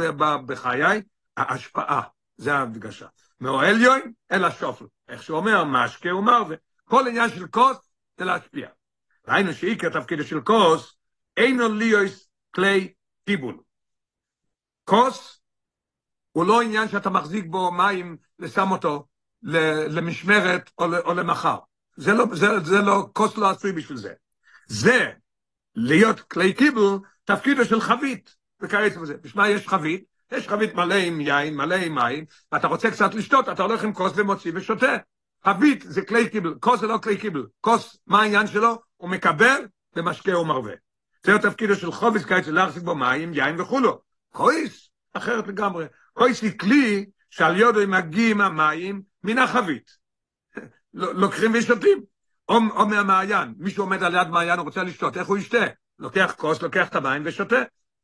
בחיי? 0.45 1.01
ההשפעה, 1.37 2.01
זה 2.37 2.55
ההדגשה. 2.55 3.07
מאוהל 3.41 3.81
יוין 3.81 4.13
אל 4.31 4.45
השופל, 4.45 4.85
איך 5.07 5.23
שהוא 5.23 5.37
אומר, 5.37 5.63
משקה 5.63 6.15
ומרווה. 6.15 6.55
כל 6.85 7.07
עניין 7.07 7.29
של 7.29 7.47
כוס 7.47 7.77
זה 8.17 8.25
להשפיע. 8.25 8.67
ראינו 9.27 9.53
שעיקר 9.53 9.89
תפקידו 9.89 10.23
של 10.23 10.41
כוס, 10.41 10.95
אינו 11.37 11.73
ליוס 11.73 12.29
כלי 12.51 12.93
קיבול. 13.25 13.57
כוס 14.83 15.41
הוא 16.31 16.45
לא 16.45 16.61
עניין 16.61 16.87
שאתה 16.87 17.09
מחזיק 17.09 17.45
בו 17.45 17.71
מים 17.71 18.17
ושם 18.39 18.71
אותו 18.71 19.07
למשמרת 19.89 20.71
או 20.79 21.13
למחר. 21.13 21.57
זה 21.97 22.13
לא, 22.13 22.25
זה, 22.33 22.59
זה 22.59 22.81
לא, 22.81 23.09
כוס 23.13 23.37
לא 23.37 23.49
עשוי 23.49 23.71
בשביל 23.71 23.97
זה. 23.97 24.13
זה, 24.67 25.11
להיות 25.77 26.19
כלי 26.19 26.53
קיבל, 26.53 26.97
תפקידו 27.25 27.65
של 27.65 27.81
חבית, 27.81 28.35
וכעת 28.61 28.97
בזה. 28.97 29.13
מה 29.35 29.49
יש 29.49 29.67
חבית? 29.67 30.03
יש 30.31 30.47
חבית 30.47 30.75
מלא 30.75 30.95
עם 30.95 31.21
יין, 31.21 31.57
מלא 31.57 31.75
עם 31.75 31.95
מים, 31.95 32.25
ואתה 32.51 32.67
רוצה 32.67 32.91
קצת 32.91 33.13
לשתות, 33.13 33.49
אתה 33.49 33.63
הולך 33.63 33.83
עם 33.83 33.93
כוס 33.93 34.13
ומוציא 34.15 34.51
ושותה. 34.55 34.97
חבית 35.45 35.83
זה 35.87 36.01
כלי 36.01 36.29
קיבל, 36.29 36.53
כוס 36.59 36.79
זה 36.79 36.87
לא 36.87 36.97
כלי 37.03 37.17
קיבל. 37.17 37.45
כוס, 37.61 37.97
מה 38.07 38.21
העניין 38.21 38.47
שלו? 38.47 38.81
הוא 38.97 39.09
מקבל 39.09 39.67
ומשקה 39.95 40.37
ומרווה. 40.37 40.73
זה 41.23 41.35
התפקידו 41.35 41.75
של 41.75 41.91
חוביס 41.91 42.23
של 42.45 42.53
להחזיק 42.53 42.83
בו 42.83 42.95
מים, 42.95 43.33
יין 43.33 43.61
וכולו. 43.61 44.01
כויס, 44.29 44.89
אחרת 45.13 45.47
לגמרי. 45.47 45.85
כויס 46.13 46.41
היא 46.41 46.59
כלי 46.59 47.05
שעל 47.29 47.57
יודו 47.57 47.79
מגיעים 47.87 48.41
המים 48.41 49.01
מן 49.23 49.37
החבית. 49.37 49.91
לוקחים 50.93 51.51
ושותים. 51.53 52.16
או, 52.49 52.59
או 52.75 52.87
מהמעיין, 52.87 53.53
מישהו 53.57 53.83
עומד 53.83 54.03
על 54.03 54.15
יד 54.15 54.27
מעיין, 54.27 54.59
הוא 54.59 54.65
רוצה 54.65 54.83
לשתות, 54.83 55.17
איך 55.17 55.27
הוא 55.27 55.37
ישתה? 55.37 55.65
לוקח 55.99 56.35
כוס, 56.37 56.61
לוקח 56.61 56.87
את 56.87 56.95
המים 56.95 57.21
ושותה, 57.25 57.61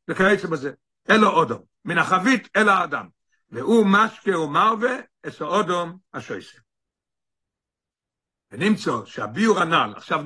וכיוצא 0.07 0.47
בזה. 0.47 0.71
אלו 1.09 1.29
אודום, 1.29 1.61
מן 1.85 1.97
החבית 1.97 2.49
אל 2.55 2.69
האדם. 2.69 3.07
והוא 3.49 3.85
משקה 3.85 4.39
ומרווה, 4.39 4.95
אסו 5.27 5.45
אודום 5.45 5.97
השויסה. 6.13 6.59
ונמצא 8.51 8.91
שהביור 9.05 9.59
הנ"ל, 9.59 9.93
עכשיו 9.95 10.23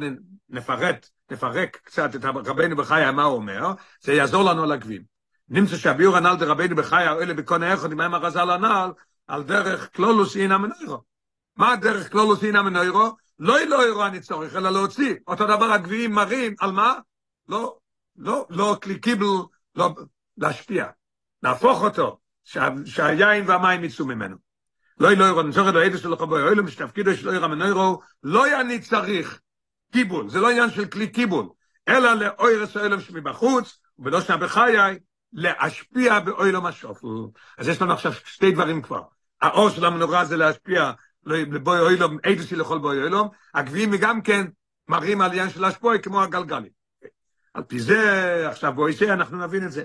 נפרט, 0.50 1.10
נפרק 1.32 1.78
קצת 1.84 2.16
את 2.16 2.26
רבנו 2.26 2.76
בחיי, 2.76 3.12
מה 3.12 3.24
הוא 3.24 3.36
אומר, 3.36 3.72
זה 4.02 4.14
יעזור 4.14 4.44
לנו 4.44 4.64
על 4.64 4.72
הגבים. 4.72 5.04
נמצא 5.50 5.78
שהביור 5.78 6.18
הנ"ל 6.18 6.36
דרבנו 6.36 6.76
בחיי, 6.76 7.10
אלה 7.10 7.34
בקון 7.34 7.64
האחד, 7.64 7.92
עם 7.92 8.00
הרזל 8.00 8.50
הנ"ל, 8.50 8.92
על 9.28 9.44
דרך 9.44 9.96
כלולוס 9.96 10.36
אינה 10.36 10.58
מנוירו. 10.58 11.04
מה 11.56 11.72
הדרך 11.72 12.12
כלולוס 12.12 12.44
אינה 12.44 12.62
מנוירו? 12.62 13.16
לא 13.40 13.60
לא 13.66 13.86
אירו 13.86 14.06
אני 14.06 14.20
צורך, 14.20 14.56
אלא 14.56 14.70
להוציא. 14.70 15.16
אותו 15.28 15.48
דבר 15.48 15.72
הגביעים 15.72 16.12
מראים, 16.12 16.56
על 16.60 16.72
מה? 16.72 16.94
לא, 17.50 17.78
לא, 18.18 18.46
לא 18.50 18.78
קליקיבל, 18.82 19.26
לא, 19.76 19.96
להשפיע. 20.38 20.86
להפוך 21.44 21.82
אותו, 21.82 22.20
שה, 22.44 22.68
שהיין 22.86 23.50
והמים 23.50 23.84
יצאו 23.84 24.06
ממנו. 24.06 24.36
לא 25.00 25.12
לא 25.12 25.26
אירו, 25.26 25.42
אני 25.42 25.54
צורך 25.54 25.76
לעדס 25.76 26.00
שלו 26.00 26.18
חבוי, 26.18 26.44
אוי 26.44 26.56
לו 26.56 26.64
משתפקידו 26.64 27.16
של 27.16 27.30
אירו 27.30 27.48
מנוירו, 27.48 28.02
לא 28.24 28.62
אני 28.62 28.80
צריך 28.80 29.40
קיבול, 29.92 30.30
זה 30.30 30.40
לא 30.40 30.50
עניין 30.50 30.70
של 30.70 30.86
כלי 30.86 31.08
קיבול, 31.08 31.50
אלא 31.88 32.14
לאוירס 32.14 32.78
אוילם 32.78 33.02
שמבחוץ, 33.02 33.80
ולא 34.00 34.22
שבחיי, 34.22 35.00
להשפיע 35.34 36.20
באוילום 36.20 36.66
השופל. 36.66 37.08
אז 37.58 37.68
יש 37.68 37.82
לנו 37.82 37.94
עכשיו 37.94 38.14
שתי 38.14 38.52
דברים 38.52 38.82
כבר. 38.82 39.02
האור 39.42 39.70
של 39.70 39.86
המנורה 39.86 40.26
זה 40.26 40.38
להשפיע 40.38 40.92
לבוי 41.28 41.80
אוילום, 41.80 42.18
אידוסי 42.24 42.56
לכל 42.56 42.80
בוי 42.80 43.02
אוילום, 43.02 43.30
הגביעים 43.54 43.92
גם 44.02 44.22
כן 44.22 44.48
מראים 44.88 45.22
על 45.22 45.32
עניין 45.32 45.50
של 45.50 45.66
השפוע 45.66 45.98
כמו 45.98 46.24
הגלגלים. 46.24 46.72
על 47.54 47.64
פי 47.64 47.80
זה, 47.80 48.50
עכשיו 48.50 48.74
בואי 48.74 48.94
אנחנו 49.10 49.38
נבין 49.38 49.66
את 49.66 49.72
זה. 49.72 49.84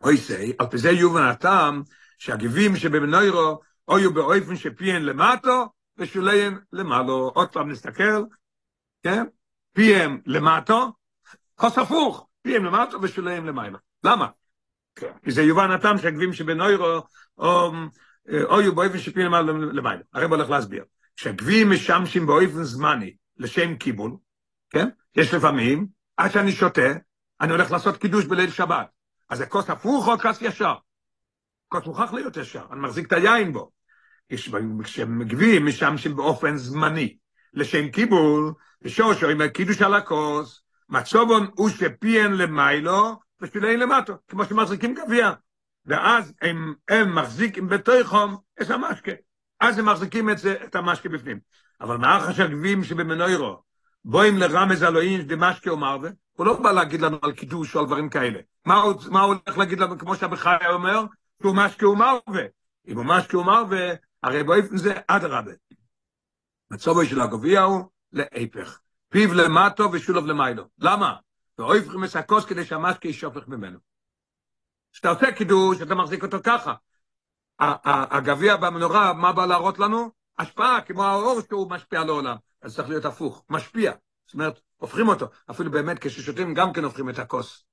בואי 0.00 0.16
על 0.58 0.66
פי 0.66 0.78
זה 0.78 0.90
יובן 0.90 1.22
הטעם, 1.22 1.82
שהגביעים 2.18 2.76
שבמנוירו, 2.76 3.60
אויו 3.88 4.14
באופן 4.14 4.56
שפיין 4.56 5.04
למטו, 5.04 5.66
ושוליהם 5.98 6.58
למעלו. 6.72 7.32
עוד 7.34 7.52
פעם 7.52 7.70
נסתכל, 7.70 8.24
כן? 9.02 9.24
פיהם 9.72 10.20
למטו, 10.26 10.92
חוס 11.58 11.78
הפוך, 11.78 12.26
פיהם 12.42 12.64
למטו 12.64 13.02
ושוליהם 13.02 13.46
למעלה. 13.46 13.78
למה? 14.04 14.26
כי 15.24 15.30
זה 15.30 15.42
יובן 15.42 15.70
הטעם 15.70 15.98
שהגביעים 15.98 16.32
שבנוירו, 16.32 17.02
או 17.38 17.72
אויו 18.44 18.74
באופן 18.74 18.98
שפיין 18.98 19.26
למעלה. 19.72 20.02
הרב 20.12 20.32
הולך 20.32 20.50
להסביר. 20.50 20.84
כשהגביעים 21.16 21.70
משמשים 21.70 22.26
באופן 22.26 22.62
זמני 22.62 23.16
לשם 23.36 23.76
קיבול, 23.76 24.16
כן? 24.70 24.88
יש 25.16 25.34
לפעמים, 25.34 25.86
עד 26.16 26.30
שאני 26.30 26.52
שותה, 26.52 26.92
אני 27.40 27.52
הולך 27.52 27.70
לעשות 27.70 27.96
קידוש 27.96 28.24
בליל 28.24 28.50
שבת. 28.50 28.86
אז 29.28 29.38
זה 29.38 29.46
כוס 29.46 29.70
הפוך 29.70 30.08
או 30.08 30.18
כוס 30.18 30.42
ישר? 30.42 30.74
כוס 31.68 31.86
מוכרח 31.86 32.12
להיות 32.12 32.36
ישר, 32.36 32.64
אני 32.72 32.80
מחזיק 32.80 33.06
את 33.06 33.12
היין 33.12 33.52
בו. 33.52 33.70
כשמגבים 34.82 35.66
משמשים 35.66 36.16
באופן 36.16 36.56
זמני 36.56 37.16
לשם 37.54 37.88
קיבול, 37.88 38.52
ושושו 38.82 39.28
עם 39.28 39.40
הקידוש 39.40 39.82
על 39.82 39.94
הכוס, 39.94 40.62
מצובון 40.88 41.46
הוא 41.54 41.68
שפיין 41.68 42.32
למיילו, 42.32 43.20
ושפיין 43.40 43.80
למטו, 43.80 44.14
כמו 44.28 44.44
שמחזיקים 44.44 44.94
גביע. 44.94 45.32
ואז 45.86 46.32
הם, 46.42 46.74
הם 46.88 47.14
מחזיקים 47.14 47.68
בתוכם 47.68 48.34
את 48.62 48.70
המשקה. 48.70 49.12
אז 49.60 49.78
הם 49.78 49.86
מחזיקים 49.86 50.30
את, 50.30 50.38
זה, 50.38 50.56
את 50.64 50.74
המשקה 50.74 51.08
בפנים. 51.08 51.38
אבל 51.80 51.96
מאחר 51.96 52.32
שהגביעים 52.32 52.84
שבמנוירו, 52.84 53.62
בואים 54.04 54.38
לרמז 54.38 54.82
אלוהים 54.82 55.22
דמשקה 55.22 55.72
ומרווה, 55.72 56.10
הוא 56.32 56.46
לא 56.46 56.60
בא 56.60 56.72
להגיד 56.72 57.00
לנו 57.00 57.18
על 57.22 57.32
קידוש 57.32 57.74
או 57.74 57.80
על 57.80 57.86
דברים 57.86 58.08
כאלה. 58.08 58.40
מה 58.64 58.74
הוא, 58.74 58.94
מה 59.10 59.20
הוא 59.20 59.34
הולך 59.46 59.58
להגיד 59.58 59.80
לנו, 59.80 59.98
כמו 59.98 60.16
שהבחי 60.16 60.56
אומר? 60.70 61.04
שהוא 61.42 61.56
משקה 61.56 61.88
ומרווה. 61.88 62.44
אם 62.88 62.96
הוא 62.96 63.04
משקה 63.04 63.38
ומרווה, 63.38 63.88
הרי 64.22 64.42
באופן 64.42 64.76
זה 64.76 64.94
אדרבה. 65.06 65.52
מצובו 66.70 67.04
של 67.04 67.20
הגביע 67.20 67.60
הוא 67.60 67.84
להפך. 68.12 68.80
פיו 69.08 69.34
למטו 69.34 69.92
ושולוב 69.92 70.26
למיילו. 70.26 70.64
למה? 70.78 71.14
ואויפכים 71.58 72.04
את 72.04 72.16
הכוס 72.16 72.44
כדי 72.44 72.64
שהמשקה 72.64 73.08
ישופך 73.08 73.48
ממנו. 73.48 73.78
כשאתה 74.96 75.10
עושה 75.10 75.32
קידוש, 75.32 75.82
אתה 75.82 75.94
מחזיק 75.94 76.22
אותו 76.22 76.38
ככה. 76.44 76.74
הגביע 77.58 78.56
במנורה, 78.56 79.12
מה 79.12 79.32
בא 79.32 79.46
להראות 79.46 79.78
לנו? 79.78 80.10
השפעה, 80.38 80.80
כמו 80.80 81.04
האור 81.04 81.40
שהוא 81.48 81.70
משפיע 81.70 82.04
לעולם. 82.04 82.36
אז 82.62 82.76
צריך 82.76 82.88
להיות 82.88 83.04
הפוך, 83.04 83.44
משפיע. 83.50 83.92
זאת 84.26 84.34
אומרת, 84.34 84.60
הופכים 84.76 85.08
אותו. 85.08 85.26
אפילו 85.50 85.70
באמת, 85.70 85.98
כששותים 86.00 86.54
גם 86.54 86.72
כן 86.72 86.84
הופכים 86.84 87.10
את 87.10 87.18
הכוס. 87.18 87.64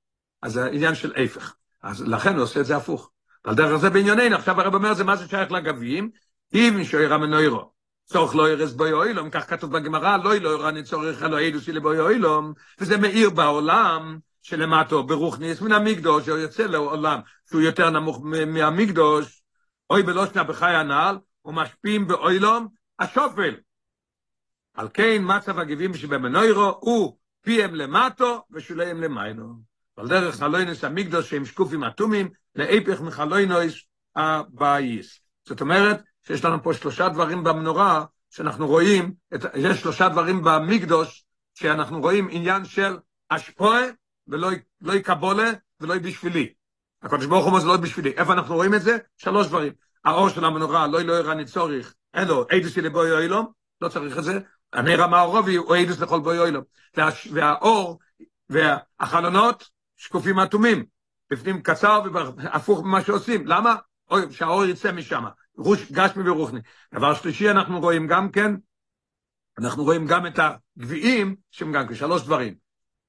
אז 0.41 0.53
זה 0.53 0.65
עניין 0.65 0.95
של 0.95 1.13
הפך. 1.15 1.55
אז 1.83 2.01
לכן 2.07 2.33
הוא 2.33 2.43
עושה 2.43 2.59
את 2.59 2.65
זה 2.65 2.77
הפוך. 2.77 3.11
על 3.43 3.55
דרך 3.55 3.75
זה 3.75 3.89
בענייננו, 3.89 4.35
עכשיו 4.35 4.61
הרב 4.61 4.75
אומר, 4.75 4.93
זה 4.93 5.03
מה 5.03 5.15
זה 5.15 5.27
שייך 5.27 5.51
לגביעים? 5.51 6.09
אם 6.53 6.79
שוירה 6.83 7.17
מנוירו, 7.17 7.71
צורך 8.05 8.35
לא 8.35 8.49
ירס 8.49 8.73
בוי 8.73 8.91
אוילום, 8.91 9.29
כך 9.29 9.49
כתוב 9.49 9.77
בגמרא, 9.77 10.17
לא 10.17 10.35
ירא 10.35 10.69
אני 10.69 10.83
צורך 10.83 11.23
אלוהי 11.23 11.51
דוסי 11.51 11.71
לבוי 11.71 11.99
אוילום, 11.99 12.53
וזה 12.79 12.97
מאיר 12.97 13.29
בעולם, 13.29 14.19
שלמטו 14.43 15.03
ברוכניס 15.03 15.61
מן 15.61 15.71
המקדוש, 15.71 16.29
או 16.29 16.37
יוצא 16.37 16.63
לעולם 16.63 17.19
שהוא 17.49 17.61
יותר 17.61 17.89
נמוך 17.89 18.21
מהמקדוש, 18.23 19.43
אוי 19.89 20.03
בלושנה 20.03 20.43
בחי 20.43 20.75
הנעל, 20.75 21.17
ומשפיעים 21.45 22.07
באוילום 22.07 22.67
השופל. 22.99 23.55
על 24.73 24.87
כן 24.93 25.21
מצב 25.21 25.59
הגיבים 25.59 25.93
שבמנוירו 25.93 26.77
הוא 26.79 27.17
פיהם 27.41 27.75
למטו 27.75 28.45
ושוליהם 28.51 29.01
למיילו. 29.01 29.45
על 29.97 30.07
דרך 30.07 30.35
חלוינס 30.35 30.83
המקדוש 30.83 31.29
שהם 31.29 31.45
שקופים 31.45 31.83
אטומים, 31.83 32.29
להפך 32.55 33.01
מחלוינוס 33.01 33.73
הבאיס. 34.15 35.19
זאת 35.45 35.61
אומרת 35.61 36.03
שיש 36.27 36.45
לנו 36.45 36.63
פה 36.63 36.73
שלושה 36.73 37.09
דברים 37.09 37.43
במנורה, 37.43 38.05
שאנחנו 38.29 38.67
רואים, 38.67 39.13
את, 39.35 39.45
יש 39.55 39.81
שלושה 39.81 40.09
דברים 40.09 40.41
במקדוש, 40.43 41.25
שאנחנו 41.53 42.01
רואים 42.01 42.27
עניין 42.31 42.65
של 42.65 42.97
אשפועה, 43.29 43.83
ולא 44.27 44.49
לא 44.81 44.93
יקבולה 44.93 45.51
ולא 45.79 45.97
בשבילי. 45.97 46.53
הקדוש 47.01 47.25
ברוך 47.25 47.45
הוא 47.45 47.57
מזלות 47.57 47.81
בשבילי. 47.81 48.11
איפה 48.11 48.33
אנחנו 48.33 48.55
רואים 48.55 48.73
את 48.73 48.81
זה? 48.81 48.97
שלוש 49.17 49.47
דברים. 49.47 49.73
האור 50.05 50.29
של 50.29 50.45
המנורה, 50.45 50.87
לא 50.87 51.01
ילא 51.01 51.13
ירא 51.13 51.43
צורך, 51.43 51.93
אין 52.13 52.27
לו, 52.27 52.45
אידוס 52.49 52.77
לבוי 52.77 53.11
אוילום, 53.11 53.51
לא 53.81 53.89
צריך 53.89 54.17
את 54.17 54.23
זה, 54.23 54.39
הנר 54.73 55.03
המערובי 55.03 55.55
הוא 55.55 55.75
אידוס 55.75 55.99
לכל 55.99 56.19
בוי 56.19 56.39
אוילום. 56.39 56.63
והאור 57.31 57.99
והחלונות 58.49 59.69
שקופים 59.95 60.39
אטומים, 60.39 60.85
בפנים 61.29 61.61
קצר 61.61 62.01
והפוך 62.37 62.83
ממה 62.83 63.01
שעושים. 63.01 63.47
למה? 63.47 63.75
אוי, 64.11 64.31
שהאור 64.31 64.65
יצא 64.65 64.91
משם, 64.91 65.23
רוש, 65.57 65.91
גשמי 65.91 66.29
ורוחני. 66.29 66.59
דבר 66.93 67.13
שלישי 67.13 67.51
אנחנו 67.51 67.79
רואים 67.79 68.07
גם 68.07 68.31
כן, 68.31 68.55
אנחנו 69.59 69.83
רואים 69.83 70.07
גם 70.07 70.27
את 70.27 70.39
הגביעים, 70.39 71.35
שהם 71.51 71.71
גם 71.71 71.87
כן 71.87 71.95
שלוש 71.95 72.21
דברים. 72.23 72.55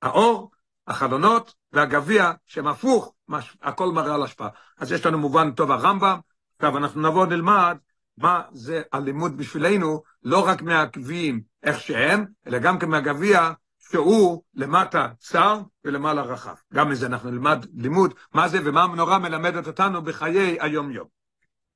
האור, 0.02 0.50
החלונות 0.86 1.54
והגביע, 1.72 2.32
שהם 2.46 2.66
הפוך, 2.66 3.12
מש, 3.28 3.56
הכל 3.62 3.92
מראה 3.92 4.14
על 4.14 4.22
השפעה. 4.22 4.48
אז 4.78 4.92
יש 4.92 5.06
לנו 5.06 5.18
מובן 5.18 5.50
טוב 5.50 5.70
הרמב"ם, 5.70 6.18
עכשיו 6.56 6.78
אנחנו 6.78 7.00
נבוא 7.00 7.26
נלמד 7.26 7.76
מה 8.18 8.42
זה 8.52 8.82
הלימוד 8.92 9.36
בשבילנו, 9.36 10.02
לא 10.22 10.46
רק 10.46 10.62
מהגביעים 10.62 11.40
איך 11.62 11.80
שהם, 11.80 12.24
אלא 12.46 12.58
גם 12.58 12.78
כן 12.78 12.88
מהגביע 12.88 13.52
שהוא 13.78 14.42
למטה 14.54 15.08
צר 15.18 15.60
ולמעלה 15.84 16.22
רחב. 16.22 16.54
גם 16.74 16.88
מזה 16.88 17.06
אנחנו 17.06 17.30
נלמד 17.30 17.66
לימוד 17.74 18.14
מה 18.34 18.48
זה 18.48 18.58
ומה 18.64 18.82
המנורה 18.82 19.18
מלמדת 19.18 19.66
אותנו 19.66 20.02
בחיי 20.02 20.56
היום-יום. 20.60 21.06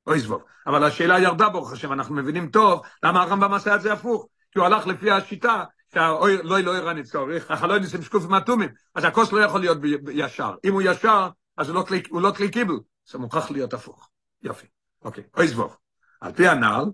אוי 0.07 0.21
זבוב. 0.21 0.43
אבל 0.67 0.85
השאלה 0.85 1.19
ירדה 1.19 1.49
ברוך 1.49 1.73
השם, 1.73 1.93
אנחנו 1.93 2.15
מבינים 2.15 2.51
טוב 2.51 2.83
למה 3.03 3.23
הרמב"ם 3.23 3.55
עשה 3.55 3.75
את 3.75 3.83
זה 3.83 3.93
הפוך. 3.93 4.29
כי 4.53 4.59
הוא 4.59 4.67
הלך 4.67 4.87
לפי 4.87 5.11
השיטה 5.11 5.65
שהאוי 5.99 6.39
לא 6.43 6.61
לא 6.61 6.77
ירני 6.77 7.03
צורך, 7.03 7.51
החלוי 7.51 7.81
ניסים 7.81 8.03
שקופים 8.03 8.35
אטומים, 8.35 8.69
אז 8.95 9.05
הכוס 9.05 9.33
לא 9.33 9.41
יכול 9.45 9.61
להיות 9.61 9.79
ישר. 10.13 10.55
אם 10.65 10.73
הוא 10.73 10.83
ישר, 10.83 11.29
אז 11.57 11.69
הוא 11.69 11.75
לא 11.75 11.83
כלי, 11.83 12.03
לא 12.11 12.33
קיבל, 12.53 12.75
זה 13.11 13.19
מוכרח 13.19 13.51
להיות 13.51 13.75
הפוך. 13.75 14.09
יופי. 14.43 14.67
אוקיי, 15.03 15.25
אוי 15.37 15.49
זבוב. 15.49 15.77
על 16.21 16.33
פי 16.33 16.49
הנ"ל, 16.49 16.85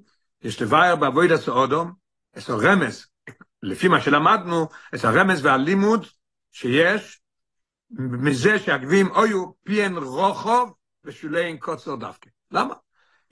יש 0.42 0.62
לבאר 0.62 0.96
בעבוד 0.96 1.30
הסעודום, 1.30 1.92
יש 2.36 2.50
לו 2.50 2.58
רמז, 2.58 3.06
לפי 3.62 3.88
מה 3.88 4.00
שלמדנו, 4.00 4.68
את 4.94 5.04
הרמז 5.04 5.44
והלימוד 5.44 6.06
שיש 6.52 7.20
מזה 7.90 8.58
שהגביעים 8.58 9.10
אויו 9.10 9.52
פיין 9.64 9.96
רוחוב 9.96 10.74
ושולי 11.04 11.58
קוצר 11.58 11.94
דווקא. 11.94 12.30
למה? 12.50 12.74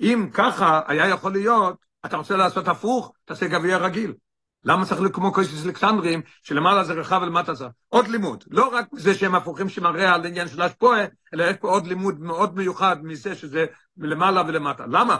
אם 0.00 0.28
ככה 0.32 0.80
היה 0.86 1.08
יכול 1.08 1.32
להיות, 1.32 1.76
אתה 2.06 2.16
רוצה 2.16 2.36
לעשות 2.36 2.68
הפוך, 2.68 3.12
תעשה 3.24 3.46
גביע 3.46 3.76
רגיל. 3.76 4.14
למה 4.64 4.86
צריך 4.86 5.00
כמו 5.12 5.32
קויסיס 5.32 5.66
אלכסנדרים, 5.66 6.22
שלמעלה 6.42 6.84
זה 6.84 6.92
רחב 6.92 7.20
ולמטה 7.22 7.54
זה? 7.54 7.64
עוד 7.88 8.08
לימוד. 8.08 8.44
לא 8.50 8.68
רק 8.68 8.86
זה 8.92 9.14
שהם 9.14 9.34
הפוכים 9.34 9.68
שמראה 9.68 10.14
על 10.14 10.26
עניין 10.26 10.48
של 10.48 10.62
השפועה, 10.62 11.04
אלא 11.34 11.44
יש 11.44 11.56
פה 11.56 11.68
עוד 11.68 11.86
לימוד 11.86 12.20
מאוד 12.20 12.56
מיוחד 12.56 13.04
מזה 13.04 13.34
שזה 13.34 13.66
מלמעלה 13.96 14.42
ולמטה. 14.42 14.86
למה? 14.86 15.18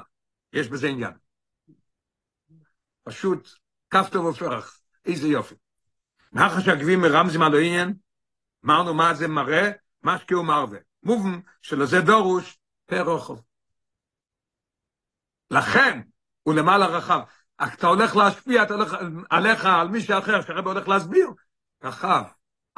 יש 0.52 0.68
בזה 0.68 0.88
עניין. 0.88 1.12
פשוט 3.04 3.48
כפתור 3.90 4.26
ופרח. 4.26 4.78
איזה 5.04 5.28
יופי. 5.28 5.54
מאחר 6.32 6.60
שהגביעים 6.60 7.00
מרמזים 7.00 7.42
על 7.42 7.54
העניין, 7.54 7.94
אמרנו 8.64 8.94
מה 8.94 9.14
זה 9.14 9.28
מראה, 9.28 9.70
מה 10.02 10.18
שקיעו 10.18 10.42
מרווה. 10.42 10.78
מובן 11.02 11.40
שלזה 11.62 12.00
דורוש 12.00 12.58
פר 12.86 13.02
רוחב. 13.02 13.34
לכן 15.50 16.00
הוא 16.42 16.54
למעלה 16.54 16.86
רחב. 16.86 17.20
אתה 17.62 17.86
הולך 17.86 18.16
להשפיע, 18.16 18.62
אתה 18.62 18.74
הולך 18.74 18.96
עליך, 19.30 19.64
על 19.64 19.88
מישהו 19.88 20.18
אחר, 20.18 20.40
שהרבא 20.40 20.70
הולך 20.70 20.88
להסביר, 20.88 21.30
רחב, 21.84 22.22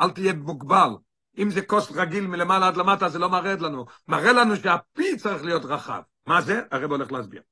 אל 0.00 0.10
תהיה 0.10 0.32
מוגבל. 0.32 0.90
אם 1.38 1.50
זה 1.50 1.62
כוס 1.62 1.92
רגיל 1.92 2.26
מלמעלה 2.26 2.68
עד 2.68 2.76
למטה, 2.76 3.08
זה 3.08 3.18
לא 3.18 3.30
מראה 3.30 3.54
לנו. 3.54 3.86
מראה 4.08 4.32
לנו 4.32 4.56
שהפי 4.56 5.16
צריך 5.16 5.44
להיות 5.44 5.64
רחב. 5.64 6.00
מה 6.26 6.40
זה? 6.40 6.62
הרבא 6.70 6.94
הולך 6.94 7.12
להסביר. 7.12 7.42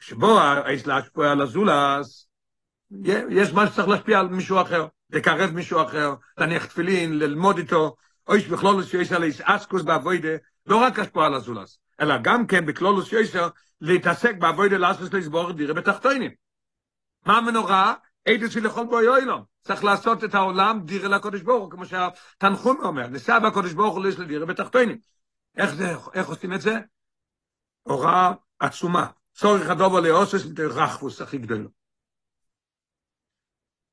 שבו 0.00 0.38
יש 0.70 0.86
להשפיע 0.86 1.30
על 1.30 1.40
הזולס, 1.40 2.28
יש 3.30 3.52
מה 3.52 3.66
שצריך 3.66 3.88
להשפיע 3.88 4.20
על 4.20 4.28
מישהו 4.28 4.60
אחר, 4.60 4.86
לקרב 5.10 5.50
מישהו 5.50 5.82
אחר, 5.82 6.14
להניח 6.38 6.66
תפילין, 6.66 7.18
ללמוד 7.18 7.58
איתו, 7.58 7.96
או 8.28 8.36
יש 8.36 8.48
בכלולוס 8.48 8.88
שיש 8.88 9.12
עלי 9.12 9.30
אסקוס 9.42 9.82
באבוידה, 9.82 10.28
לא 10.66 10.76
רק 10.76 10.98
השפעה 10.98 11.26
על 11.26 11.34
הזולס, 11.34 11.78
אלא 12.00 12.14
גם 12.22 12.46
כן 12.46 12.66
בכלולוס 12.66 13.08
שיש 13.08 13.36
להתעסק 13.80 14.36
באבוידה 14.38 14.76
לאסקוס 14.76 15.12
לסבור 15.12 15.52
דירה 15.52 15.74
בתחתונים. 15.74 16.30
מה 17.26 17.38
המנורה? 17.38 17.94
איזה 18.26 18.50
שלכל 18.50 18.84
בו 18.84 19.00
יוילום. 19.00 19.44
צריך 19.62 19.84
לעשות 19.84 20.24
את 20.24 20.34
העולם 20.34 20.80
דירה 20.84 21.08
לקודש 21.08 21.40
ברוך 21.40 21.72
כמו 21.72 21.86
שהתנחום 21.86 22.76
אומר, 22.82 23.06
ניסה 23.06 23.40
בקודש 23.40 23.72
ברוך 23.72 23.94
הוא 23.94 24.04
לדירה 24.18 24.46
בתחתונים. 24.46 24.98
איך 25.56 25.74
זה, 25.74 25.94
איך 26.14 26.28
עושים 26.28 26.52
את 26.52 26.60
זה? 26.60 26.78
הוראה 27.82 28.32
עצומה. 28.58 29.06
צורך 29.34 29.70
הדובר 29.70 30.00
לאוסס 30.00 30.42
רחפוס 30.58 31.20
הכי 31.20 31.38
גדול. 31.38 31.68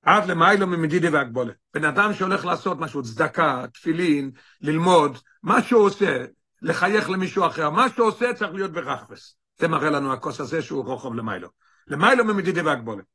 עד 0.01 0.25
למיילו 0.25 0.67
ממדידי 0.67 1.09
והגבולת. 1.09 1.55
בן 1.73 1.85
אדם 1.85 2.13
שהולך 2.13 2.45
לעשות 2.45 2.79
משהו, 2.79 3.03
צדקה, 3.03 3.65
תפילין, 3.73 4.31
ללמוד, 4.61 5.17
מה 5.43 5.61
שהוא 5.61 5.83
עושה, 5.83 6.25
לחייך 6.61 7.09
למישהו 7.09 7.47
אחר, 7.47 7.69
מה 7.69 7.89
שהוא 7.89 8.07
עושה 8.07 8.33
צריך 8.33 8.53
להיות 8.53 8.71
ברחפס. 8.71 9.35
זה 9.57 9.67
מראה 9.67 9.89
לנו 9.89 10.13
הכוס 10.13 10.39
הזה 10.39 10.61
שהוא 10.61 10.85
רוחב 10.85 11.13
למיילו. 11.13 11.49
למיילו 11.87 12.25
ממדידי 12.25 12.61
והגבולת. 12.61 13.05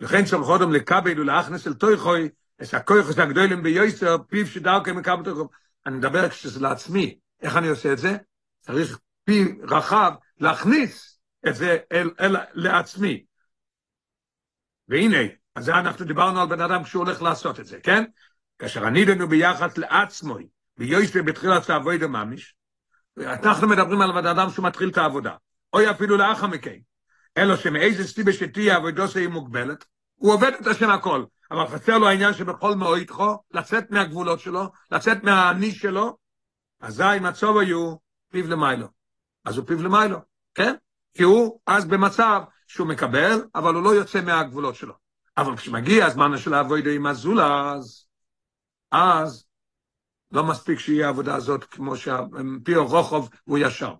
לכן 0.00 0.22
אודם 0.32 0.72
לקבל 0.72 1.20
ולהכנס 1.20 1.66
אל 1.66 1.74
תויכוי, 1.74 2.28
את 2.62 2.74
הכויכוס 2.74 3.18
הגדולים 3.18 3.62
ביוסר, 3.62 4.16
פיו 4.28 4.46
שדאוקי 4.46 4.92
מקבל 4.92 5.24
תויכוי. 5.24 5.46
אני 5.86 5.96
מדבר 5.96 6.28
כשזה 6.28 6.60
לעצמי, 6.60 7.18
איך 7.42 7.56
אני 7.56 7.68
עושה 7.68 7.92
את 7.92 7.98
זה? 7.98 8.16
צריך 8.60 8.98
פי 9.24 9.44
רחב 9.62 10.12
להכניס 10.40 11.20
את 11.48 11.54
זה 11.54 11.76
אל, 11.92 12.10
אל, 12.20 12.36
לעצמי. 12.54 13.24
והנה, 14.88 15.18
אז 15.54 15.64
זה 15.64 15.74
אנחנו 15.74 16.04
דיברנו 16.04 16.40
על 16.40 16.48
בן 16.48 16.60
אדם 16.60 16.84
כשהוא 16.84 17.04
הולך 17.04 17.22
לעשות 17.22 17.60
את 17.60 17.66
זה, 17.66 17.80
כן? 17.80 18.04
כאשר 18.58 18.86
ענידנו 18.86 19.28
ביחס 19.28 19.78
לעצמו, 19.78 20.36
ויושבי 20.78 21.22
בתחילת 21.22 21.70
העבודה 21.70 22.06
ממש, 22.06 22.54
אנחנו 23.18 23.68
מדברים 23.68 24.00
על 24.00 24.12
בן 24.12 24.26
אדם 24.26 24.50
שהוא 24.50 24.66
מתחיל 24.66 24.88
את 24.88 24.98
העבודה, 24.98 25.34
או 25.72 25.90
אפילו 25.90 26.16
לאחר 26.16 26.46
מכן, 26.46 26.78
אלא 27.36 27.56
שמאיזה 27.56 28.08
סיבה 28.08 28.32
שתהיה 28.32 28.76
עבודתו 28.76 29.18
היא 29.18 29.28
מוגבלת, 29.28 29.84
הוא 30.14 30.32
עובד 30.32 30.52
את 30.60 30.66
השם 30.66 30.90
הכל, 30.90 31.24
אבל 31.50 31.66
חסר 31.66 31.98
לו 31.98 32.08
העניין 32.08 32.34
שבכל 32.34 32.74
מאויתכו, 32.74 33.36
לצאת 33.50 33.90
מהגבולות 33.90 34.40
שלו, 34.40 34.68
לצאת 34.90 35.24
מהניש 35.24 35.78
שלו, 35.78 36.16
אזי 36.80 37.20
מצוב 37.20 37.58
היו 37.58 37.96
פיו 38.30 38.46
למיילו. 38.46 38.86
אז 39.44 39.58
הוא 39.58 39.66
פיו 39.66 39.82
למיילו, 39.82 40.18
כן? 40.54 40.74
כי 41.14 41.22
הוא 41.22 41.60
אז 41.66 41.84
במצב 41.84 42.42
שהוא 42.66 42.88
מקבל, 42.88 43.44
אבל 43.54 43.74
הוא 43.74 43.82
לא 43.82 43.94
יוצא 43.94 44.20
מהגבולות 44.20 44.74
שלו. 44.74 44.94
אבל 45.36 45.56
כשמגיע 45.56 46.06
הזמן 46.06 46.38
של 46.38 46.54
העבודה 46.54 46.90
עם 46.90 47.06
הזולז, 47.06 48.06
אז 48.90 49.44
לא 50.32 50.44
מספיק 50.44 50.78
שיהיה 50.78 51.06
העבודה 51.06 51.34
הזאת 51.34 51.64
כמו 51.64 51.96
שהפי 51.96 52.74
רוחב 52.76 53.24
הוא 53.44 53.58
ישר. 53.58 53.94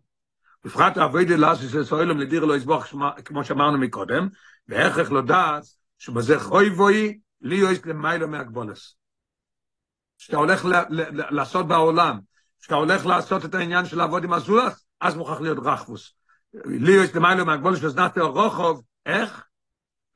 בפרט 0.66 0.96
העבודה 0.96 1.36
לאסיס 1.36 1.74
לסוילם 1.74 2.18
לדיר 2.18 2.44
לא 2.44 2.56
יסבוך 2.56 2.84
כמו 3.24 3.44
שאמרנו 3.44 3.78
מקודם, 3.78 4.28
והכרח 4.68 5.10
לא 5.10 5.22
דעת 5.22 5.62
שבזה 5.98 6.40
חוי 6.40 6.70
בוי 6.70 7.18
לי 7.40 7.54
יש 7.54 7.78
למיילו 7.84 8.28
מהגבולס. 8.28 8.96
שאתה 10.18 10.36
הולך 10.36 10.66
לעשות 11.30 11.68
בעולם, 11.68 12.18
שאתה 12.60 12.74
הולך 12.74 13.06
לעשות 13.06 13.44
את 13.44 13.54
העניין 13.54 13.86
של 13.86 13.96
לעבוד 13.96 14.24
עם 14.24 14.32
הזולס, 14.32 14.86
אז 15.00 15.14
מוכרח 15.14 15.40
להיות 15.40 15.58
רחבוס. 15.62 16.14
לי 16.54 16.92
יש 16.92 17.14
למיילו 17.14 17.46
מהגבולס, 17.46 17.82
וזנת 17.82 18.18
רוחב, 18.18 18.76
איך? 19.06 19.44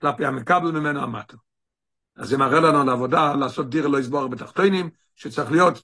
כלפי 0.00 0.26
המקבל 0.26 0.70
ממנו 0.70 1.02
המטו. 1.02 1.36
אז 2.16 2.28
זה 2.28 2.38
מראה 2.38 2.60
לנו 2.60 2.80
על 2.80 2.88
עבודה, 2.88 3.34
לעשות 3.34 3.70
דיר 3.70 3.86
לא 3.86 3.98
יסבור 3.98 4.28
בתחתונים, 4.28 4.90
שצריך 5.14 5.50
להיות 5.50 5.82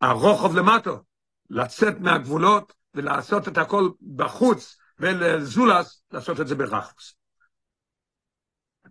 הרוחב 0.00 0.54
למטו, 0.54 1.02
לצאת 1.50 2.00
מהגבולות 2.00 2.77
ולעשות 2.98 3.48
את 3.48 3.58
הכל 3.58 3.88
בחוץ, 4.16 4.76
ולזולס, 4.98 6.02
לעשות 6.12 6.40
את 6.40 6.48
זה 6.48 6.54
ברחוס. 6.54 7.14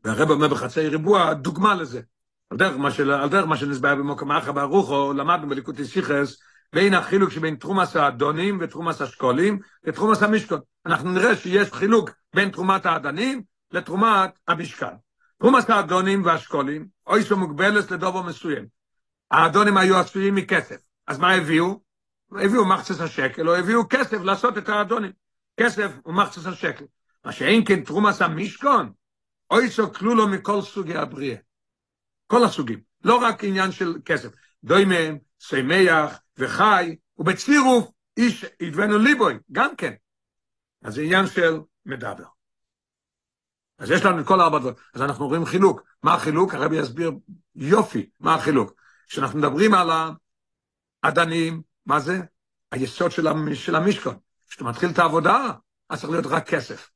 והרב 0.04 0.30
אומר 0.30 0.48
בחצי 0.48 0.88
ריבוע, 0.88 1.34
דוגמה 1.34 1.76
לזה. 1.76 2.02
על 2.50 2.58
דרך 2.58 2.78
מה, 2.78 2.92
של, 2.92 3.12
על 3.12 3.30
דרך 3.30 3.46
מה 3.46 3.58
שנסבר 3.58 3.96
במוקם 3.96 4.32
אחר 4.32 4.52
ברוחו, 4.52 5.14
למדנו 5.14 5.50
בליקוטי 5.50 5.86
שיחס, 5.86 6.38
בין 6.74 6.94
החילוק 6.94 7.30
שבין 7.30 7.56
תרומס 7.56 7.96
האדונים 7.96 8.58
ותרומס 8.62 9.02
השקולים 9.02 9.60
ותרומס 9.84 10.24
המשקון. 10.24 10.60
אנחנו 10.86 11.12
נראה 11.12 11.36
שיש 11.36 11.74
חילוק 11.74 12.10
בין 12.36 12.50
תרומת 12.50 12.86
האדנים 12.86 13.44
לתרומת 13.72 14.32
המשכן. 14.48 14.96
תרומת 15.40 15.70
האדונים 15.70 16.26
והשקולים, 16.26 16.88
אוי 17.08 17.24
שמוגבלת 17.24 17.92
לדובו 17.92 18.24
מסוים. 18.24 18.66
האדונים 19.32 19.78
היו 19.78 19.98
עשויים 19.98 20.36
מכסף. 20.36 20.78
אז 21.08 21.20
מה 21.20 21.34
הביאו? 21.34 21.80
הביאו 22.32 22.66
מחצס 22.66 23.02
השקל, 23.02 23.50
או 23.50 23.56
הביאו 23.56 23.90
כסף 23.90 24.22
לעשות 24.22 24.58
את 24.58 24.70
האדונים. 24.70 25.12
כסף 25.60 25.92
הוא 26.04 26.14
מחצס 26.14 26.46
השקל. 26.46 26.86
מה 27.26 27.32
שאין 27.32 27.66
כן 27.66 27.84
תרומס 27.84 28.22
המשכון, 28.22 28.92
אוי 29.52 29.70
סוקלו 29.70 30.16
לו 30.16 30.28
מכל 30.28 30.62
סוגי 30.62 30.96
הבריאה. 30.96 31.38
כל 32.28 32.44
הסוגים, 32.44 32.80
לא 33.04 33.16
רק 33.16 33.44
עניין 33.44 33.72
של 33.72 33.96
כסף. 34.06 34.30
דוימם, 34.64 35.18
סיימח 35.40 36.20
וחי, 36.38 36.96
ובצירוף 37.18 37.92
איש 38.18 38.46
ידבנו 38.62 38.98
ליבוי, 38.98 39.38
גם 39.52 39.76
כן. 39.76 39.94
אז 40.84 40.94
זה 40.94 41.02
עניין 41.02 41.28
של 41.28 41.60
מדבר. 41.86 42.26
אז 43.78 43.92
יש 43.92 44.06
לנו 44.06 44.22
את 44.22 44.26
כל 44.28 44.42
ארבע 44.42 44.60
דברים. 44.60 44.76
אז 44.94 45.02
אנחנו 45.02 45.28
רואים 45.28 45.46
חילוק. 45.46 45.82
מה 46.04 46.14
החילוק? 46.14 46.54
הרבי 46.54 46.78
יסביר 46.78 47.12
יופי 47.56 48.10
מה 48.20 48.36
החילוק. 48.36 48.74
כשאנחנו 49.08 49.40
מדברים 49.40 49.74
על 49.74 49.90
האדנים, 51.04 51.62
מה 51.88 52.00
זה? 52.00 52.20
היסוד 52.72 53.12
של, 53.12 53.28
של 53.54 53.76
המשכון. 53.76 54.18
כשאתה 54.50 54.64
מתחיל 54.64 54.90
את 54.90 55.00
העבודה, 55.00 55.52
אז 55.90 56.00
צריך 56.00 56.12
להיות 56.12 56.26
רק 56.26 56.50
כסף. 56.50 56.90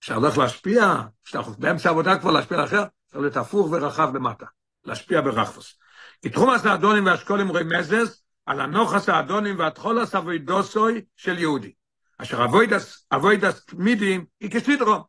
כשאתה 0.00 0.18
הולך 0.18 0.38
להשפיע, 0.38 0.94
כשאתה 1.24 1.50
באמצע 1.58 1.88
העבודה 1.88 2.18
כבר 2.18 2.30
להשפיע 2.30 2.64
אחר, 2.64 2.84
צריך 3.06 3.20
להיות 3.20 3.36
הפוך 3.36 3.68
ורחב 3.70 4.16
למטה. 4.16 4.46
להשפיע 4.84 5.20
ברחפוס. 5.20 5.78
כי 6.22 6.28
תחום 6.28 6.50
הסעדונים 6.50 7.06
והאשכולים 7.06 7.48
רואים 7.48 7.68
מזז, 7.68 8.22
על 8.46 8.60
הנוחס 8.60 9.08
האדונים 9.08 9.58
והתחולס 9.58 10.14
אבוידוסוי 10.14 11.04
של 11.16 11.38
יהודי. 11.38 11.72
אשר 12.18 12.44
אבוידס 13.12 13.64
תמידים 13.66 14.24
היא 14.40 14.50
כסדרום. 14.50 15.02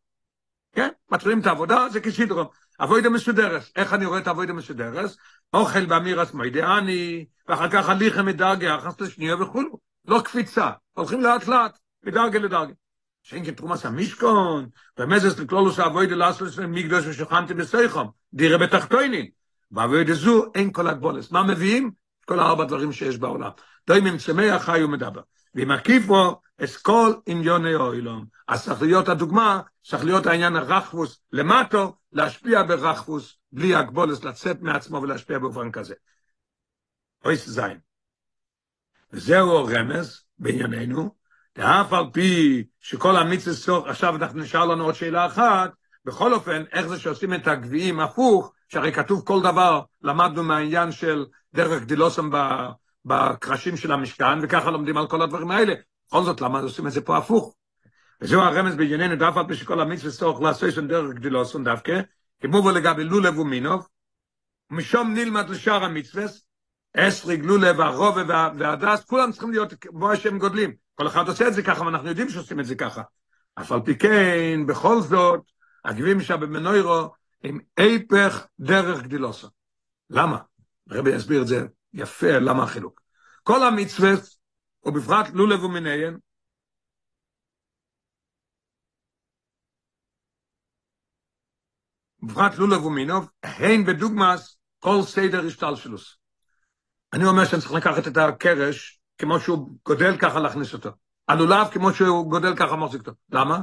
כן? 0.74 0.90
מתחילים 1.12 1.40
את 1.40 1.46
העבודה, 1.46 1.90
זה 1.90 2.00
כסדרום. 2.00 2.48
אבוידה 2.84 3.10
מסודרת. 3.10 3.62
איך 3.76 3.94
אני 3.94 4.06
רואה 4.06 4.20
את 4.20 4.28
אבוידה 4.28 4.54
מסודרת? 4.54 5.10
אוכל 5.54 5.86
באמירס 5.86 6.34
מוידעני, 6.34 7.26
ואחר 7.48 7.70
כך 7.70 7.90
הליכה 7.90 8.24
מדרגה, 8.24 8.68
יחס 8.68 9.02
לשנייה 9.02 9.36
וכולו. 9.36 9.80
לא 10.06 10.22
קפיצה, 10.22 10.70
הולכים 10.94 11.22
לאט 11.22 11.48
לאט, 11.48 11.80
מדרגה 12.04 12.40
לדרגה. 12.40 12.74
שאין 13.24 13.46
כן 13.46 13.52
תרומס 13.52 13.86
המשכון, 13.86 14.70
ומזס 15.00 15.40
לכלולוס 15.40 15.80
אבוידה 15.80 16.16
לעשות 16.16 16.60
מקדוש 16.68 17.06
ושוכנתי 17.08 17.54
בסייחום, 17.54 18.10
דירה 18.34 18.58
בתחתוינין. 18.58 19.26
באבוידה 19.72 20.14
זו 20.14 20.52
אין 20.56 20.72
כל 20.72 20.88
הגבולס. 20.88 21.32
מה 21.32 21.44
מביאים? 21.44 21.92
כל 22.26 22.40
הארבע 22.40 22.66
דברים 22.66 22.92
שיש 22.92 23.18
בעולם. 23.18 23.50
דוימים 23.88 24.18
צמח 24.18 24.64
חי 24.64 24.84
ומדבר. 24.84 25.22
ועם 25.56 25.72
עקיפו, 25.72 26.42
את 26.64 26.70
כל 26.82 27.14
עניוני 27.26 27.74
האוילום. 27.74 28.26
אז 28.48 28.66
צריך 28.66 28.82
להיות 28.82 29.10
הדוגמה, 29.10 29.62
צריך 29.84 30.06
להיות 30.06 30.26
העניין 30.26 30.56
הרחפוס 30.56 31.20
למטו, 31.34 31.96
להשפיע 32.12 32.64
ברחפוס, 32.64 33.38
בלי 33.52 33.76
הגבולס, 33.76 34.24
לצאת 34.24 34.62
מעצמו 34.62 35.02
ולהשפיע 35.02 35.40
באופן 35.40 35.72
כזה. 35.72 35.94
אויס 37.26 37.50
זין. 37.50 37.80
וזהו 39.14 39.52
הרמז 39.52 40.24
בענייננו, 40.40 41.16
ואף 41.56 41.94
על 41.94 42.06
פי 42.14 42.64
שכל 42.80 43.16
המצווה 43.16 43.56
סוף, 43.56 43.86
עכשיו 43.88 44.16
אנחנו 44.16 44.40
נשאר 44.40 44.66
לנו 44.66 44.84
עוד 44.84 44.96
שאלה 44.96 45.26
אחת, 45.26 45.72
בכל 46.06 46.34
אופן, 46.34 46.64
איך 46.72 46.88
זה 46.88 47.00
שעושים 47.00 47.34
את 47.34 47.48
הגביעים 47.48 48.00
הפוך, 48.00 48.54
שהרי 48.68 48.94
כתוב 48.94 49.22
כל 49.26 49.42
דבר, 49.42 49.82
למדנו 50.02 50.44
מהעניין 50.44 50.92
של 50.92 51.26
דרך 51.54 51.82
גדילוסם 51.82 52.30
בקרשים 53.06 53.78
של 53.78 53.92
המשכן, 53.92 54.40
וככה 54.42 54.72
לומדים 54.72 54.98
על 54.98 55.08
כל 55.08 55.22
הדברים 55.22 55.52
האלה. 55.52 55.74
בכל 56.08 56.24
זאת, 56.24 56.42
למה 56.42 56.60
עושים 56.60 56.88
את 56.88 56.92
זה 56.92 57.02
פה 57.02 57.18
הפוך? 57.18 57.56
וזהו 58.22 58.42
הרמז 58.42 58.76
בענייננו, 58.76 59.16
דף 59.16 59.38
על 59.38 59.48
פי 59.48 59.56
שכל 59.56 59.82
המצווה 59.82 60.40
לעשות 60.42 60.72
שם 60.72 60.88
דרך 60.88 61.16
גדילוסם 61.16 61.64
דווקא, 61.64 62.02
כמו 62.42 62.62
בו 62.62 62.72
לגבי 62.72 63.04
לולב 63.04 63.40
ומינוב, 63.40 63.88
ומשום 64.72 65.14
נלמד 65.14 65.50
לשאר 65.50 65.84
המצווה, 65.84 66.24
אסריג, 66.98 67.46
לולב, 67.46 67.82
הרובע 67.82 68.50
והדס, 68.58 69.06
כולם 69.06 69.32
צריכים 69.32 69.52
להיות 69.52 69.74
כמו 69.74 70.16
שהם 70.16 70.40
גודלים. 70.40 70.74
כל 70.96 71.08
אחד 71.08 71.28
עושה 71.28 71.48
את 71.48 71.54
זה 71.54 71.64
ככה, 71.64 71.86
ואנחנו 71.86 72.10
יודעים 72.10 72.30
שעושים 72.30 72.60
את 72.60 72.66
זה 72.66 72.76
ככה. 72.76 73.02
אף 73.56 73.72
על 73.72 73.80
פי 73.86 73.98
כן, 73.98 74.60
בכל 74.68 75.02
זאת, 75.02 75.40
הגביעים 75.86 76.22
שבמנוירו 76.22 77.10
הם 77.44 77.60
היפך 77.78 78.46
דרך 78.60 79.04
גדילוסו. 79.04 79.48
למה? 80.10 80.38
הרבי 80.90 81.12
יסביר 81.16 81.42
את 81.42 81.48
זה 81.48 81.66
יפה, 81.94 82.32
למה 82.32 82.64
החילוק. 82.64 83.02
כל 83.44 83.64
המצווה, 83.64 84.12
ובפרט 84.86 85.30
לולב 85.34 85.64
ומניין, 85.64 86.18
בפרט 92.24 92.58
לולב 92.58 92.86
ומינוב, 92.86 93.30
הן 93.44 93.86
בדוגמאס 93.86 94.58
כל 94.80 95.02
סדר 95.02 95.46
השתלשלוס. 95.46 96.18
אני 97.14 97.26
אומר 97.26 97.46
שאני 97.46 97.62
צריך 97.62 97.74
לקחת 97.74 98.08
את 98.08 98.18
הקרש, 98.18 99.00
כמו 99.18 99.40
שהוא 99.40 99.70
גודל 99.86 100.18
ככה 100.18 100.40
להכניס 100.40 100.74
אותו. 100.74 100.90
הלולב 101.28 101.68
כמו 101.68 101.94
שהוא 101.94 102.30
גודל 102.30 102.56
ככה 102.56 102.76
מחזיק 102.76 103.02
אותו. 103.02 103.12
למה? 103.32 103.62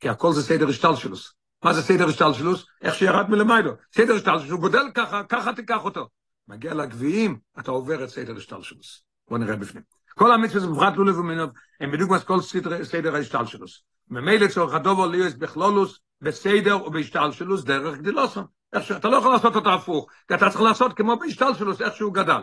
כי 0.00 0.08
הכל 0.08 0.32
זה 0.32 0.42
סדר 0.42 0.68
השתלשלוס. 0.68 1.34
מה 1.64 1.74
זה 1.74 1.82
סדר 1.82 2.08
השתלשלוס? 2.08 2.66
איך 2.82 2.94
שירד 2.94 3.30
מלמיילו. 3.30 3.72
סדר 3.96 4.14
השתלשלוס, 4.14 4.50
הוא 4.50 4.60
גודל 4.60 4.82
ככה, 4.94 5.22
ככה 5.28 5.52
תיקח 5.52 5.84
אותו. 5.84 6.08
מגיע 6.48 6.74
לגביעים, 6.74 7.38
אתה 7.58 7.70
עובר 7.70 8.04
את 8.04 8.08
סדר 8.08 8.36
השתלשלוס. 8.36 9.02
בוא 9.28 9.38
נראה 9.38 9.56
בפנים. 9.56 9.82
כל 10.14 10.32
המצוות 10.32 10.76
בפרט 10.76 10.96
לולב 10.96 11.18
ומינוב, 11.18 11.50
הם 11.80 11.90
מה 11.90 12.24
כל 12.24 12.40
סדר, 12.82 13.14
ההשתלשלוס. 13.14 13.82
ממילא 14.10 14.48
צורך 14.48 14.74
הדובו 14.74 15.06
ליאס 15.06 15.34
בכלולוס, 15.34 16.00
בסדר 16.20 16.86
ובהשתלשלוס 16.86 17.64
דרך 17.64 17.98
גדילוסון. 17.98 18.44
אתה 18.96 19.08
לא 19.08 19.16
יכול 19.16 19.32
לעשות 19.32 19.56
אותו 19.56 19.74
הפוך, 19.74 20.06
כי 20.28 20.34
אתה 20.34 20.50
צריך 20.50 20.60
לעשות 20.60 20.96
כמו 20.96 21.16
בהשתלשלוס, 21.16 21.82
איך 21.82 21.96
שהוא 21.96 22.14
גדל. 22.14 22.40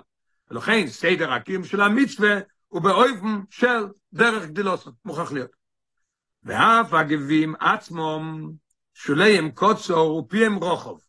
ולכן 0.51 0.87
סדר 0.87 1.33
הקים 1.33 1.63
של 1.63 1.81
המצווה 1.81 2.35
הוא 2.67 2.81
באויפן 2.81 3.41
של 3.49 3.87
דרך 4.13 4.45
גדילוסון, 4.45 4.93
מוכרח 5.05 5.31
להיות. 5.31 5.51
ואף 6.43 6.93
הגבים 6.93 7.55
עצמם 7.59 8.51
שוליהם 8.93 9.51
קוצור 9.51 10.17
ופיהם 10.17 10.55
רוחוב. 10.55 11.01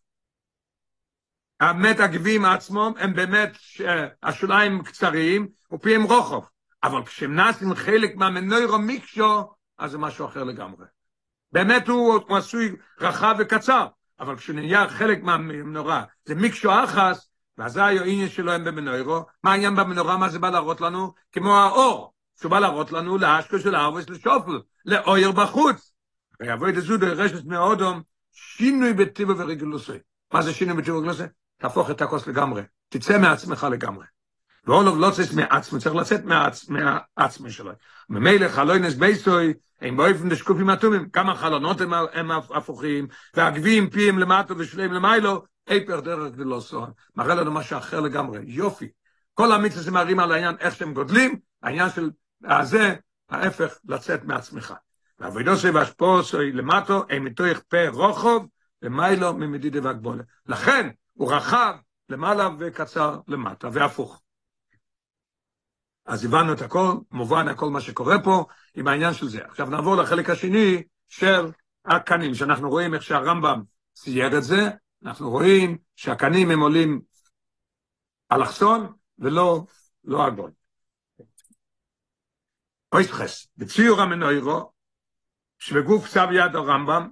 האמת 1.60 2.00
הגבים 2.00 2.44
עצמם 2.44 2.92
הם 2.98 3.14
באמת 3.14 3.56
השוליים 4.22 4.82
קצריים 4.82 5.48
ופיהם 5.72 6.02
רוחוב. 6.02 6.48
אבל 6.82 7.04
כשהם 7.04 7.34
נעשים 7.34 7.74
חלק 7.74 8.16
מהמנוירו 8.16 8.78
מיקשו, 8.78 9.52
אז 9.78 9.90
זה 9.90 9.98
משהו 9.98 10.26
אחר 10.26 10.44
לגמרי. 10.44 10.86
באמת 11.52 11.88
הוא, 11.88 12.36
עשוי 12.36 12.76
רחב 13.00 13.36
וקצר, 13.38 13.86
אבל 14.20 14.36
כשהוא 14.36 14.56
נהיה 14.56 14.88
חלק 14.88 15.22
מהמנורה, 15.22 16.04
זה 16.24 16.34
מיקשו 16.34 16.84
אחס, 16.84 17.28
ואז 17.58 17.76
העניין 17.76 18.28
שלו 18.28 18.52
הם 18.52 18.64
במנוירו, 18.64 19.24
מה 19.44 19.52
העניין 19.52 19.76
במנורה, 19.76 20.16
מה 20.16 20.28
זה 20.28 20.38
בא 20.38 20.50
להראות 20.50 20.80
לנו? 20.80 21.12
כמו 21.32 21.58
האור, 21.58 22.12
שהוא 22.40 22.50
בא 22.50 22.58
להראות 22.58 22.92
לנו 22.92 23.18
לאשקו 23.18 23.58
של 23.58 23.74
הארוויס 23.74 24.08
לשופל, 24.10 24.60
לאויר 24.84 25.32
בחוץ. 25.32 25.92
ויבוא 26.40 26.68
את 26.68 26.74
זו 26.74 26.96
דרשת 26.96 27.44
מאודום, 27.44 28.02
שינוי 28.32 28.92
בטיבו 28.92 29.38
ורגלוסי. 29.38 29.98
מה 30.32 30.42
זה 30.42 30.52
שינוי 30.52 30.76
בטיבו 30.76 30.96
ורגלוסי? 30.96 31.22
תהפוך 31.58 31.90
את 31.90 32.02
הכוס 32.02 32.26
לגמרי, 32.26 32.62
תצא 32.88 33.18
מעצמך 33.18 33.66
לגמרי. 33.70 34.04
ואולוב 34.66 34.98
לא 34.98 35.10
צריך 35.10 35.34
מעצמו, 35.34 35.78
צריך 35.78 35.94
לצאת 35.94 36.24
מהעצמי 36.68 37.50
שלו. 37.50 37.72
ממילא 38.08 38.48
חלוינס 38.48 38.94
בייסוי, 38.94 39.54
הם 39.80 39.96
באופן 39.96 40.28
דשקופים 40.28 40.70
אטומים, 40.70 41.08
כמה 41.08 41.34
חלונות 41.34 41.80
הם, 41.80 41.94
הם 41.94 42.30
הפוכים, 42.30 43.06
והגביעים 43.34 43.90
פיהם 43.90 44.18
למטו 44.18 44.58
ושלהם 44.58 44.92
למיילו, 44.92 45.44
היפר 45.66 46.00
דרך 46.00 46.32
ולא 46.36 46.60
סון. 46.60 46.90
מראה 47.16 47.34
לנו 47.34 47.52
משהו 47.52 47.78
אחר 47.78 48.00
לגמרי, 48.00 48.40
יופי. 48.44 48.88
כל 49.34 49.52
המצווה 49.52 49.92
מראים 49.92 50.20
על 50.20 50.32
העניין 50.32 50.56
איך 50.60 50.74
שהם 50.74 50.94
גודלים, 50.94 51.38
העניין 51.62 51.90
של 51.90 52.10
הזה, 52.44 52.94
ההפך, 53.30 53.74
לצאת 53.88 54.24
מעצמך. 54.24 54.74
ועבודוסי 55.18 55.70
והשפוסי 55.70 56.52
למטו, 56.52 57.04
הם 57.10 57.24
מתוך 57.24 57.58
פה 57.68 57.88
רוחוב, 57.88 58.46
למיילו 58.82 59.34
ממדידי 59.34 59.80
והגבולה. 59.80 60.22
לכן, 60.46 60.88
הוא 61.12 61.32
רחב 61.32 61.74
למעלה 62.08 62.48
וקצר 62.58 63.18
למטה, 63.28 63.68
והפוך. 63.72 64.22
אז 66.06 66.24
הבנו 66.24 66.52
את 66.52 66.60
הכל, 66.60 66.92
מובן 67.10 67.48
הכל 67.48 67.70
מה 67.70 67.80
שקורה 67.80 68.22
פה 68.24 68.44
עם 68.74 68.88
העניין 68.88 69.14
של 69.14 69.28
זה. 69.28 69.44
עכשיו 69.44 69.70
נעבור 69.70 69.96
לחלק 69.96 70.30
השני 70.30 70.82
של 71.08 71.50
הקנים, 71.84 72.34
שאנחנו 72.34 72.70
רואים 72.70 72.94
איך 72.94 73.02
שהרמב"ם 73.02 73.62
צייר 73.94 74.38
את 74.38 74.42
זה, 74.42 74.68
אנחנו 75.04 75.30
רואים 75.30 75.78
שהקנים 75.96 76.50
הם 76.50 76.60
עולים 76.60 77.00
אלכסון 78.32 78.92
ולא 79.18 79.64
לא 80.04 80.26
עגול. 80.26 80.50
אויסטחס, 82.92 83.46
בציור 83.56 84.00
המנוירו, 84.00 84.72
שבגוף 85.58 86.04
כסב 86.04 86.28
יד 86.32 86.56
הרמב"ם, 86.56 87.08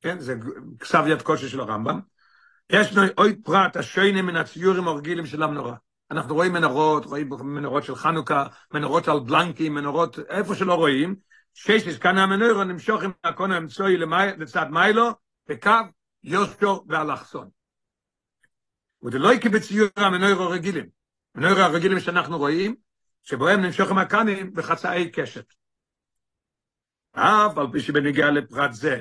כן, 0.00 0.18
זה 0.18 0.34
כסב 0.80 1.04
יד 1.08 1.22
קושי 1.22 1.48
של 1.48 1.60
הרמב"ם, 1.60 2.00
יש 2.70 2.96
לנו 2.96 3.06
עוד 3.16 3.30
פרט 3.44 3.76
השוינים 3.76 4.26
מן 4.26 4.36
הציורים 4.36 4.88
הרגילים 4.88 5.26
של 5.26 5.42
המנורה. 5.42 5.76
אנחנו 6.12 6.34
רואים 6.34 6.52
מנורות, 6.52 7.04
רואים 7.04 7.28
מנורות 7.28 7.84
של 7.84 7.94
חנוכה, 7.94 8.46
מנורות 8.74 9.08
על 9.08 9.20
בלנקים, 9.20 9.74
מנורות 9.74 10.18
איפה 10.28 10.54
שלא 10.54 10.74
רואים, 10.74 11.16
שיש 11.54 11.98
כאן 11.98 12.18
המנוירו 12.18 12.64
נמשוך 12.64 13.02
עם 13.02 13.10
הקון 13.24 13.52
האמצעי 13.52 13.96
לצד 14.38 14.66
מיילו, 14.70 15.10
בקו 15.48 15.70
יושו 16.22 16.84
ואלכסון. 16.88 17.48
וזה 19.02 19.18
לא 19.18 19.32
יקי 19.32 19.48
בציור 19.48 19.88
המנוירו 19.96 20.50
רגילים. 20.50 20.86
מנוירו 21.34 21.60
הרגילים 21.60 22.00
שאנחנו 22.00 22.38
רואים, 22.38 22.74
שבוהם 23.22 23.60
נמשוך 23.60 23.90
עם 23.90 23.98
הקנים 23.98 24.54
בחצאי 24.54 25.10
קשת. 25.10 25.52
אף 27.12 27.58
על 27.58 27.66
פי 27.72 27.80
שבנגיע 27.80 28.30
לפרט 28.30 28.72
זה, 28.72 29.00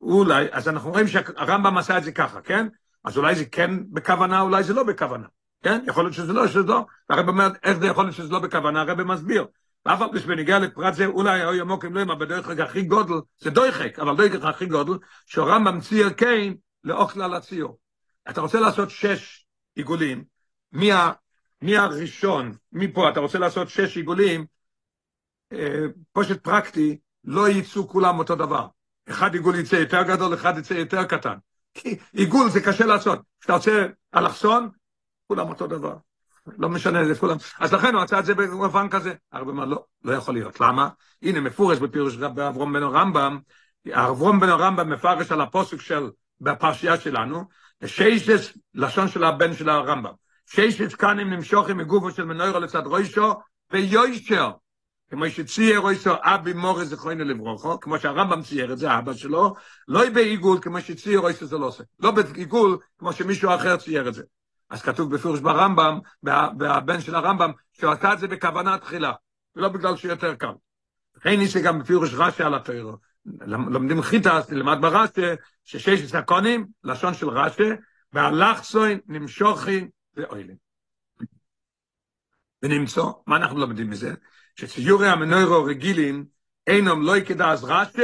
אולי, 0.00 0.46
אז 0.52 0.68
אנחנו 0.68 0.90
רואים 0.90 1.08
שהרמב"ם 1.08 1.78
עשה 1.78 1.98
את 1.98 2.04
זה 2.04 2.12
ככה, 2.12 2.40
כן? 2.40 2.66
אז 3.04 3.16
אולי 3.16 3.34
זה 3.34 3.44
כן 3.44 3.70
בכוונה, 3.90 4.40
אולי 4.40 4.64
זה 4.64 4.74
לא 4.74 4.82
בכוונה. 4.82 5.26
כן? 5.62 5.84
יכול 5.86 6.04
להיות 6.04 6.14
שזה 6.14 6.32
לא, 6.32 6.46
שזה 6.48 6.62
לא. 6.62 6.86
הרב 7.10 7.28
אומר, 7.28 7.48
איך 7.62 7.78
זה 7.78 7.86
יכול 7.86 8.04
להיות 8.04 8.16
שזה 8.16 8.32
לא 8.32 8.38
בכוונה? 8.38 8.80
הרב 8.80 9.02
מסביר. 9.02 9.46
ואף 9.86 10.02
על 10.02 10.08
פי 10.12 10.20
שבניגיע 10.20 10.58
לפרט 10.58 10.94
זה, 10.94 11.06
אולי 11.06 11.40
היו 11.40 11.54
ימוקים 11.54 11.94
לא 11.94 12.00
עם 12.00 12.18
בדרך 12.18 12.48
הכי 12.48 12.82
גודל, 12.82 13.14
זה 13.38 13.50
דויחק, 13.50 13.98
אבל 13.98 14.16
דויחק 14.16 14.44
הכי 14.44 14.66
גודל, 14.66 14.92
שהרמב"ם 15.26 15.80
צייר 15.80 16.10
כן 16.10 16.52
לאוכל 16.84 17.22
על 17.22 17.34
הציור. 17.34 17.78
אתה 18.30 18.40
רוצה 18.40 18.60
לעשות 18.60 18.90
שש 18.90 19.46
עיגולים, 19.74 20.24
מי, 20.72 20.92
ה, 20.92 21.12
מי 21.62 21.76
הראשון, 21.76 22.56
מפה 22.72 23.08
אתה 23.08 23.20
רוצה 23.20 23.38
לעשות 23.38 23.68
שש 23.68 23.96
עיגולים, 23.96 24.46
אה, 25.52 25.84
פושט 26.12 26.40
פרקטי, 26.44 26.98
לא 27.24 27.48
יצאו 27.48 27.88
כולם 27.88 28.18
אותו 28.18 28.34
דבר. 28.34 28.66
אחד 29.08 29.34
עיגול 29.34 29.54
יצא 29.54 29.76
יותר 29.76 30.02
גדול, 30.02 30.34
אחד 30.34 30.58
יצא 30.58 30.74
יותר 30.74 31.04
קטן. 31.04 31.36
כי 31.74 31.96
עיגול 32.12 32.50
זה 32.50 32.60
קשה 32.60 32.86
לעשות. 32.86 33.18
כשאתה 33.40 33.52
רוצה 33.52 33.86
אלכסון, 34.14 34.68
כולם 35.26 35.48
אותו 35.48 35.66
דבר. 35.66 35.96
לא 36.58 36.68
משנה, 36.68 37.04
זה 37.04 37.14
כולם. 37.14 37.36
אז 37.58 37.72
לכן 37.72 37.94
הוא 37.94 38.02
עשה 38.02 38.18
את 38.18 38.24
זה 38.24 38.34
במובן 38.34 38.88
כזה. 38.88 39.14
הרבה 39.32 39.52
מה 39.52 39.66
לא, 39.66 39.84
לא 40.04 40.12
יכול 40.12 40.34
להיות. 40.34 40.60
למה? 40.60 40.88
הנה, 41.22 41.40
מפורש 41.40 41.78
בפירוש 41.78 42.16
באברום 42.16 42.72
בן 42.72 42.82
הרמב"ם, 42.82 43.38
אברום 43.92 44.40
בן 44.40 44.48
הרמב"ם 44.48 44.90
מפרש 44.90 45.32
על 45.32 45.40
הפוסק 45.40 45.80
של, 45.80 46.10
בפרשייה 46.40 47.00
שלנו, 47.00 47.44
שיישס, 47.84 48.52
לשון 48.74 49.08
של 49.08 49.24
הבן 49.24 49.54
של 49.54 49.68
הרמב"ם. 49.68 50.12
שיישס 50.46 50.94
קנים 50.94 51.30
נמשוכים 51.30 51.76
מגופו 51.76 52.10
של 52.10 52.24
מנוירו 52.24 52.60
לצד 52.60 52.86
רוישו, 52.86 53.34
ויוישר. 53.72 54.50
כמו 55.10 55.30
שצייר 55.30 55.78
רוישו 55.78 56.14
אבי 56.22 56.52
מורי 56.52 56.84
זכרוינו 56.84 57.24
לברוכו, 57.24 57.80
כמו 57.80 57.98
שהרמב"ם 57.98 58.42
צייר 58.42 58.72
את 58.72 58.78
זה, 58.78 58.98
אבא 58.98 59.12
שלו, 59.12 59.54
לא 59.88 60.10
בעיגול 60.10 60.58
כמו 60.62 60.80
שצייר 60.80 61.20
רוישו 61.20 61.46
זה 61.46 61.58
לא 61.58 61.66
עושה. 61.66 61.84
לא 62.00 62.10
בעיגול 62.10 62.78
כמו 62.98 63.12
שמישהו 63.12 63.54
אחר 63.54 63.76
צייר 63.76 64.08
את 64.08 64.14
זה. 64.14 64.22
אז 64.70 64.82
כתוב 64.82 65.14
בפירוש 65.14 65.40
ברמב"ם, 65.40 65.98
והבן 66.58 67.00
של 67.00 67.14
הרמב"ם, 67.14 67.52
שהוא 67.72 67.92
עשה 67.92 68.12
את 68.12 68.18
זה 68.18 68.28
בכוונה 68.28 68.78
תחילה, 68.78 69.12
ולא 69.56 69.68
בגלל 69.68 69.96
שהוא 69.96 70.10
יותר 70.10 70.34
קל. 70.34 70.52
אין 71.24 71.40
לי 71.40 71.48
שגם 71.48 71.78
בפירוש 71.78 72.14
רש"י 72.14 72.42
על 72.42 72.54
התוירו. 72.54 72.96
לומדים 73.46 74.02
חיטה, 74.02 74.40
למד 74.50 74.78
ברש"י, 74.80 75.20
ששש 75.64 76.10
סקונים, 76.12 76.66
לשון 76.84 77.14
של 77.14 77.28
רש"י, 77.28 77.70
והלכסוין 78.12 79.00
נמשוכי 79.06 79.88
ואוילים. 80.16 80.56
ונמצא, 82.62 83.02
מה 83.26 83.36
אנחנו 83.36 83.58
לומדים 83.58 83.90
מזה? 83.90 84.14
שציורי 84.54 85.08
המנוירו 85.08 85.64
רגילים, 85.64 86.24
אינם 86.66 87.02
לא 87.02 87.16
יקדע 87.16 87.50
אז 87.50 87.64
רש"י, 87.64 88.02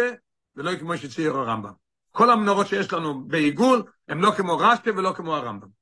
ולא 0.57 0.77
כמו 0.77 0.99
שצייר 0.99 1.37
הרמב"ם. 1.37 1.73
כל 2.11 2.31
המנורות 2.31 2.67
שיש 2.67 2.93
לנו 2.93 3.25
בעיגול, 3.25 3.83
הם 4.09 4.23
לא 4.23 4.33
כמו 4.37 4.59
רש"י 4.59 4.91
ולא 4.91 5.13
כמו 5.17 5.37
הרמב"ם. 5.37 5.82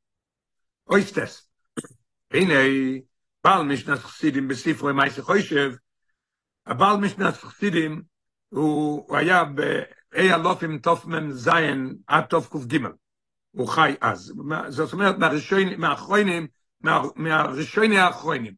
אויסטס. 0.90 1.50
הנה, 2.30 2.54
בעל 3.44 3.62
משנת 3.62 3.98
חסידים 3.98 4.48
בספרו 4.48 4.94
מייסי 4.94 5.22
חוישב, 5.22 5.72
הבעל 6.66 6.96
משנת 6.96 7.34
חסידים, 7.34 8.02
הוא, 8.48 9.04
הוא 9.08 9.16
היה 9.16 9.44
באי 9.44 10.34
אלופים 10.34 10.78
תוף 10.78 11.06
מ"ז 11.06 11.50
עד 12.06 12.24
תוף 12.24 12.48
ק"ג. 12.48 12.78
הוא 13.50 13.68
חי 13.68 13.94
אז. 14.00 14.32
זאת 14.68 14.92
אומרת, 14.92 15.18
מהראשונים, 15.18 15.80
מהאחרונים, 15.80 16.46
מה, 16.80 17.02
מהראשונים 17.16 17.98
האחרונים. 17.98 18.54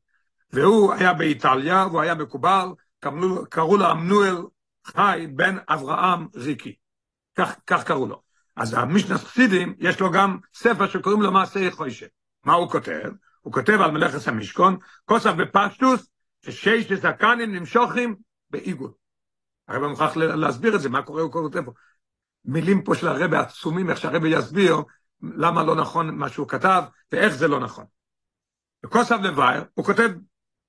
והוא 0.53 0.93
היה 0.93 1.15
באיטליה, 1.15 1.87
והוא 1.87 2.01
היה 2.01 2.15
מקובל, 2.15 2.67
קראו 3.51 3.77
לו 3.77 3.91
אמנואל 3.91 4.37
חי 4.87 5.27
בן 5.35 5.57
אברהם 5.69 6.27
ריקי. 6.35 6.75
כך, 7.35 7.57
כך 7.67 7.85
קראו 7.85 8.07
לו. 8.07 8.23
אז 8.57 8.75
המשנת 8.75 9.21
חסידים, 9.21 9.75
יש 9.79 10.01
לו 10.01 10.11
גם 10.11 10.39
ספר 10.55 10.89
שקוראים 10.89 11.23
לו 11.23 11.33
מעשה 11.33 11.71
חוישב. 11.71 12.07
מה 12.45 12.53
הוא 12.53 12.71
כותב? 12.71 13.11
הוא 13.41 13.53
כותב 13.53 13.79
על 13.81 13.91
מלאכת 13.91 14.29
המשכון, 14.29 14.77
כוסף 15.05 15.33
בפשטוס, 15.33 16.07
ששש 16.45 16.93
זקנים 16.93 17.55
נמשוכים 17.55 18.17
בעיגול. 18.51 18.91
הרב 19.69 19.87
מוכרח 19.87 20.17
להסביר 20.17 20.75
את 20.75 20.81
זה, 20.81 20.89
מה 20.89 21.03
קורה, 21.03 21.23
הוא 21.23 21.33
כותב 21.33 21.65
פה. 21.65 21.73
מילים 22.45 22.83
פה 22.83 22.95
של 22.95 23.09
הרב 23.09 23.35
עצומים, 23.35 23.91
איך 23.91 23.99
שהרב 23.99 24.25
יסביר 24.25 24.77
למה 25.23 25.63
לא 25.63 25.77
נכון 25.77 26.15
מה 26.19 26.29
שהוא 26.29 26.49
כתב, 26.49 26.83
ואיך 27.13 27.35
זה 27.35 27.49
לא 27.49 27.61
נכון. 27.61 27.85
בכוסף 28.83 29.17
לבייר, 29.23 29.65
הוא 29.75 29.85
כותב 29.85 30.11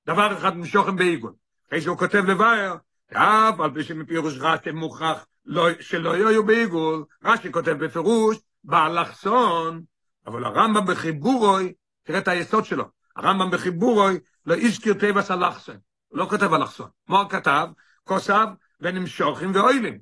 דבר 0.07 0.37
אחד 0.37 0.55
נמשוכם 0.55 0.95
בעיגול. 0.95 1.33
אחרי 1.67 1.81
שהוא 1.81 1.97
כותב 1.97 2.23
לבייר, 2.25 2.73
אף 3.13 3.59
על 3.59 3.73
פי 3.73 3.83
שמפירוש 3.83 4.37
רש"י 4.39 4.71
מוכרח 4.71 5.25
לא, 5.45 5.67
שלא 5.79 6.17
יהיו 6.17 6.45
בעיגול, 6.45 7.05
רש"י 7.23 7.51
כותב 7.51 7.71
בפירוש, 7.71 8.37
באלכסון, 8.63 9.83
אבל 10.25 10.45
הרמב"ם 10.45 10.85
בחיבורוי, 10.85 11.73
תראה 12.03 12.19
את 12.19 12.27
היסוד 12.27 12.65
שלו, 12.65 12.85
הרמב"ם 13.15 13.51
בחיבורוי 13.51 14.19
לא 14.45 14.55
הזכיר 14.55 14.93
טבע 14.93 15.21
סלחסן, 15.21 15.77
הוא 16.07 16.19
לא 16.19 16.25
כותב 16.25 16.53
אלכסון. 16.53 16.89
הוא 17.07 17.29
כתב? 17.29 17.67
כוסף 18.03 18.47
ונמשוכים 18.79 19.55
ואוילים. 19.55 19.99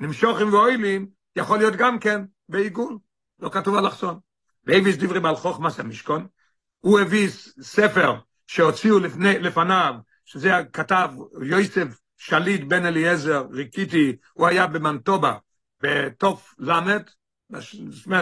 נמשוכים 0.00 0.52
ואוילים 0.52 1.08
יכול 1.36 1.58
להיות 1.58 1.76
גם 1.76 1.98
כן 1.98 2.24
בעיגול, 2.48 2.98
לא 3.40 3.48
כתוב 3.48 3.74
אלכסון. 3.74 4.18
והביס 4.64 4.96
דברי 4.96 5.20
בעל 5.20 5.36
חוכמס 5.36 5.80
המשכון, 5.80 6.26
הוא 6.80 7.00
הביא 7.00 7.28
ספר 7.60 8.14
שהוציאו 8.46 8.98
לפני, 8.98 9.38
לפניו, 9.38 9.94
שזה 10.24 10.52
כתב 10.72 11.10
יוסף 11.42 11.98
שליט 12.16 12.64
בן 12.64 12.86
אליעזר 12.86 13.46
ריקיטי, 13.50 14.16
הוא 14.32 14.46
היה 14.46 14.66
במנטובה, 14.66 15.34
בתוף 15.82 16.54
למד, 16.58 17.02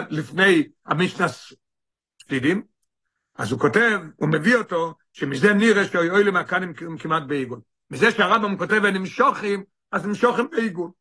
לפני 0.09 0.67
המשנס 0.85 1.53
שטידים, 2.17 2.63
אז 3.35 3.51
הוא 3.51 3.59
כותב, 3.59 3.99
הוא 4.15 4.29
מביא 4.29 4.55
אותו, 4.55 4.95
שמזה 5.13 5.53
נראה 5.53 5.85
שאוי 5.85 6.23
למכנים 6.23 6.73
כמעט 6.99 7.23
בעיגול. 7.27 7.59
מזה 7.91 8.11
שהרמב"ם 8.11 8.57
כותב 8.57 8.81
ונמשוכים, 8.83 9.63
אז 9.91 10.05
נמשוכים 10.05 10.49
בעיגול. 10.51 10.91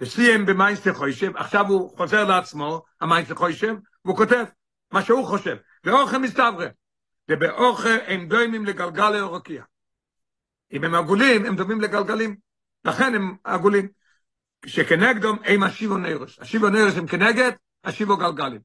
וסיים 0.00 0.46
במיינסטר 0.46 0.94
חוישב, 0.94 1.36
עכשיו 1.36 1.66
הוא 1.66 1.96
חוזר 1.96 2.24
לעצמו, 2.24 2.84
המיינסטר 3.00 3.34
חוישב, 3.34 3.74
והוא 4.04 4.16
כותב 4.16 4.44
מה 4.92 5.02
שהוא 5.02 5.26
חושב. 5.26 5.56
ואוכל 5.84 6.18
מסתברא, 6.18 6.66
ובאוכל 7.28 7.96
הם 8.06 8.28
דוימים 8.28 8.64
לגלגל 8.64 9.10
לאורקיה. 9.10 9.64
אם 10.72 10.84
הם 10.84 10.94
עגולים, 10.94 11.46
הם 11.46 11.56
דומים 11.56 11.80
לגלגלים. 11.80 12.36
לכן 12.84 13.14
הם 13.14 13.36
עגולים. 13.44 13.88
שכנגדום 14.66 15.38
הם 15.44 15.62
השיבו 15.62 15.98
נרש. 15.98 16.38
השיבו 16.38 16.68
נרש 16.68 16.96
הם 16.96 17.06
כנגד, 17.06 17.52
השיבו 17.84 18.16
גלגלים. 18.16 18.60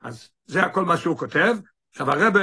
אז 0.00 0.30
זה 0.44 0.62
הכל 0.62 0.84
מה 0.84 0.96
שהוא 0.96 1.18
כותב. 1.18 1.56
עכשיו 1.90 2.10
הרבה 2.10 2.40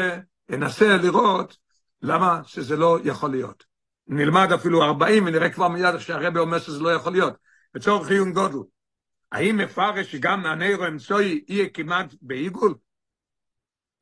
ינסה 0.50 0.98
לראות 0.98 1.58
למה 2.02 2.42
שזה 2.46 2.78
לא 2.78 3.00
יכול 3.04 3.32
להיות. 3.32 3.64
נלמד 4.08 4.52
אפילו 4.52 4.84
40 4.84 5.26
ונראה 5.26 5.50
כבר 5.50 5.68
מיד 5.68 5.98
שהרבה 5.98 6.40
אומר 6.40 6.60
שזה 6.60 6.80
לא 6.80 6.94
יכול 6.94 7.12
להיות. 7.12 7.34
בצורך 7.74 8.10
עיון 8.10 8.34
גודל. 8.34 8.58
האם 9.32 9.58
מפרש 9.58 10.12
שגם 10.12 10.46
הנרו 10.46 10.88
אמצוי 10.88 11.44
יהיה 11.48 11.70
כמעט 11.70 12.14
בעיגול? 12.22 12.76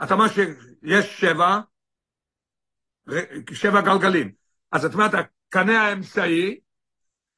אתה 0.03 0.13
אומר 0.13 0.25
שיש 0.27 1.19
שבע, 1.19 1.59
שבע 3.53 3.81
גלגלים. 3.81 4.31
אז 4.71 4.85
את 4.85 4.93
אומרת, 4.93 5.11
הקנה 5.13 5.81
האמצעי, 5.81 6.59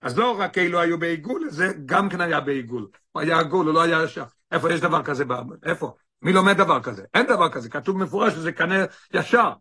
אז 0.02 0.18
לא 0.18 0.40
רק 0.40 0.58
אלו 0.58 0.80
היו 0.80 1.00
בעיגול, 1.00 1.50
זה 1.50 1.74
גם 1.86 2.10
כן 2.10 2.22
היה 2.22 2.42
בעיגול. 2.42 2.88
הוא 3.12 3.22
היה 3.22 3.40
עגול, 3.40 3.66
הוא 3.66 3.74
לא 3.74 3.82
היה 3.82 4.04
ישר. 4.04 4.24
איפה 4.52 4.72
יש 4.74 4.82
דבר 4.82 5.04
כזה? 5.04 5.24
איפה? 5.64 5.96
מי 6.22 6.34
לומד 6.34 6.58
דבר 6.58 6.82
כזה? 6.82 7.04
אין 7.14 7.26
דבר 7.26 7.50
כזה, 7.50 7.70
כתוב 7.70 7.98
מפורש 7.98 8.34
שזה 8.34 8.52
קנה 8.52 8.76
ישר. 9.14 9.52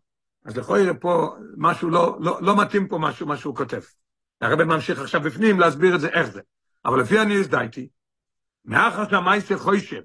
אז 0.45 0.57
לכוי 0.57 0.87
פה 1.01 1.37
משהו 1.57 1.91
לא, 1.91 2.19
לא, 2.21 2.39
לא 2.43 2.57
מתאים 2.57 2.89
פה 2.89 2.99
משהו, 2.99 3.27
מה 3.27 3.37
שהוא 3.37 3.57
כותב. 3.57 3.81
הרב 4.41 4.65
ממשיך 4.65 5.01
עכשיו 5.01 5.21
בפנים 5.21 5.61
להסביר 5.61 5.95
את 5.95 6.01
זה, 6.01 6.09
איך 6.09 6.31
זה. 6.31 6.41
אבל 6.85 7.01
לפי 7.01 7.21
אני 7.21 7.35
הזדייתי, 7.35 7.89
מאחר 8.65 9.09
שהמייסר 9.11 9.59
חוישב, 9.59 10.01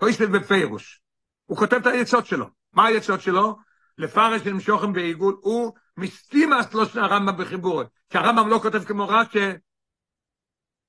חוישב 0.00 0.36
בפירוש, 0.36 1.02
הוא 1.46 1.56
כותב 1.58 1.76
את 1.76 1.86
היצות 1.86 2.26
שלו. 2.26 2.46
מה 2.72 2.86
היצות 2.86 3.20
שלו? 3.20 3.56
לפרש 3.98 4.46
למשוכם 4.46 4.92
בעיגול, 4.92 5.36
הוא 5.40 5.72
מסתימה 5.96 6.62
שלושת 6.62 6.96
הרמב"ם 6.96 7.36
בחיבורת. 7.36 7.86
שהרמב"ם 8.12 8.48
לא 8.48 8.58
כותב 8.62 8.84
כמו 8.84 9.08
רש"י, 9.08 9.52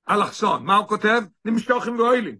אלכסון. 0.09 0.65
מה 0.65 0.75
הוא 0.75 0.87
כותב? 0.87 1.21
נמשוכם 1.45 1.99
ואוילים. 1.99 2.35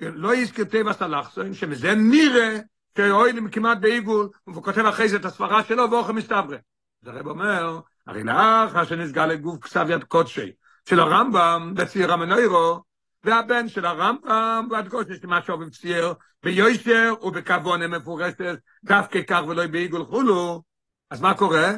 לא 0.00 0.34
יזכר 0.34 0.64
טבע 0.64 0.92
אלכסון, 1.02 1.54
שמזה 1.54 1.94
נראה 1.94 2.58
שאוילים 2.96 3.50
כמעט 3.50 3.78
בעיגול, 3.80 4.28
והוא 4.46 4.62
כותב 4.62 4.86
אחרי 4.86 5.08
זה 5.08 5.16
את 5.16 5.24
הספרה 5.24 5.64
שלו 5.64 5.90
ואוכל 5.90 6.12
מסתברא. 6.12 6.56
אז 7.02 7.08
הרב 7.08 7.26
אומר, 7.26 7.80
הרי 8.06 8.24
לאחר 8.24 8.84
שנסגל 8.84 9.26
לגוף 9.26 9.58
כסב 9.60 9.86
יד 9.90 10.04
קודשי 10.04 10.52
של 10.88 11.00
הרמב"ם 11.00 11.72
בציר 11.76 12.12
המנוירו, 12.12 12.82
והבן 13.24 13.68
של 13.68 13.86
הרמב"ם 13.86 14.68
ועד 14.70 14.88
גושי 14.88 15.14
שמה 15.22 15.42
שאוהבים 15.42 15.70
צייר 15.70 16.14
ביושר 16.42 17.14
ובכוונה 17.22 17.88
מפורשת 17.88 18.40
דווקא 18.84 19.22
כך 19.26 19.40
ולא 19.48 19.66
בעיגול 19.66 20.04
חולו, 20.04 20.62
אז 21.10 21.20
מה 21.20 21.34
קורה? 21.34 21.72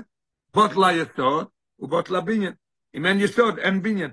בוטלה 0.54 0.92
יסוד 0.92 1.46
ובוטלה 1.78 2.20
בניין. 2.20 2.52
אם 2.94 3.06
אין 3.06 3.20
יסוד, 3.20 3.58
אין 3.58 3.82
בניין. 3.82 4.10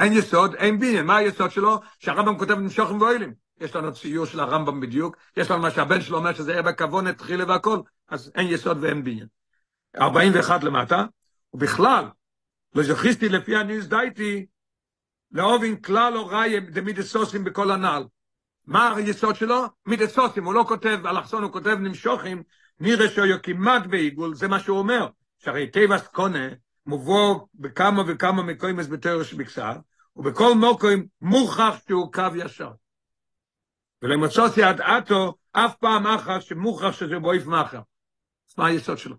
אין 0.00 0.12
יסוד, 0.12 0.54
אין 0.54 0.78
בניין. 0.80 1.06
מה 1.06 1.16
היסוד 1.16 1.50
שלו? 1.50 1.80
שהרמב"ם 1.98 2.38
כותב 2.38 2.58
נמשוכם 2.58 3.00
ואוהלים. 3.00 3.34
יש 3.60 3.76
לנו 3.76 3.94
ציור 3.94 4.26
של 4.26 4.40
הרמב"ם 4.40 4.80
בדיוק, 4.80 5.16
יש 5.36 5.50
לנו 5.50 5.62
מה 5.62 5.70
שהבן 5.70 6.00
שלו 6.00 6.18
אומר 6.18 6.34
שזה 6.34 6.52
היה 6.52 6.62
בכוונה 6.62 7.12
תחילה 7.12 7.44
והכל, 7.48 7.80
אז 8.08 8.32
אין 8.34 8.46
יסוד 8.46 8.78
ואין 8.80 9.04
בניין. 9.04 9.26
41 10.00 10.64
למטה, 10.64 11.04
ובכלל, 11.54 12.04
זכיסתי 12.74 13.28
לפי 13.28 13.56
הניס 13.56 13.86
דייתי, 13.86 14.46
לאובין 15.32 15.76
כלל 15.76 16.16
ראי 16.16 16.60
דמידסוסים 16.60 17.44
בכל 17.44 17.70
הנעל. 17.70 18.04
מה 18.66 18.94
היסוד 18.96 19.36
שלו? 19.36 19.64
מידסוסים, 19.86 20.44
הוא 20.44 20.54
לא 20.54 20.64
כותב, 20.68 20.98
אלכסון 21.06 21.42
הוא 21.42 21.52
כותב 21.52 21.76
נמשוכים, 21.80 22.42
שהוא 22.86 23.26
כמעט 23.42 23.86
בעיגול, 23.86 24.34
זה 24.34 24.48
מה 24.48 24.60
שהוא 24.60 24.78
אומר. 24.78 25.08
שהרי 25.38 25.66
טבעס 25.70 26.08
קונה 26.08 26.48
מובוא 26.86 27.40
בכמה 27.54 28.02
וכמה 28.06 28.42
מקוימס 28.42 28.86
בתיאור 28.86 29.22
שבקסר, 29.22 29.72
ובכל 30.16 30.54
מוקוים 30.54 31.06
מוכח 31.20 31.78
שהוא 31.88 32.12
קו 32.12 32.26
ישר. 32.36 32.70
ולמצוסי 34.02 34.62
עד 34.62 34.80
עתו, 34.80 35.34
אף 35.52 35.74
פעם 35.76 36.06
אחת 36.06 36.42
שמוכח 36.42 36.92
שזה 36.92 37.18
בויף 37.18 37.46
מאחר. 37.46 37.80
מה 38.58 38.66
היסוד 38.66 38.98
שלו? 38.98 39.16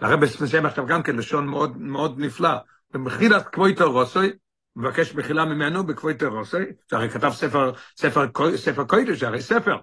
הרב 0.00 0.20
מסיים 0.40 0.66
עכשיו 0.66 0.86
גם 0.86 1.02
כן 1.02 1.16
לשון 1.16 1.46
מאוד, 1.46 1.76
מאוד 1.76 2.18
נפלא. 2.18 2.56
במחילת 2.90 3.48
כבויתו 3.48 3.92
רוסוי, 3.92 4.32
מבקש 4.76 5.14
מחילה 5.14 5.44
ממנו 5.44 5.86
בכבויתו 5.86 6.30
רוסוי, 6.30 6.64
שהרי 6.90 7.10
כתב 7.10 7.30
ספר, 7.34 7.72
ספר, 7.96 8.26
ספר 8.56 8.84
קוידש, 8.84 9.22
הרי 9.22 9.42
ספר. 9.42 9.76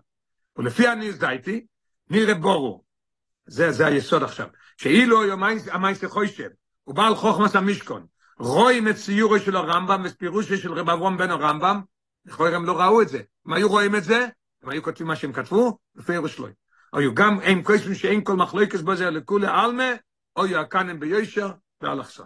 ולפי 0.58 0.88
אני 0.88 1.08
הזדייתי, 1.08 1.66
נראה 2.10 2.34
בורו. 2.34 2.84
זה, 3.46 3.72
זה 3.72 3.86
היסוד 3.86 4.24
עכשיו. 4.24 4.48
שאילו 4.78 5.34
המייס 5.72 6.06
חוישב, 6.06 6.50
הוא 6.84 6.96
בעל 6.96 7.16
חוכמס 7.16 7.56
המשכון, 7.56 8.06
רואים 8.40 8.88
את 8.88 8.96
ציורו 8.96 9.40
של 9.40 9.56
הרמב"ם 9.56 10.02
ופירושו 10.06 10.58
של 10.58 10.74
רב 10.74 10.90
אברום 10.90 11.18
בן 11.18 11.32
הרמב"ם, 11.32 11.82
לכאורה 12.26 12.56
הם 12.56 12.66
לא 12.66 12.82
ראו 12.82 13.02
את 13.02 13.10
זה. 13.10 13.22
אם 13.48 13.54
היו 13.54 13.70
רואים 13.70 13.96
את 13.96 14.04
זה, 14.04 14.28
הם 14.64 14.70
היו 14.70 14.84
כותבים 14.84 15.08
מה 15.08 15.16
שהם 15.16 15.34
כתבו, 15.34 15.78
בפירוש 15.96 16.40
לא. 16.40 16.48
היו 16.94 17.14
גם 17.14 17.40
הם 17.44 17.64
כותבים 17.64 17.96
שאין 17.96 18.24
כל 18.24 18.36
מחלוקס 18.36 18.82
בזה 18.82 19.10
לכולי 19.10 19.48
או 20.36 20.46
יעקנם 20.46 21.00
ביושר 21.00 21.52
ואלכסון. 21.82 22.26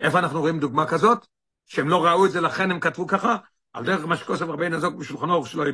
איפה 0.00 0.18
אנחנו 0.18 0.40
רואים 0.40 0.60
דוגמה 0.60 0.86
כזאת? 0.86 1.26
שהם 1.66 1.88
לא 1.88 2.06
ראו 2.06 2.26
את 2.26 2.30
זה, 2.30 2.40
לכן 2.40 2.70
הם 2.70 2.80
כתבו 2.80 3.06
ככה? 3.06 3.36
על 3.72 3.84
דרך 3.84 4.04
מה 4.04 4.16
שכוסף 4.16 4.48
הרבה 4.48 4.68
נזוק 4.68 4.94
בשולחנו 4.94 5.46
שלו 5.46 5.64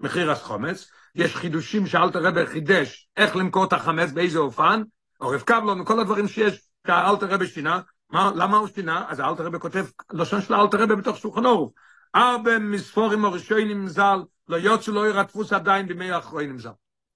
מחיר 0.00 0.30
החומץ, 0.30 0.90
יש 1.14 1.36
חידושים 1.36 1.86
שאלתר 1.86 2.22
רבי 2.22 2.46
חידש 2.46 3.08
איך 3.16 3.36
למכור 3.36 3.64
את 3.64 3.72
החמץ, 3.72 4.10
באיזה 4.10 4.38
אופן, 4.38 4.82
או 5.20 5.28
רב 5.28 5.40
קבלון, 5.40 5.84
כל 5.84 6.00
הדברים 6.00 6.28
שיש, 6.28 6.68
שהאלתר 6.86 7.26
רבי 7.26 7.46
שינה, 7.46 7.80
מה, 8.14 8.30
למה 8.34 8.56
הוא 8.56 8.68
שינה? 8.68 9.04
אז 9.08 9.20
האלתר 9.20 9.44
רבי 9.44 9.58
כותב, 9.58 9.86
לשון 10.12 10.40
של 10.40 10.54
האלתר 10.54 10.82
רבי 10.82 10.96
בתוך 10.96 11.18
שולחנו, 11.18 11.72
ארבע 12.14 12.58
מספורים 12.58 13.24
הראשונים 13.24 13.88
ז"ל, 13.88 14.18
לא 14.48 14.56
יוצאו 14.56 14.92
לא 14.92 15.08
ירטפוס 15.08 15.52
עדיין 15.52 15.88
בימי 15.88 16.10
האחרונים 16.10 16.58
ז"ל. 16.58 16.68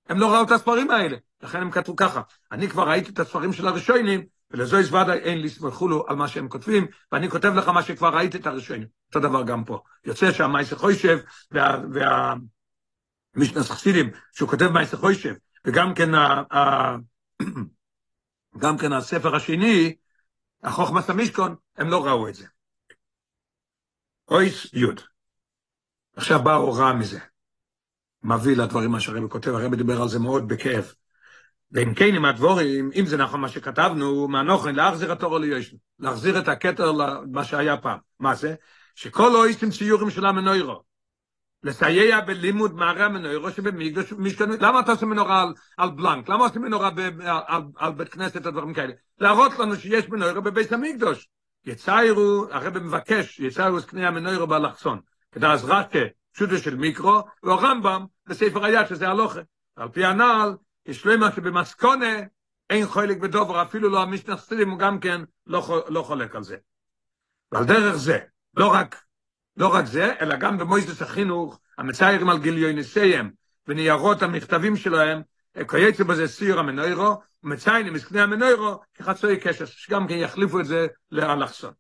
הם 0.09 0.21
לא 0.21 0.35
ראו 0.35 0.43
את 0.43 0.51
הספרים 0.51 0.91
האלה, 0.91 1.17
לכן 1.43 1.61
הם 1.61 1.71
כתבו 1.71 1.97
ככה. 1.97 2.21
אני 2.53 2.69
כבר 2.69 2.89
ראיתי 2.89 3.11
את 3.11 3.19
הספרים 3.19 3.53
של 3.53 3.67
הראשונים, 3.67 4.25
ולזו 4.51 4.79
יש 4.79 4.93
ודאי 4.93 5.19
אין 5.19 5.43
לסמכו 5.43 5.89
לו 5.89 6.05
על 6.09 6.17
מה 6.17 6.29
שהם 6.29 6.49
כותבים, 6.49 6.87
ואני 7.13 7.31
כותב 7.31 7.53
לך 7.55 7.69
מה 7.69 7.83
שכבר 7.83 8.17
ראיתי 8.17 8.39
את 8.39 8.47
הראשונים. 8.47 8.87
אותו 9.09 9.29
דבר 9.29 9.43
גם 9.43 9.65
פה. 9.65 9.81
יוצא 10.05 10.33
שהמייסר 10.33 10.77
חוישב, 10.77 11.19
וה... 11.51 11.77
וה... 11.93 12.35
משנס 13.37 13.71
חסידים, 13.71 14.11
שהוא 14.33 14.49
כותב 14.49 14.69
מייסר 14.69 14.97
חוישב, 14.97 15.35
וגם 15.65 15.95
כן. 15.95 16.15
ה... 16.15 16.43
גם 18.59 18.79
כן 18.79 18.93
הספר 18.93 19.37
השני, 19.37 19.95
החוכמת 20.63 21.11
המשכון, 21.11 21.55
הם 21.77 21.91
לא 21.91 22.07
ראו 22.07 22.29
את 22.29 22.35
זה. 22.35 22.47
אויס 24.31 24.67
יוד. 24.73 25.01
עכשיו 26.17 26.43
באה 26.43 26.55
הוראה 26.55 26.93
מזה. 26.93 27.19
מביא 28.23 28.57
לדברים 28.57 28.91
מה 28.91 29.01
שהרבי 29.01 29.29
כותב, 29.29 29.51
הרבי 29.51 29.77
דיבר 29.77 30.03
על 30.03 30.09
זה 30.09 30.19
מאוד 30.19 30.49
בכאב. 30.49 30.93
ואם 31.73 31.95
כן, 31.95 32.15
עם 32.15 32.25
הדבורים, 32.25 32.91
אם 32.95 33.07
זה 33.07 33.17
נכון 33.17 33.41
מה 33.41 33.49
שכתבנו, 33.49 34.29
מהנוכן, 34.29 34.75
להחזיר 34.75 35.13
התור 35.13 35.39
ליושנו, 35.39 35.79
להחזיר 35.99 36.39
את 36.39 36.49
הכתר 36.49 36.93
למה 36.93 37.45
שהיה 37.45 37.77
פעם. 37.77 37.99
מה 38.21 38.35
זה? 38.35 38.55
שכל 38.95 39.37
אויסים 39.37 39.71
ציורים 39.71 40.11
של 40.11 40.27
המנוירו, 40.27 40.83
לסייע 41.63 42.21
בלימוד 42.21 42.75
מערי 42.75 43.03
המנוירו 43.03 43.51
שבמקדוש 43.51 44.13
משכנו, 44.13 44.55
למה 44.61 44.81
אתה 44.81 44.93
עושה 44.93 45.07
מנורה 45.07 45.43
על, 45.43 45.55
על 45.77 45.91
בלנק? 45.91 46.29
למה 46.29 46.45
עושים 46.45 46.63
מנורה 46.63 46.91
ב, 46.91 46.99
על, 46.99 47.41
על, 47.47 47.63
על 47.77 47.93
בית 47.93 48.09
כנסת 48.09 48.47
או 48.47 48.51
דברים 48.51 48.75
כאלה? 48.75 48.93
להראות 49.19 49.59
לנו 49.59 49.77
שיש 49.77 50.09
מנוירו 50.09 50.43
בבית 50.43 50.73
המקדוש. 50.73 51.29
יציירו, 51.67 52.47
הרב 52.51 52.79
מבקש, 52.79 53.41
יציירו 53.41 53.79
קנה 53.87 54.09
המנוירו 54.09 54.47
באלכסון. 54.47 55.01
כדי 55.33 55.47
אז 55.47 55.65
רש"א, 55.65 56.07
פשוטו 56.33 56.59
של 56.59 56.77
מיקרו, 56.77 57.23
והרמב"ם 57.43 58.05
בספר 58.27 58.65
היד, 58.65 58.87
שזה 58.87 59.09
הלוכה. 59.09 59.41
על 59.77 59.89
פי 59.89 60.05
הנעל, 60.05 60.57
יש 60.87 61.07
למה 61.07 61.33
שבמסקונה 61.33 62.15
אין 62.71 62.87
חולק 62.87 63.19
בדובר, 63.19 63.63
אפילו 63.63 63.89
לא 63.89 64.03
המשנה 64.03 64.37
חסידים, 64.37 64.71
הוא 64.71 64.79
גם 64.79 65.01
כן 65.01 65.21
לא, 65.47 65.85
לא 65.89 66.03
חולק 66.03 66.37
על 66.37 66.43
זה. 66.43 66.57
ועל 67.53 67.65
דרך 67.65 67.97
זה, 67.97 68.19
לא 68.57 68.73
רק, 68.73 69.03
לא 69.59 69.75
רק 69.75 69.87
זה, 69.87 70.13
אלא 70.21 70.37
גם 70.37 70.59
במויסדס 70.59 71.03
החינוך, 71.03 71.61
המציירים 71.79 72.29
על 72.29 72.39
גיליוניסיהם 72.39 73.31
וניירות 73.69 74.23
המכתבים 74.23 74.77
שלהם, 74.77 75.23
קויצה 75.67 76.05
בזה 76.05 76.29
סיר 76.29 76.59
המנוירו, 76.59 77.21
מציינים 77.43 77.93
מסקני 77.93 78.21
המנוירו 78.21 78.81
כחצוי 78.95 79.41
קשר, 79.41 79.65
שגם 79.65 80.09
כן 80.09 80.15
יחליפו 80.15 80.61
את 80.61 80.67
זה 80.67 80.87
לאלכסון. 81.13 81.73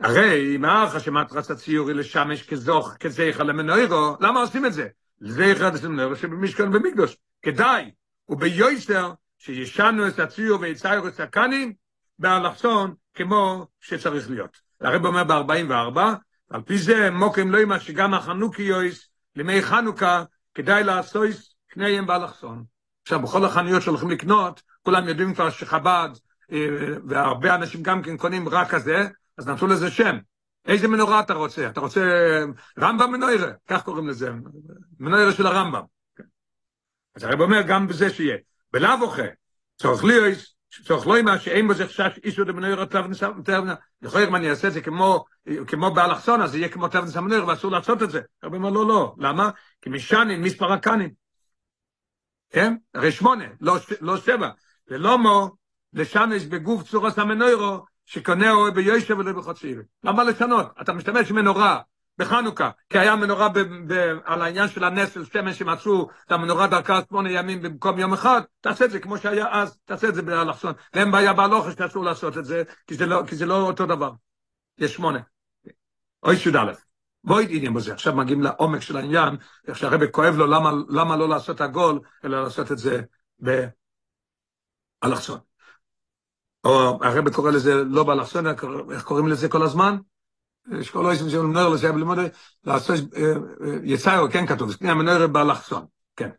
הרי 0.00 0.58
הארכה 0.64 1.00
שמטרס 1.00 1.50
הציור 1.50 1.88
היא 1.88 1.96
לשמש 1.96 2.42
כזוך, 2.42 2.92
כזכר 3.00 3.42
למנוירו, 3.42 4.16
למה 4.20 4.40
עושים 4.40 4.66
את 4.66 4.72
זה? 4.72 4.88
לזכר 5.20 5.70
למנוירו 5.84 6.16
שבמשכן 6.16 6.72
במקדוש. 6.72 7.16
כדאי, 7.42 7.90
וביויסר, 8.28 9.12
שישנו 9.38 10.08
את 10.08 10.18
הציור 10.18 10.60
ויציירו 10.60 11.08
את 11.08 11.20
הקנים, 11.20 11.72
באלכסון, 12.18 12.94
כמו 13.14 13.66
שצריך 13.80 14.30
להיות. 14.30 14.60
הרב 14.80 15.06
אומר 15.06 15.24
ב-44, 15.24 15.98
על 16.50 16.62
פי 16.62 16.78
זה 16.78 17.10
מוקרים 17.10 17.50
לא 17.50 17.58
ימה 17.58 17.80
שגם 17.80 18.14
החנוקיויס, 18.14 19.08
לימי 19.36 19.62
חנוכה, 19.62 20.24
כדאי 20.54 20.84
לעשות 20.84 21.28
קניהם 21.68 22.06
באלכסון. 22.06 22.64
עכשיו, 23.02 23.20
בכל 23.20 23.44
החנויות 23.44 23.82
שהולכים 23.82 24.10
לקנות, 24.10 24.62
כולם 24.82 25.08
יודעים 25.08 25.34
כבר 25.34 25.50
שחב"ד, 25.50 26.08
והרבה 27.08 27.54
אנשים 27.54 27.82
גם 27.82 28.02
כן 28.02 28.16
קונים 28.16 28.48
רק 28.48 28.70
כזה, 28.70 29.08
אז 29.38 29.48
נתנו 29.48 29.68
לזה 29.68 29.90
שם. 29.90 30.18
איזה 30.66 30.88
מנורה 30.88 31.20
אתה 31.20 31.34
רוצה? 31.34 31.68
אתה 31.68 31.80
רוצה 31.80 32.00
רמב"ם 32.78 33.12
מנוירה? 33.12 33.50
כך 33.66 33.82
קוראים 33.82 34.08
לזה, 34.08 34.30
מנוירה 35.00 35.32
של 35.32 35.46
הרמב"ם. 35.46 35.82
אז 37.16 37.24
הרב 37.24 37.40
אומר 37.40 37.62
גם 37.62 37.88
בזה 37.88 38.10
שיהיה. 38.10 38.36
בלאו 38.72 39.02
אוכל, 39.02 39.22
צורך 39.76 40.04
לי, 40.04 40.14
צורך 40.82 41.06
לא 41.06 41.16
אימה 41.16 41.38
שאין 41.38 41.68
בזה 41.68 41.86
חשש 41.86 42.18
איסו 42.24 42.44
דמנוירה 42.44 42.86
תבנה, 42.86 43.74
יכול 44.02 44.20
להיות 44.20 44.30
אם 44.30 44.36
אני 44.36 44.50
אעשה 44.50 44.68
את 44.68 44.72
זה 44.72 44.80
כמו, 44.80 45.24
כמו 45.66 45.94
באלכסון, 45.94 46.42
אז 46.42 46.50
זה 46.50 46.58
יהיה 46.58 46.68
כמו 46.68 46.88
תבנס 46.88 47.16
המנוירה 47.16 47.46
ואסור 47.46 47.70
לעשות 47.70 48.02
את 48.02 48.10
זה. 48.10 48.20
הרב 48.42 48.54
אומר 48.54 48.70
לא, 48.70 48.88
לא. 48.88 49.14
למה? 49.18 49.50
כי 49.82 49.90
משנים, 49.90 50.42
מספר 50.42 50.72
הקנים. 50.72 51.10
כן? 52.50 52.74
הרי 52.94 53.12
שמונה, 53.12 53.44
לא, 53.60 53.76
לא 54.00 54.16
שבע. 54.16 54.48
ולא 54.88 55.18
מו, 55.18 55.50
לשמש 55.92 56.44
בגוף 56.44 56.82
צורס 56.82 57.18
המנוירו, 57.18 57.84
שקונהו 58.06 58.72
ביושב 58.74 59.18
ולא 59.18 59.32
בחוציר. 59.32 59.82
למה 60.04 60.24
לשנות? 60.24 60.66
אתה 60.80 60.92
משתמש 60.92 61.32
במנורה 61.32 61.80
בחנוכה, 62.18 62.70
כי 62.90 62.98
היה 62.98 63.16
מנורה 63.16 63.48
ב, 63.48 63.58
ב, 63.58 64.18
על 64.24 64.42
העניין 64.42 64.68
של 64.68 64.84
הנס 64.84 65.14
של 65.14 65.24
שמן 65.24 65.54
שמצאו 65.54 66.08
את 66.26 66.32
המנורה 66.32 66.66
דרכה 66.66 67.00
שמונה 67.08 67.30
ימים 67.30 67.62
במקום 67.62 67.98
יום 67.98 68.12
אחד, 68.12 68.40
תעשה 68.60 68.84
את 68.84 68.90
זה 68.90 69.00
כמו 69.00 69.18
שהיה 69.18 69.46
אז, 69.52 69.78
תעשה 69.84 70.08
את 70.08 70.14
זה 70.14 70.22
באלכסון. 70.22 70.72
ואין 70.94 71.10
בעיה 71.10 71.32
בהלוכה 71.32 71.72
שאסור 71.72 72.04
לעשות 72.04 72.38
את 72.38 72.44
זה, 72.44 72.62
כי 72.86 72.94
זה, 72.94 73.06
לא, 73.06 73.22
כי 73.26 73.36
זה 73.36 73.46
לא 73.46 73.60
אותו 73.60 73.86
דבר. 73.86 74.10
יש 74.78 74.94
שמונה. 74.94 75.20
אוי 76.22 76.36
שוד 76.36 76.56
א', 76.56 76.72
בואי 77.24 77.46
עניין 77.56 77.74
בזה. 77.74 77.92
עכשיו 77.92 78.14
מגיעים 78.14 78.42
לעומק 78.42 78.80
של 78.80 78.96
העניין, 78.96 79.36
איך 79.68 79.78
שהרבא 79.78 80.06
כואב 80.10 80.34
לו 80.34 80.46
למה, 80.46 80.72
למה 80.88 81.16
לא 81.16 81.28
לעשות 81.28 81.60
עגול, 81.60 82.00
אלא 82.24 82.42
לעשות 82.42 82.72
את 82.72 82.78
זה 82.78 83.02
באלכסון. 85.02 85.38
או 86.64 86.98
הרב 87.02 87.28
קורא 87.32 87.50
לזה 87.50 87.74
לא 87.74 88.04
באלכסון, 88.04 88.46
איך 88.46 89.02
קוראים 89.04 89.28
לזה 89.28 89.48
כל 89.48 89.62
הזמן? 89.62 89.96
איזה 90.72 90.84
שם 91.30 91.46
מנור 91.46 91.74
לזה 91.74 91.92
בלימוד 91.92 92.18
לעשות 92.64 92.96
יצאו 93.84 94.30
כן 94.32 94.46
כתוב 94.46 94.70
זה 94.70 94.90
המנור 94.90 95.26
באלכסון 95.26 95.86
כן. 96.16 96.30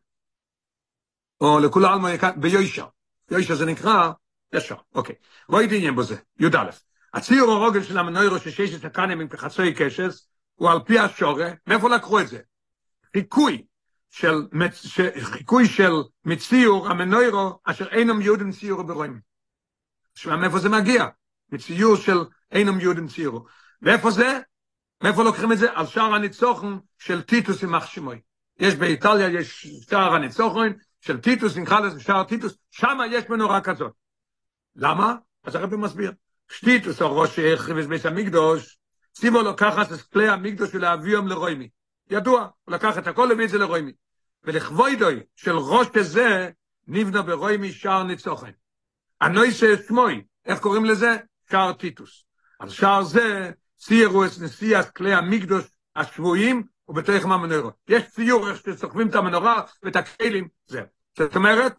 או 1.41 1.59
לכול 1.59 1.85
עלמא 1.85 2.09
ביוישה 2.35 2.85
יוישה 3.31 3.55
זה 3.55 3.65
נקרא 3.65 4.11
ישר 4.53 4.75
אוקיי. 4.95 5.15
בואי 5.49 5.77
עניין 5.77 5.95
בזה 5.95 6.15
י"א. 6.39 6.69
הציור 7.13 7.51
הרוגל 7.51 7.83
של 7.83 7.97
המנור 7.97 8.37
ששיש 8.37 8.75
את 8.75 8.85
הקנים 8.85 9.19
עם 9.19 9.27
כחצוי 9.27 9.73
קשס 9.73 10.27
הוא 10.55 10.69
על 10.69 10.79
פי 10.85 10.99
השורה 10.99 11.49
מאיפה 11.67 11.89
לקחו 11.89 12.19
את 12.19 12.27
זה? 12.27 12.39
חיקוי 13.13 13.65
של 14.09 14.47
חיקוי 15.21 15.67
של 15.67 15.91
מציור 16.25 16.87
המנוירו 16.87 17.59
אשר 17.63 17.87
אינם 17.87 18.21
יהודים 18.21 18.51
ציורו 18.51 18.83
ברואים. 18.83 19.19
שמע 20.15 20.35
מאיפה 20.35 20.59
זה 20.59 20.69
מגיע? 20.69 21.05
מציור 21.51 21.95
של 21.95 22.17
אינם 22.51 22.79
יהודים 22.79 23.07
ציורו. 23.07 23.45
ואיפה 23.81 24.11
זה? 24.11 24.39
מאיפה 25.03 25.23
לוקחים 25.23 25.51
את 25.51 25.57
זה? 25.57 25.71
על 25.73 25.85
שער 25.85 26.13
הניצוחן 26.13 26.77
של 26.97 27.21
טיטוס 27.21 27.61
יימח 27.61 27.85
שמוי. 27.85 28.21
יש 28.59 28.75
באיטליה, 28.75 29.29
יש 29.29 29.67
שער 29.89 30.15
הניצוחן 30.15 30.73
של 31.01 31.21
טיטוס, 31.21 31.57
נקרא 31.57 31.79
לזה 31.79 31.99
שער 31.99 32.23
טיטוס, 32.23 32.57
שם 32.71 32.97
יש 33.11 33.29
מנורה 33.29 33.61
כזאת. 33.61 33.91
למה? 34.75 35.15
אז 35.43 35.55
הרבי 35.55 35.77
מסביר. 35.77 36.11
שטיטוס, 36.51 37.01
או 37.01 37.17
ראש 37.17 37.39
חריבס 37.55 37.85
בית 37.85 38.05
המקדוש, 38.05 38.77
סיבו 39.15 39.41
לוקחת 39.41 39.91
את 39.91 40.01
כלי 40.01 40.29
המקדוש 40.29 40.69
ולהביאם 40.73 41.27
לרוימי. 41.27 41.69
ידוע, 42.09 42.47
הוא 42.63 42.75
לקח 42.75 42.97
את 42.97 43.07
הכל 43.07 43.43
את 43.43 43.49
זה 43.49 43.57
לרוימי. 43.57 43.91
ולכבוידוי 44.43 45.19
של 45.35 45.57
ראש 45.57 45.87
כזה, 45.93 46.49
נבנה 46.87 47.21
ברוימי 47.21 47.71
שער 47.71 48.03
ניצוחן. 48.03 48.51
הנויסה 49.21 49.75
שמוי, 49.87 50.23
איך 50.45 50.59
קוראים 50.59 50.85
לזה? 50.85 51.17
שער 51.51 51.73
טיטוס. 51.73 52.23
על 52.59 52.69
שער 52.69 53.03
זה, 53.03 53.51
ציירו 53.85 54.25
את 54.25 54.31
נשיאת 54.41 54.89
כלי 54.89 55.13
המקדוש 55.13 55.63
השבויים, 55.95 56.63
ובתוך 56.87 57.25
מהמנורה. 57.25 57.71
יש 57.89 58.03
ציור 58.03 58.49
איך 58.49 58.57
שסוחבים 58.57 59.07
את 59.07 59.15
המנורה 59.15 59.61
ואת 59.83 59.95
הכלים, 59.95 60.47
זה. 60.67 60.81
זאת 61.17 61.35
אומרת, 61.35 61.73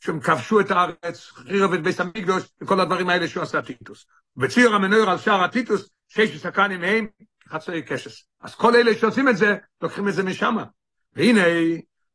שהם 0.00 0.20
כבשו 0.20 0.60
את 0.60 0.70
הארץ, 0.70 1.30
חירב 1.30 1.72
את 1.72 1.82
בית 1.82 2.00
המקדוש, 2.00 2.42
וכל 2.60 2.80
הדברים 2.80 3.08
האלה 3.08 3.28
שהוא 3.28 3.42
עשה 3.42 3.62
טיטוס. 3.62 4.06
בציור 4.36 4.74
המנורה 4.74 5.12
על 5.12 5.18
שער 5.18 5.44
הטיטוס, 5.44 5.88
שש 6.08 6.36
סקנים 6.36 6.80
מהם, 6.80 7.06
חצי 7.48 7.82
קשס. 7.82 8.26
אז 8.40 8.54
כל 8.54 8.76
אלה 8.76 8.94
שעושים 8.94 9.28
את 9.28 9.36
זה, 9.36 9.56
לוקחים 9.82 10.08
את 10.08 10.14
זה 10.14 10.22
משם. 10.22 10.56
והנה, 11.12 11.42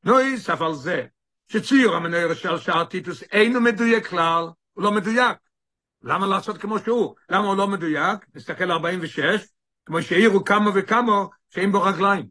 נויס 0.03 0.49
אף 0.49 0.61
על 0.61 0.73
זה, 0.73 1.05
שציור 1.47 1.95
המנורה 1.95 2.35
של 2.35 2.57
שער 2.57 2.85
טיטוס 2.85 3.23
אינו 3.23 3.61
מדויק 3.61 4.07
כלל, 4.07 4.43
הוא 4.73 4.83
לא 4.83 4.91
מדויק. 4.91 5.37
למה 6.03 6.27
לעשות 6.27 6.57
כמו 6.57 6.79
שהוא? 6.79 7.15
למה 7.29 7.47
הוא 7.47 7.57
לא 7.57 7.67
מדויק? 7.67 8.25
נסתכל 8.35 8.71
46, 8.71 9.47
כמו 9.85 10.01
שהעירו 10.01 10.43
כמה 10.43 10.71
וכמה 10.75 11.25
שאין 11.49 11.71
בו 11.71 11.81
רגליים. 11.81 12.27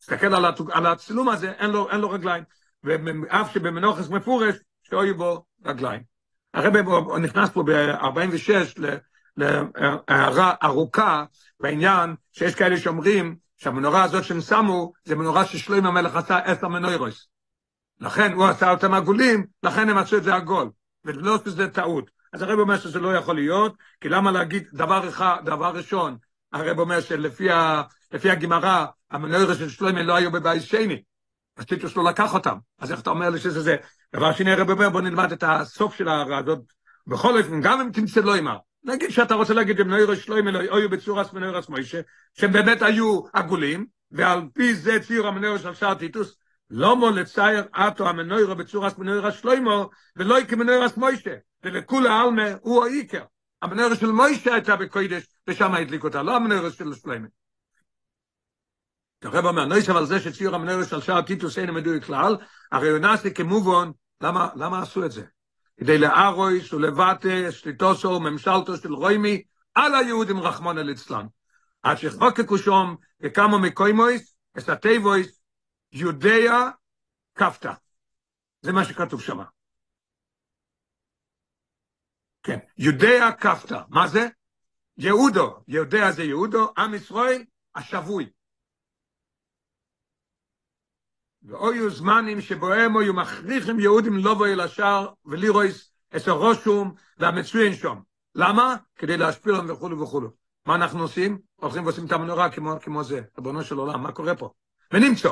תסתכל 0.00 0.34
על, 0.34 0.44
התוג, 0.44 0.70
על 0.70 0.86
הצילום 0.86 1.28
הזה, 1.28 1.50
אין 1.50 1.70
לו, 1.70 1.90
אין 1.90 2.00
לו 2.00 2.10
רגליים. 2.10 2.44
ואף 2.82 3.52
שבמנוחס 3.52 4.08
מפורש, 4.08 4.56
שהיו 4.82 5.16
בו 5.16 5.44
רגליים. 5.64 6.02
הרב 6.54 6.76
נכנס 7.20 7.50
פה 7.50 7.62
ב-46 7.62 8.80
להערה 9.36 10.54
ארוכה 10.62 11.24
בעניין 11.60 12.14
שיש 12.32 12.54
כאלה 12.54 12.76
שאומרים 12.76 13.36
שהמנורה 13.56 14.02
הזאת 14.02 14.24
שהם 14.24 14.40
שמו, 14.40 14.92
זה 15.04 15.16
מנורה 15.16 15.44
ששלוים 15.44 15.86
המלך 15.86 16.16
עשה 16.16 16.38
עשר 16.38 16.68
מנוירוס. 16.68 17.28
לכן 18.00 18.32
הוא 18.32 18.46
עשה 18.46 18.70
אותם 18.70 18.94
עגולים, 18.94 19.46
לכן 19.62 19.88
הם 19.88 19.98
עשו 19.98 20.16
את 20.16 20.22
זה 20.22 20.34
עגול. 20.34 20.70
ולא 21.04 21.38
שזה 21.44 21.68
טעות. 21.68 22.10
אז 22.34 22.42
הרב 22.42 22.58
אומר 22.58 22.78
שזה 22.78 23.00
לא 23.00 23.16
יכול 23.16 23.34
להיות, 23.34 23.74
כי 24.00 24.08
למה 24.08 24.32
להגיד 24.32 24.64
דבר 24.72 25.08
אחד, 25.08 25.36
דבר 25.44 25.76
ראשון, 25.76 26.16
הרב 26.52 26.78
אומר 26.78 27.00
שלפי 27.00 28.30
הגמרא, 28.30 28.86
המנוירה 29.10 29.54
של 29.54 29.68
שלוימה 29.68 30.02
לא 30.02 30.14
היו 30.14 30.32
בבית 30.32 30.62
שני, 30.62 31.02
אז 31.56 31.64
טיטוס 31.64 31.96
לא 31.96 32.04
לקח 32.04 32.34
אותם. 32.34 32.56
אז 32.78 32.92
איך 32.92 33.00
אתה 33.00 33.10
אומר 33.10 33.30
לי 33.30 33.38
שזה 33.38 33.60
זה? 33.60 33.76
דבר 34.14 34.32
שני, 34.32 34.52
הרב 34.52 34.70
אומר, 34.70 34.90
בוא 34.90 35.00
נלמד 35.00 35.32
את 35.32 35.44
הסוף 35.46 35.94
של 35.94 36.08
ההערה 36.08 36.38
הזאת. 36.38 36.58
בכל 37.06 37.38
אופן, 37.38 37.60
גם 37.60 37.80
אם 37.80 37.90
תמצא 37.92 38.20
לא 38.20 38.38
אמר, 38.38 38.56
נגיד 38.84 39.10
שאתה 39.10 39.34
רוצה 39.34 39.54
להגיד 39.54 39.76
שמנוירה 39.76 40.16
שלוימה 40.16 40.50
לא 40.50 40.76
היו 40.76 40.90
בצורס 40.90 41.32
מנוירס 41.32 41.68
מוישה, 41.68 42.00
שהם 42.38 42.52
באמת 42.52 42.82
היו 42.82 43.20
עגולים, 43.32 43.86
ועל 44.10 44.42
פי 44.54 44.74
זה 44.74 45.00
ציור 45.00 45.28
המנוירה 45.28 45.58
של 45.58 45.74
שער 45.74 45.94
טיטוס, 45.94 46.36
לא 46.70 46.96
מו 46.96 47.10
לצייר 47.10 47.64
אטו 47.72 48.08
המנוירה 48.08 48.54
בצורס 48.54 48.98
מנוירס 48.98 49.34
שלוימו, 49.34 49.90
ולא 50.16 50.36
כמנוירס 50.48 50.96
מוישה, 50.96 51.34
ולכול 51.62 52.06
העלמה 52.06 52.48
הוא 52.60 52.84
העיקר. 52.84 53.24
המנוירה 53.62 53.96
של 53.96 54.12
מוישה 54.12 54.54
הייתה 54.54 54.76
בקוידש, 54.76 55.26
ושם 55.48 55.74
הדליק 55.74 56.04
אותה, 56.04 56.22
לא 56.22 56.36
המנוירה 56.36 56.70
של 56.70 56.94
שלוימה. 56.94 57.26
הרב 59.22 59.46
אומר, 59.46 59.64
נויס 59.64 59.88
אבל 59.88 60.06
זה 60.06 60.20
שציור 60.20 60.54
המנוירה 60.54 60.84
של 60.84 61.00
שער 61.00 61.22
טיטוס 61.22 61.58
אין 61.58 61.70
מדויק 61.70 62.04
כלל, 62.04 62.36
הרי 62.72 62.90
הוא 62.90 62.98
נעשה 62.98 63.30
כמובן, 63.30 63.90
למה, 64.20 64.48
למה 64.56 64.82
עשו 64.82 65.04
את 65.04 65.12
זה? 65.12 65.22
כדי 65.80 65.98
לארויס 65.98 66.72
ולבטא 66.72 67.50
שליטוסו 67.50 68.08
וממשלתו 68.08 68.76
של 68.76 68.92
רוימי 68.92 69.42
על 69.74 69.94
היהודים 69.94 70.38
רחמון 70.38 70.78
אל 70.78 70.90
אצלן. 70.92 71.26
עד 71.82 71.98
שחוקקו 71.98 72.58
שום 72.58 72.96
וכמה 73.20 73.58
מקוימויס, 73.58 74.36
את 74.58 74.86
יודע 75.94 76.70
כפתא. 77.34 77.72
זה 78.62 78.72
מה 78.72 78.84
שכתוב 78.84 79.20
שם. 79.20 79.38
כן, 82.42 82.58
יודע 82.78 83.32
כפתא. 83.40 83.82
מה 83.88 84.08
זה? 84.08 84.28
יהודו, 84.96 85.62
יודע 85.68 86.10
זה 86.10 86.22
יהודו, 86.22 86.72
עם 86.78 86.94
ישראל, 86.94 87.44
השבוי. 87.74 88.30
ואויו 91.42 91.90
זמנים 91.90 92.40
שבוהם 92.40 92.96
היו 92.96 93.14
מכריחים 93.14 93.80
יהודים 93.80 94.18
לבוא 94.18 94.46
אל 94.46 94.60
השער 94.60 95.12
ולירויס 95.24 95.92
את 96.16 96.28
הרושום 96.28 96.94
והמצוין 97.18 97.74
שם. 97.74 98.00
למה? 98.34 98.76
כדי 98.96 99.16
להשפיע 99.16 99.52
להם 99.52 99.70
וכולו 99.70 100.00
וכולו. 100.00 100.30
מה 100.66 100.74
אנחנו 100.74 101.02
עושים? 101.02 101.38
הולכים 101.56 101.84
ועושים 101.84 102.06
את 102.06 102.12
המנורה 102.12 102.52
כמו, 102.52 102.80
כמו 102.80 103.04
זה, 103.04 103.20
ריבונו 103.38 103.64
של 103.64 103.76
עולם, 103.76 104.02
מה 104.02 104.12
קורה 104.12 104.36
פה? 104.36 104.50
ונמצא, 104.92 105.28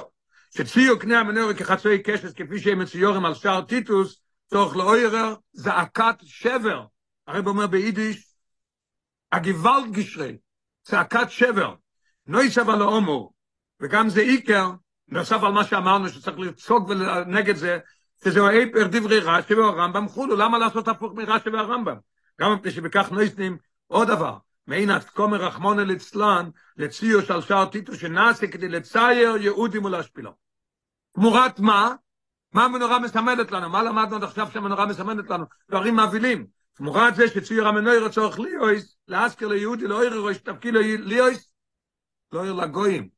שצפיו 0.56 0.98
קנה 0.98 1.20
המנורה 1.20 1.54
כחצוי 1.54 2.02
קשת 2.02 2.36
כפי 2.36 2.60
שהם 2.60 2.78
מציורים 2.78 3.24
על 3.24 3.34
שער 3.34 3.60
טיטוס, 3.60 4.22
צורך 4.50 4.76
לאוירר 4.76 5.34
זעקת 5.52 6.14
שבר. 6.22 6.84
הרב 7.26 7.46
אומר 7.46 7.66
ביידיש, 7.66 8.34
הגוואלד 9.32 9.92
גשרי, 9.92 10.36
צעקת 10.82 11.30
שבר. 11.30 11.74
נויס 12.26 12.58
אבל 12.58 12.78
לאומור, 12.78 13.32
וגם 13.80 14.08
זה 14.08 14.20
איקר, 14.20 14.70
נוסף 15.08 15.42
על 15.42 15.52
מה 15.52 15.64
שאמרנו 15.64 16.08
שצריך 16.08 16.38
לצעוק 16.38 16.90
נגד 17.26 17.56
זה, 17.56 17.78
שזה 18.24 18.48
היפר 18.48 18.86
דברי 18.86 19.18
רש"י 19.20 19.54
והרמב"ם 19.54 20.08
חולו, 20.08 20.36
למה 20.36 20.58
לעשות 20.58 20.88
הפוך 20.88 21.12
מרש"י 21.14 21.50
והרמב"ם? 21.50 21.96
גם 22.40 22.54
מפני 22.54 22.70
שבכך 22.70 23.12
נויסנים 23.12 23.58
עוד 23.86 24.08
דבר, 24.08 24.36
מעין 24.66 24.90
התקומר 24.90 25.44
רחמון 25.44 25.80
אל 25.80 25.92
אצלן, 25.92 26.50
לציור 26.76 27.22
של 27.22 27.40
שער 27.40 27.66
טיטו 27.66 27.94
שנעשה 27.94 28.46
כדי 28.46 28.68
לצייר 28.68 29.36
יהודים 29.36 29.84
ולהשפילו. 29.84 30.41
תמורת 31.12 31.60
מה? 31.60 31.94
מה 32.52 32.64
המנורה 32.64 32.98
מסמלת 32.98 33.50
לנו? 33.50 33.68
מה 33.68 33.82
למדנו 33.82 34.16
עד 34.16 34.22
עכשיו 34.22 34.48
שהמנורה 34.52 34.86
מסמלת 34.86 35.30
לנו? 35.30 35.44
דברים 35.70 35.96
מבהילים. 35.96 36.46
תמורת 36.74 37.14
זה 37.14 37.28
שציור 37.28 37.68
המנורה 37.68 38.08
צורך 38.08 38.38
ליאויס, 38.38 38.96
להזכיר 39.08 39.48
ליהודי, 39.48 39.86
לא 39.86 40.02
עיר 40.02 40.20
ראש 40.20 40.38
תפקיד 40.38 40.74
ליאויס, 40.74 41.52
לא 42.32 42.42
עיר 42.44 42.52
לגויים. 42.52 43.08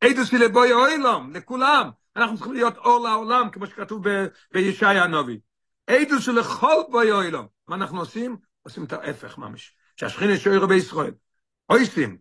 עדוס 0.00 0.32
לבוי 0.32 0.72
אוילום, 0.72 1.32
לכולם. 1.32 1.90
אנחנו 2.16 2.36
צריכים 2.36 2.52
להיות 2.52 2.76
אור 2.76 3.08
לעולם, 3.08 3.50
כמו 3.50 3.66
שכתוב 3.66 4.04
בישעיה 4.52 5.04
הנובי. 5.04 5.40
עדוס 5.86 6.28
לכל 6.28 6.82
בוי 6.90 7.12
אוילום. 7.12 7.46
מה 7.68 7.76
אנחנו 7.76 8.00
עושים? 8.00 8.36
עושים 8.62 8.84
את 8.84 8.92
ההפך 8.92 9.38
ממש. 9.38 9.76
שהשכינה 9.96 10.36
שורה 10.36 10.66
בישראל. 10.66 11.14
עושים 11.70 12.18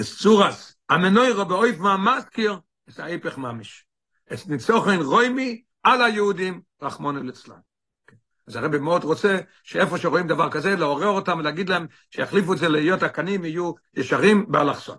את 0.00 0.22
צורת 0.22 0.76
המנורה 0.88 1.44
באופן 1.44 1.78
המזכיר, 1.78 2.58
את 2.88 3.00
ההפך 3.00 3.38
ממש. 3.38 3.86
את 4.34 4.46
ניצחון 4.46 5.00
רומי 5.02 5.62
על 5.82 6.02
היהודים, 6.02 6.60
רחמנא 6.82 7.22
ליצלן. 7.22 7.56
אז 8.48 8.56
הרבי 8.56 8.78
מאוד 8.78 9.04
רוצה 9.04 9.38
שאיפה 9.62 9.98
שרואים 9.98 10.26
דבר 10.26 10.50
כזה, 10.50 10.76
לעורר 10.76 11.08
אותם 11.08 11.38
ולהגיד 11.38 11.68
להם 11.68 11.86
שיחליפו 12.10 12.52
את 12.52 12.58
זה 12.58 12.68
להיות 12.68 13.02
הקנים, 13.02 13.44
יהיו 13.44 13.72
ישרים 13.94 14.46
באלכסון. 14.48 14.96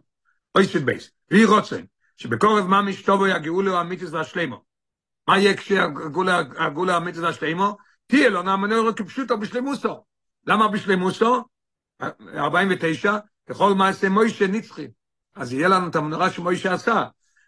אות 0.56 0.86
י"ב. 0.86 0.99
ויהי 0.99 1.12
רצון, 1.34 1.84
שבקרוב 2.18 2.82
ממש 2.82 3.05
תבוא 3.05 3.28
הגאולה 3.28 3.78
האמיתית 3.78 4.12
והשלימה. 4.14 4.64
מה 5.28 5.38
יהיה 5.38 5.58
כשהגאולה 5.58 6.94
האמיתית 6.94 7.22
והשלימה? 7.22 7.78
תהיה 8.08 8.30
לנו 8.30 8.42
המנורה 8.42 8.96
כפשוטה 8.96 9.38
בשלימותה. 9.38 10.04
למה 10.48 10.68
בשלימותה? 10.68 11.44
49, 12.36 13.18
ככל 13.50 13.74
מעשה 13.74 14.10
משה 14.10 14.48
נצחי. 14.48 14.88
אז 15.36 15.54
יהיה 15.54 15.68
לנו 15.68 15.88
את 15.88 15.96
המנורה 15.96 16.30
שמשה 16.30 16.74
עשה. 16.74 17.04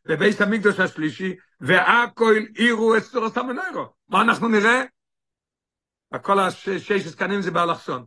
בבית 0.06 0.42
המקדוש 0.42 0.80
השלישי, 0.80 1.36
והכל 1.62 2.36
יראו 2.56 2.96
את 2.96 3.04
צורת 3.04 3.38
המנורה. 3.38 3.94
מה 4.10 4.22
אנחנו 4.22 4.48
נראה? 4.48 4.84
הכל 6.12 6.40
השש 6.40 6.92
הקנים 6.92 7.42
זה 7.42 7.52
באלכסון. 7.52 8.06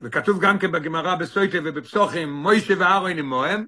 וכתוב 0.00 0.40
גם 0.40 0.58
כן 0.58 0.72
בגמרא 0.72 1.14
בסוטה 1.14 1.58
ובפסחים, 1.64 2.32
משה 2.32 2.74
ואהרון 2.78 3.18
עמהם, 3.18 3.66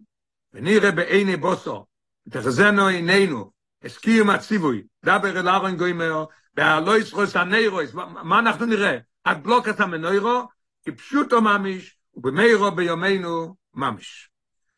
ונראה 0.52 0.90
בעיני 0.90 1.36
בשר, 1.36 1.86
תחזינה 2.30 2.86
עינינו, 2.86 3.50
הסכים 3.84 4.30
הציווי, 4.30 4.82
דבר 5.04 5.40
אל 5.40 5.48
ארון 5.48 5.76
גוימר, 5.76 6.24
והלויס 6.56 7.12
רוס 7.12 7.36
הנאירוס, 7.36 7.94
מה 7.94 8.38
אנחנו 8.38 8.66
נראה? 8.66 8.98
עד 9.24 9.42
בלוקת 9.42 9.80
המנוירו, 9.80 10.48
כפשוטו 10.84 11.40
ממש, 11.40 11.96
ובמאירו 12.14 12.70
ביומנו 12.70 13.56
ממש. 13.74 14.30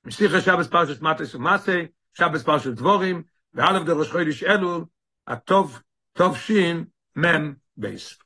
משיחה 0.05 0.41
שבס 0.41 0.67
פרשת 0.67 1.03
מטס 1.03 1.35
ומסי, 1.35 1.87
שבס 2.15 2.43
פרשת 2.43 2.71
דבורים, 2.71 3.23
ואלף 3.55 3.83
דרוש 3.87 4.11
חוידיש 4.11 4.45
אלול, 4.45 4.85
הטוב, 5.27 5.83
טוב 6.13 6.37
שין, 6.37 6.85
מם 7.17 7.55
בייס. 7.77 8.22